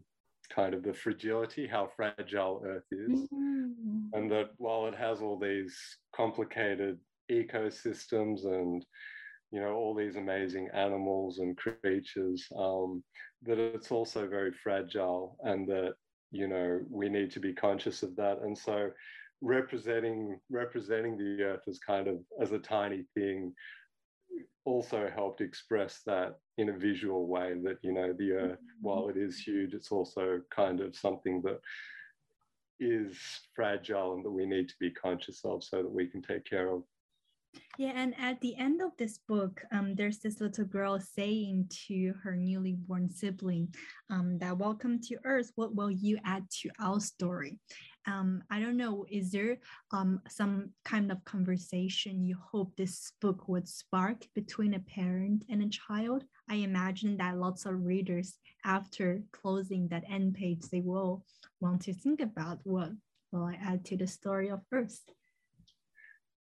kind 0.50 0.74
of 0.74 0.82
the 0.82 0.94
fragility, 0.94 1.68
how 1.68 1.92
fragile 1.96 2.64
Earth 2.66 2.88
is, 2.92 3.30
mm. 3.32 4.10
and 4.14 4.32
that 4.32 4.50
while 4.58 4.88
it 4.88 4.96
has 4.96 5.22
all 5.22 5.38
these 5.38 5.78
complicated 6.16 6.98
ecosystems 7.32 8.46
and 8.46 8.84
you 9.52 9.60
know 9.60 9.74
all 9.74 9.94
these 9.94 10.16
amazing 10.16 10.70
animals 10.74 11.40
and 11.40 11.58
creatures 11.58 12.46
um, 12.58 13.04
that 13.44 13.58
it's 13.58 13.92
also 13.92 14.28
very 14.28 14.52
fragile 14.52 15.38
and 15.44 15.68
that 15.68 15.94
you 16.32 16.48
know 16.48 16.80
we 16.90 17.10
need 17.10 17.32
to 17.32 17.40
be 17.40 17.54
conscious 17.54 18.04
of 18.04 18.16
that. 18.16 18.40
And 18.42 18.58
so 18.58 18.92
representing 19.42 20.40
representing 20.50 21.18
the 21.18 21.44
earth 21.44 21.64
as 21.68 21.80
kind 21.80 22.08
of 22.08 22.20
as 22.40 22.52
a 22.52 22.60
tiny 22.60 23.04
thing 23.16 23.54
also 24.64 25.10
helped 25.14 25.42
express 25.42 26.02
that 26.06 26.38
in 26.58 26.70
a 26.70 26.78
visual 26.78 27.28
way 27.28 27.56
that 27.64 27.78
you 27.82 27.92
know 27.92 28.14
the 28.14 28.32
earth 28.32 28.60
while 28.80 29.10
it 29.10 29.18
is 29.18 29.40
huge 29.40 29.74
it's 29.74 29.92
also 29.92 30.40
kind 30.56 30.80
of 30.80 30.96
something 30.96 31.42
that 31.42 31.60
is 32.80 33.18
fragile 33.56 34.14
and 34.14 34.24
that 34.24 34.32
we 34.32 34.46
need 34.46 34.70
to 34.70 34.76
be 34.80 34.92
conscious 34.92 35.42
of 35.44 35.64
so 35.64 35.78
that 35.82 35.92
we 35.92 36.06
can 36.06 36.22
take 36.22 36.46
care 36.46 36.70
of 36.70 36.84
yeah, 37.78 37.94
and 37.96 38.14
at 38.20 38.40
the 38.42 38.56
end 38.58 38.82
of 38.82 38.92
this 38.98 39.20
book, 39.28 39.64
um, 39.72 39.96
there's 39.96 40.20
this 40.20 40.40
little 40.40 40.66
girl 40.66 41.00
saying 41.00 41.68
to 41.88 42.14
her 42.24 42.36
newly 42.36 42.74
born 42.74 43.10
sibling 43.10 43.74
um, 44.10 44.38
that 44.40 44.58
welcome 44.58 45.00
to 45.02 45.18
Earth, 45.26 45.52
what 45.56 45.74
will 45.74 45.90
you 45.90 46.20
add 46.24 46.46
to 46.62 46.70
our 46.80 47.00
story? 47.00 47.58
Um, 48.08 48.44
I 48.50 48.60
don't 48.60 48.78
know, 48.78 49.06
is 49.10 49.32
there 49.32 49.58
um, 49.92 50.22
some 50.28 50.72
kind 50.86 51.12
of 51.12 51.24
conversation 51.26 52.24
you 52.24 52.38
hope 52.52 52.76
this 52.76 53.14
book 53.22 53.48
would 53.48 53.68
spark 53.68 54.26
between 54.36 54.74
a 54.74 54.80
parent 54.80 55.46
and 55.50 55.62
a 55.64 55.70
child? 55.70 56.24
I 56.50 56.56
imagine 56.56 57.18
that 57.18 57.38
lots 57.38 57.66
of 57.66 57.86
readers, 57.86 58.38
after 58.66 59.24
closing 59.32 59.88
that 59.88 60.04
end 60.10 60.36
page, 60.36 60.62
they 60.72 60.82
will 60.82 61.24
want 61.60 61.82
to 61.84 61.94
think 61.94 62.22
about 62.22 62.60
what 62.64 62.92
will 63.32 63.46
I 63.46 63.58
add 63.64 63.86
to 63.86 63.98
the 63.98 64.08
story 64.08 64.50
of 64.50 64.62
Earth. 64.72 65.02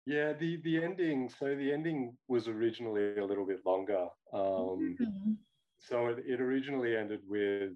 Yeah, 0.06 0.32
the 0.32 0.60
the 0.62 0.82
ending. 0.82 1.28
So 1.28 1.54
the 1.54 1.72
ending 1.72 2.16
was 2.28 2.48
originally 2.48 3.18
a 3.18 3.24
little 3.24 3.46
bit 3.46 3.60
longer. 3.64 4.06
Um, 4.32 4.96
mm-hmm. 5.00 5.32
So 5.78 6.06
it, 6.08 6.24
it 6.26 6.40
originally 6.40 6.96
ended 6.96 7.20
with 7.28 7.72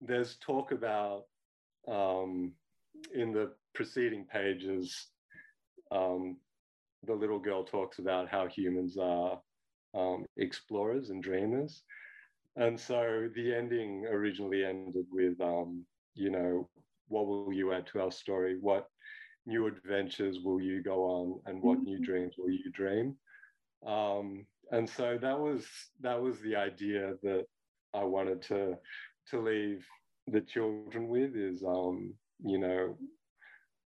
there's 0.00 0.36
talk 0.36 0.72
about 0.72 1.24
um, 1.88 2.52
in 3.14 3.32
the 3.32 3.52
preceding 3.74 4.24
pages. 4.24 5.08
Um, 5.90 6.36
the 7.06 7.14
little 7.14 7.38
girl 7.38 7.64
talks 7.64 7.98
about 7.98 8.28
how 8.28 8.46
humans 8.46 8.96
are 9.00 9.40
um, 9.94 10.24
explorers 10.36 11.10
and 11.10 11.22
dreamers, 11.22 11.82
and 12.56 12.78
so 12.78 13.28
the 13.34 13.54
ending 13.54 14.06
originally 14.06 14.64
ended 14.64 15.04
with, 15.10 15.38
um, 15.40 15.84
you 16.14 16.30
know, 16.30 16.68
what 17.08 17.26
will 17.26 17.52
you 17.52 17.72
add 17.72 17.86
to 17.88 18.00
our 18.00 18.10
story? 18.10 18.56
What 18.60 18.88
new 19.46 19.66
adventures 19.66 20.40
will 20.44 20.60
you 20.60 20.82
go 20.82 21.04
on 21.04 21.40
and 21.46 21.62
what 21.62 21.80
new 21.82 21.96
mm-hmm. 21.96 22.04
dreams 22.04 22.34
will 22.36 22.50
you 22.50 22.70
dream 22.72 23.16
um, 23.86 24.44
and 24.72 24.88
so 24.88 25.16
that 25.20 25.38
was 25.38 25.64
that 26.00 26.20
was 26.20 26.40
the 26.40 26.56
idea 26.56 27.14
that 27.22 27.44
i 27.94 28.02
wanted 28.02 28.42
to 28.42 28.76
to 29.30 29.40
leave 29.40 29.86
the 30.28 30.40
children 30.40 31.08
with 31.08 31.36
is 31.36 31.62
um, 31.62 32.12
you 32.44 32.58
know 32.58 32.96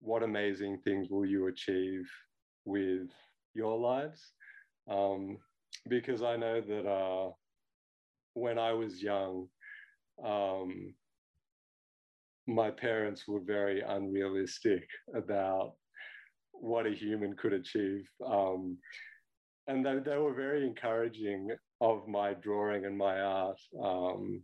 what 0.01 0.23
amazing 0.23 0.79
things 0.85 1.09
will 1.09 1.25
you 1.25 1.47
achieve 1.47 2.11
with 2.65 3.09
your 3.55 3.79
lives 3.79 4.33
um, 4.91 5.39
because 5.89 6.23
i 6.23 6.37
know 6.37 6.61
that 6.61 6.87
uh, 6.89 7.31
when 8.35 8.59
i 8.59 8.73
was 8.73 9.03
young 9.03 9.47
um, 10.25 10.95
my 12.47 12.71
parents 12.71 13.27
were 13.27 13.41
very 13.41 13.81
unrealistic 13.81 14.87
about 15.15 15.75
what 16.53 16.87
a 16.87 16.91
human 16.91 17.35
could 17.37 17.53
achieve. 17.53 18.09
Um, 18.25 18.79
and 19.67 19.85
they, 19.85 19.99
they 19.99 20.17
were 20.19 20.35
very 20.35 20.67
encouraging 20.67 21.51
of 21.81 22.07
my 22.07 22.35
drawing 22.35 22.85
and 22.85 22.97
my 22.97 23.21
art. 23.21 23.61
Um, 23.83 24.43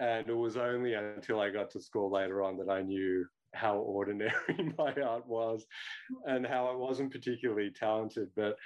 and 0.00 0.28
it 0.28 0.36
was 0.36 0.56
only 0.56 0.94
until 0.94 1.40
I 1.40 1.50
got 1.50 1.70
to 1.70 1.80
school 1.80 2.10
later 2.10 2.42
on 2.42 2.56
that 2.58 2.68
I 2.68 2.82
knew 2.82 3.24
how 3.54 3.76
ordinary 3.76 4.32
my 4.78 4.92
art 5.00 5.26
was 5.28 5.64
and 6.26 6.44
how 6.44 6.66
I 6.66 6.74
wasn't 6.74 7.12
particularly 7.12 7.70
talented. 7.70 8.28
But 8.34 8.56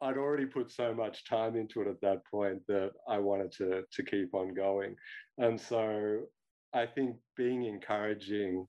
I'd 0.00 0.18
already 0.18 0.46
put 0.46 0.70
so 0.70 0.94
much 0.94 1.24
time 1.24 1.56
into 1.56 1.80
it 1.80 1.88
at 1.88 2.00
that 2.02 2.24
point 2.30 2.62
that 2.68 2.90
I 3.08 3.18
wanted 3.18 3.52
to 3.52 3.82
to 3.90 4.02
keep 4.02 4.34
on 4.34 4.54
going. 4.54 4.96
And 5.38 5.60
so 5.60 6.26
I 6.74 6.86
think 6.86 7.16
being 7.36 7.64
encouraging, 7.64 8.66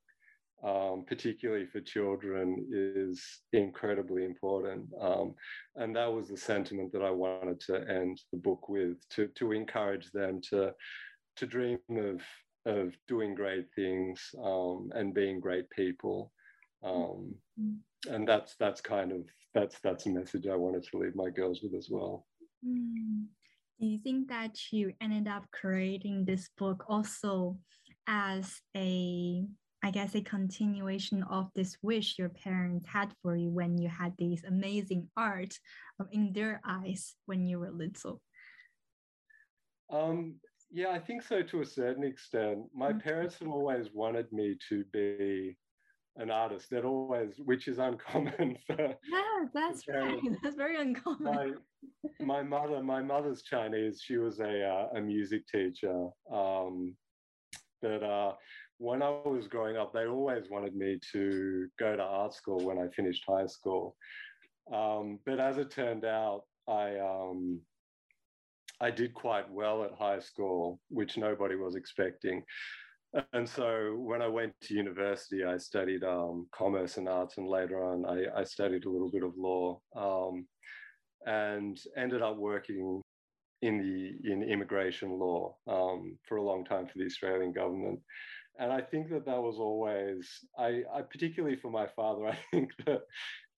um, 0.63 1.05
particularly 1.07 1.65
for 1.65 1.81
children, 1.81 2.65
is 2.71 3.21
incredibly 3.51 4.23
important. 4.23 4.87
Um, 5.01 5.33
and 5.75 5.95
that 5.95 6.11
was 6.11 6.29
the 6.29 6.37
sentiment 6.37 6.91
that 6.93 7.01
I 7.01 7.09
wanted 7.09 7.59
to 7.61 7.87
end 7.89 8.21
the 8.31 8.37
book 8.37 8.69
with 8.69 8.97
to, 9.11 9.27
to 9.35 9.51
encourage 9.51 10.11
them 10.11 10.39
to, 10.51 10.73
to 11.37 11.45
dream 11.47 11.79
of, 11.97 12.21
of 12.65 12.93
doing 13.07 13.33
great 13.35 13.65
things 13.75 14.21
um, 14.43 14.91
and 14.93 15.13
being 15.13 15.39
great 15.39 15.69
people. 15.71 16.31
Um, 16.83 17.33
and 18.07 18.27
that's 18.27 18.55
that's 18.59 18.81
kind 18.81 19.11
of 19.11 19.21
that's 19.55 19.79
that's 19.83 20.05
a 20.05 20.09
message 20.09 20.45
I 20.47 20.55
wanted 20.55 20.83
to 20.83 20.97
leave 20.97 21.15
my 21.15 21.29
girls 21.29 21.61
with 21.63 21.73
as 21.73 21.87
well. 21.89 22.27
Mm. 22.65 23.25
Do 23.79 23.87
you 23.87 23.99
think 23.99 24.29
that 24.29 24.57
you 24.71 24.93
ended 25.01 25.27
up 25.27 25.45
creating 25.51 26.23
this 26.23 26.49
book 26.57 26.85
also 26.87 27.57
as 28.07 28.61
a 28.75 29.45
I 29.83 29.91
guess 29.91 30.15
a 30.15 30.21
continuation 30.21 31.21
of 31.29 31.51
this 31.53 31.77
wish 31.83 32.17
your 32.17 32.29
parents 32.29 32.87
had 32.87 33.13
for 33.21 33.35
you 33.35 33.51
when 33.51 33.77
you 33.77 33.87
had 33.87 34.13
these 34.17 34.43
amazing 34.43 35.09
art 35.15 35.53
um, 35.99 36.07
in 36.11 36.33
their 36.33 36.59
eyes 36.65 37.13
when 37.27 37.45
you 37.45 37.59
were 37.59 37.69
little. 37.69 38.19
Um, 39.91 40.37
yeah, 40.71 40.89
I 40.89 40.97
think 40.97 41.21
so 41.21 41.43
to 41.43 41.61
a 41.61 41.65
certain 41.65 42.03
extent. 42.03 42.63
My 42.73 42.89
mm-hmm. 42.89 42.97
parents 42.97 43.35
had 43.37 43.47
always 43.47 43.89
wanted 43.93 44.31
me 44.33 44.57
to 44.69 44.83
be 44.91 45.55
an 46.17 46.31
artist. 46.31 46.71
That 46.71 46.83
always, 46.83 47.35
which 47.37 47.67
is 47.67 47.77
uncommon 47.89 48.57
for. 48.65 48.75
Yeah, 48.79 49.45
that's 49.53 49.87
right. 49.87 50.19
That's 50.43 50.55
very 50.55 50.81
uncommon. 50.81 51.57
My, 52.19 52.25
my, 52.25 52.41
mother, 52.41 52.81
my 52.81 53.03
mother's 53.03 53.43
Chinese. 53.43 54.01
She 54.03 54.17
was 54.17 54.39
a 54.39 54.63
uh, 54.63 54.97
a 54.97 55.01
music 55.01 55.45
teacher. 55.47 56.07
Um, 56.33 56.95
But 57.81 58.03
uh, 58.03 58.33
when 58.77 59.01
I 59.01 59.09
was 59.09 59.47
growing 59.47 59.77
up, 59.77 59.93
they 59.93 60.05
always 60.05 60.49
wanted 60.49 60.75
me 60.75 60.99
to 61.13 61.67
go 61.79 61.95
to 61.95 62.03
art 62.03 62.33
school 62.33 62.59
when 62.59 62.77
I 62.77 62.87
finished 62.95 63.23
high 63.27 63.47
school. 63.47 63.95
Um, 64.73 65.19
but 65.25 65.39
as 65.39 65.57
it 65.57 65.71
turned 65.71 66.05
out, 66.05 66.43
I 66.67 66.97
um, 66.99 67.61
I 68.81 68.91
did 68.91 69.13
quite 69.13 69.49
well 69.49 69.83
at 69.83 69.93
high 69.93 70.19
school, 70.19 70.79
which 70.89 71.17
nobody 71.17 71.55
was 71.55 71.75
expecting. 71.75 72.43
And 73.31 73.47
so 73.47 73.95
when 73.97 74.21
I 74.21 74.27
went 74.27 74.53
to 74.63 74.73
university, 74.73 75.45
I 75.45 75.57
studied 75.57 76.03
um, 76.03 76.47
commerce 76.53 76.97
and 76.97 77.07
arts, 77.07 77.37
and 77.37 77.47
later 77.47 77.85
on, 77.85 78.05
I, 78.05 78.41
I 78.41 78.43
studied 78.43 78.85
a 78.85 78.89
little 78.89 79.09
bit 79.09 79.23
of 79.23 79.37
law, 79.37 79.79
um, 79.95 80.45
and 81.25 81.79
ended 81.95 82.21
up 82.21 82.35
working 82.35 83.01
in 83.61 83.77
the 83.77 84.31
in 84.31 84.43
immigration 84.43 85.19
law 85.19 85.55
um, 85.67 86.17
for 86.27 86.37
a 86.37 86.43
long 86.43 86.65
time 86.65 86.85
for 86.85 86.97
the 86.97 87.05
Australian 87.05 87.53
government. 87.53 87.99
And 88.59 88.71
I 88.71 88.81
think 88.81 89.09
that 89.09 89.25
that 89.25 89.41
was 89.41 89.57
always, 89.57 90.29
I, 90.57 90.83
I 90.93 91.01
particularly 91.01 91.57
for 91.57 91.69
my 91.69 91.87
father, 91.87 92.25
I 92.27 92.37
think 92.51 92.71
that 92.85 93.01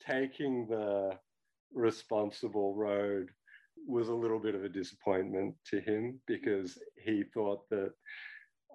taking 0.05 0.67
the 0.67 1.11
responsible 1.73 2.75
road 2.75 3.29
was 3.87 4.07
a 4.09 4.13
little 4.13 4.39
bit 4.39 4.55
of 4.55 4.63
a 4.63 4.69
disappointment 4.69 5.55
to 5.67 5.79
him 5.79 6.19
because 6.27 6.77
he 7.03 7.23
thought 7.33 7.69
that 7.69 7.91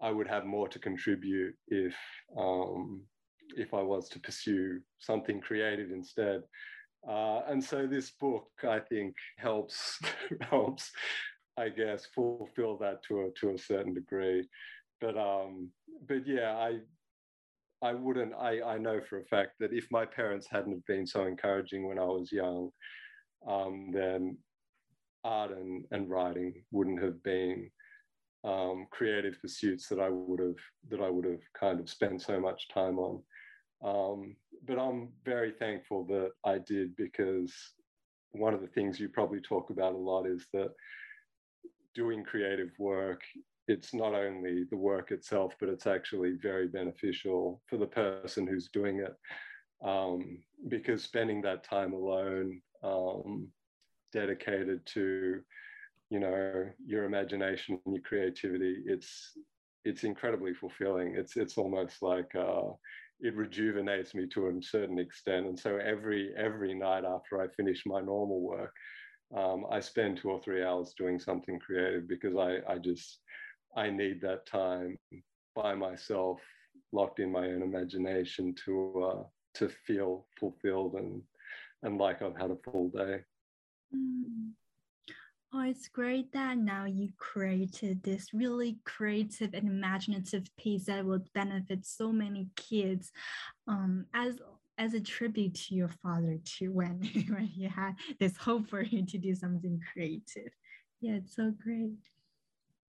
I 0.00 0.10
would 0.10 0.28
have 0.28 0.44
more 0.44 0.68
to 0.68 0.78
contribute 0.78 1.54
if 1.68 1.94
um, 2.36 3.02
if 3.56 3.74
I 3.74 3.82
was 3.82 4.08
to 4.10 4.20
pursue 4.20 4.80
something 4.98 5.40
creative 5.40 5.90
instead. 5.90 6.42
Uh, 7.08 7.40
and 7.48 7.62
so 7.62 7.86
this 7.86 8.10
book, 8.10 8.48
I 8.62 8.78
think, 8.78 9.14
helps 9.36 9.98
helps, 10.40 10.90
I 11.56 11.68
guess, 11.68 12.06
fulfill 12.14 12.78
that 12.78 13.02
to 13.08 13.22
a 13.22 13.30
to 13.40 13.54
a 13.54 13.58
certain 13.58 13.94
degree. 13.94 14.48
But 15.00 15.18
um, 15.18 15.70
but 16.06 16.26
yeah, 16.26 16.56
I 16.56 16.78
I 17.82 17.94
wouldn't. 17.94 18.34
I 18.34 18.62
I 18.62 18.78
know 18.78 19.00
for 19.00 19.18
a 19.18 19.24
fact 19.24 19.52
that 19.60 19.72
if 19.72 19.86
my 19.90 20.06
parents 20.06 20.46
hadn't 20.48 20.86
been 20.86 21.06
so 21.06 21.26
encouraging 21.26 21.88
when 21.88 21.98
I 21.98 22.04
was 22.04 22.30
young, 22.30 22.70
um, 23.46 23.90
then 23.92 24.38
art 25.24 25.52
and, 25.52 25.84
and 25.90 26.10
writing 26.10 26.64
wouldn't 26.70 27.02
have 27.02 27.22
been 27.22 27.70
um, 28.44 28.86
creative 28.90 29.40
pursuits 29.40 29.88
that 29.88 30.00
I 30.00 30.08
would 30.08 30.40
have 30.40 30.56
that 30.90 31.00
I 31.00 31.08
would 31.08 31.24
have 31.24 31.42
kind 31.58 31.80
of 31.80 31.88
spent 31.88 32.22
so 32.22 32.40
much 32.40 32.68
time 32.68 32.98
on. 32.98 33.22
Um, 33.84 34.36
but 34.66 34.78
I'm 34.78 35.08
very 35.24 35.52
thankful 35.52 36.04
that 36.06 36.30
I 36.44 36.58
did 36.58 36.96
because 36.96 37.52
one 38.32 38.54
of 38.54 38.60
the 38.60 38.68
things 38.68 38.98
you 38.98 39.08
probably 39.08 39.40
talk 39.40 39.70
about 39.70 39.94
a 39.94 39.98
lot 39.98 40.26
is 40.26 40.46
that 40.52 40.70
doing 41.94 42.24
creative 42.24 42.70
work 42.78 43.20
it's 43.68 43.94
not 43.94 44.14
only 44.14 44.64
the 44.70 44.76
work 44.76 45.12
itself 45.12 45.54
but 45.60 45.68
it's 45.68 45.86
actually 45.86 46.32
very 46.42 46.66
beneficial 46.66 47.60
for 47.68 47.76
the 47.76 47.86
person 47.86 48.46
who's 48.46 48.68
doing 48.72 48.98
it. 49.00 49.14
Um, 49.86 50.38
because 50.68 51.02
spending 51.02 51.42
that 51.42 51.64
time 51.64 51.92
alone 51.92 52.60
um, 52.82 53.48
dedicated 54.12 54.86
to 54.86 55.40
you 56.10 56.20
know 56.20 56.66
your 56.84 57.04
imagination 57.04 57.80
and 57.84 57.94
your 57.94 58.02
creativity 58.02 58.82
it's 58.86 59.32
it's 59.84 60.04
incredibly 60.04 60.54
fulfilling. 60.54 61.14
It's 61.16 61.36
it's 61.36 61.58
almost 61.58 62.02
like 62.02 62.34
uh, 62.34 62.70
it 63.22 63.36
rejuvenates 63.36 64.14
me 64.14 64.26
to 64.26 64.48
a 64.48 64.62
certain 64.62 64.98
extent 64.98 65.46
and 65.46 65.58
so 65.58 65.76
every 65.76 66.32
every 66.36 66.74
night 66.74 67.04
after 67.04 67.40
i 67.40 67.46
finish 67.56 67.82
my 67.86 68.00
normal 68.00 68.40
work 68.40 68.72
um, 69.36 69.64
i 69.70 69.80
spend 69.80 70.18
two 70.18 70.30
or 70.30 70.40
three 70.42 70.62
hours 70.62 70.94
doing 70.98 71.18
something 71.18 71.58
creative 71.58 72.08
because 72.08 72.36
i 72.36 72.58
i 72.68 72.78
just 72.78 73.20
i 73.76 73.88
need 73.88 74.20
that 74.20 74.44
time 74.46 74.98
by 75.54 75.74
myself 75.74 76.40
locked 76.92 77.20
in 77.20 77.30
my 77.32 77.46
own 77.46 77.62
imagination 77.62 78.54
to 78.64 79.12
uh, 79.12 79.22
to 79.54 79.68
feel 79.86 80.26
fulfilled 80.38 80.94
and 80.94 81.22
and 81.84 81.98
like 81.98 82.20
i've 82.22 82.36
had 82.36 82.50
a 82.50 82.70
full 82.70 82.90
day 82.90 83.20
Mm. 83.94 84.52
Oh, 85.54 85.60
it's 85.60 85.88
great 85.88 86.32
that 86.32 86.56
now 86.56 86.86
you 86.86 87.10
created 87.18 88.02
this 88.02 88.32
really 88.32 88.78
creative 88.84 89.52
and 89.52 89.68
imaginative 89.68 90.44
piece 90.56 90.86
that 90.86 91.04
will 91.04 91.22
benefit 91.34 91.84
so 91.84 92.10
many 92.10 92.48
kids 92.56 93.12
um, 93.68 94.06
as 94.14 94.38
as 94.78 94.94
a 94.94 95.00
tribute 95.00 95.54
to 95.54 95.74
your 95.74 95.88
father 96.02 96.38
too 96.44 96.72
when 96.72 97.00
when 97.28 97.44
he 97.44 97.64
had 97.64 97.94
this 98.18 98.36
hope 98.38 98.68
for 98.68 98.82
you 98.82 99.04
to 99.04 99.18
do 99.18 99.34
something 99.34 99.80
creative. 99.92 100.52
Yeah, 101.02 101.16
it's 101.16 101.36
so 101.36 101.52
great. 101.62 101.98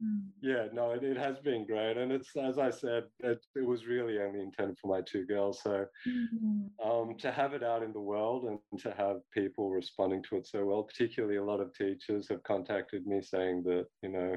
Mm. 0.04 0.22
Yeah, 0.42 0.66
no, 0.74 0.92
it, 0.92 1.04
it 1.04 1.18
has 1.18 1.40
been 1.40 1.66
great, 1.66 1.98
and 1.98 2.12
it's 2.12 2.36
as 2.36 2.58
I 2.58 2.70
said, 2.70 3.04
it, 3.20 3.40
it 3.56 3.66
was 3.66 3.86
really 3.86 4.20
only 4.20 4.42
intended 4.42 4.78
for 4.80 4.88
my 4.88 5.02
two 5.02 5.26
girls. 5.26 5.62
So 5.64 5.86
mm-hmm. 6.08 6.90
um, 6.90 7.16
to 7.20 7.32
have 7.32 7.54
it 7.54 7.64
out 7.64 7.84
in 7.84 7.94
the 7.94 8.02
world 8.02 8.46
and 8.46 8.60
to 8.82 8.94
have 8.98 9.18
people 9.32 9.70
responding 9.70 10.24
to 10.30 10.38
it 10.38 10.48
so 10.48 10.66
well, 10.66 10.84
particularly 10.84 11.38
a 11.38 11.44
lot 11.44 11.62
of 11.62 11.74
teachers 11.74 12.28
have 12.30 12.44
contacted 12.44 13.06
me 13.06 13.22
saying 13.22 13.64
that 13.64 13.86
you 14.02 14.10
know 14.10 14.36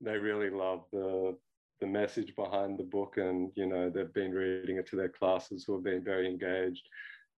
they 0.00 0.16
really 0.18 0.50
love 0.50 0.84
the 0.92 1.36
the 1.80 1.86
message 1.86 2.34
behind 2.34 2.78
the 2.78 2.84
book, 2.84 3.14
and 3.16 3.50
you 3.54 3.66
know 3.66 3.88
they've 3.88 4.12
been 4.12 4.32
reading 4.32 4.76
it 4.76 4.88
to 4.88 4.96
their 4.96 5.08
classes 5.08 5.64
who 5.66 5.74
have 5.74 5.84
been 5.84 6.04
very 6.04 6.28
engaged. 6.28 6.86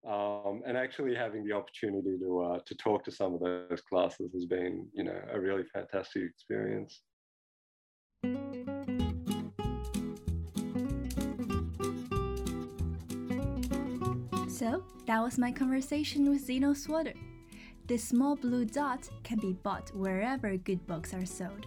Um, 0.07 0.61
and 0.65 0.77
actually 0.77 1.13
having 1.13 1.43
the 1.43 1.51
opportunity 1.51 2.17
to 2.19 2.41
uh, 2.41 2.59
to 2.65 2.75
talk 2.75 3.03
to 3.03 3.11
some 3.11 3.33
of 3.33 3.41
those 3.41 3.81
classes 3.81 4.31
has 4.33 4.45
been, 4.45 4.87
you 4.93 5.03
know, 5.03 5.19
a 5.31 5.39
really 5.39 5.63
fantastic 5.73 6.23
experience. 6.23 7.01
So, 14.59 14.83
that 15.05 15.21
was 15.23 15.37
my 15.37 15.53
conversation 15.53 16.29
with 16.29 16.41
Zeno 16.41 16.73
Sworder. 16.73 17.15
This 17.87 18.03
small 18.03 18.35
blue 18.35 18.65
dot 18.65 19.07
can 19.23 19.39
be 19.39 19.53
bought 19.53 19.95
wherever 19.95 20.57
good 20.57 20.85
books 20.85 21.13
are 21.13 21.25
sold. 21.25 21.65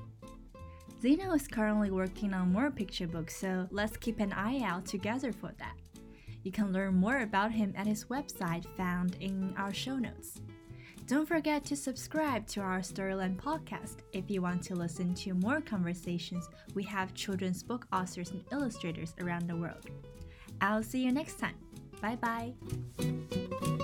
Zeno 1.01 1.33
is 1.33 1.49
currently 1.49 1.91
working 1.91 2.35
on 2.35 2.53
more 2.53 2.71
picture 2.71 3.07
books, 3.07 3.35
so 3.35 3.67
let's 3.71 3.97
keep 3.97 4.21
an 4.21 4.35
eye 4.35 4.61
out 4.63 4.85
together 4.85 5.33
for 5.33 5.53
that. 5.59 5.77
You 6.43 6.53
can 6.53 6.71
learn 6.71 6.95
more 6.95 7.21
about 7.21 7.51
him 7.51 7.73
at 7.79 7.87
his 7.87 8.05
website 8.05 8.67
found 8.77 9.17
in 9.21 9.55
our 9.57 9.73
show 9.73 9.97
notes. 9.97 10.43
Don't 11.07 11.27
forget 11.27 11.65
to 11.67 11.77
subscribe 11.77 12.47
to 12.49 12.61
our 12.61 12.81
Storyland 12.81 13.37
podcast 13.37 13.97
if 14.13 14.31
you 14.31 14.41
want 14.41 14.63
to 14.65 14.75
listen 14.75 15.15
to 15.17 15.35
more 15.35 15.61
conversations 15.61 16.49
we 16.75 16.83
have 16.85 17.13
children's 17.15 17.63
book 17.63 17.87
authors 17.93 18.31
and 18.31 18.43
illustrators 18.53 19.15
around 19.21 19.49
the 19.49 19.57
world. 19.57 19.87
I'll 20.61 20.83
see 20.83 21.05
you 21.05 21.13
next 21.13 21.39
time. 21.39 21.57
Bye 22.01 22.17
bye. 22.17 23.79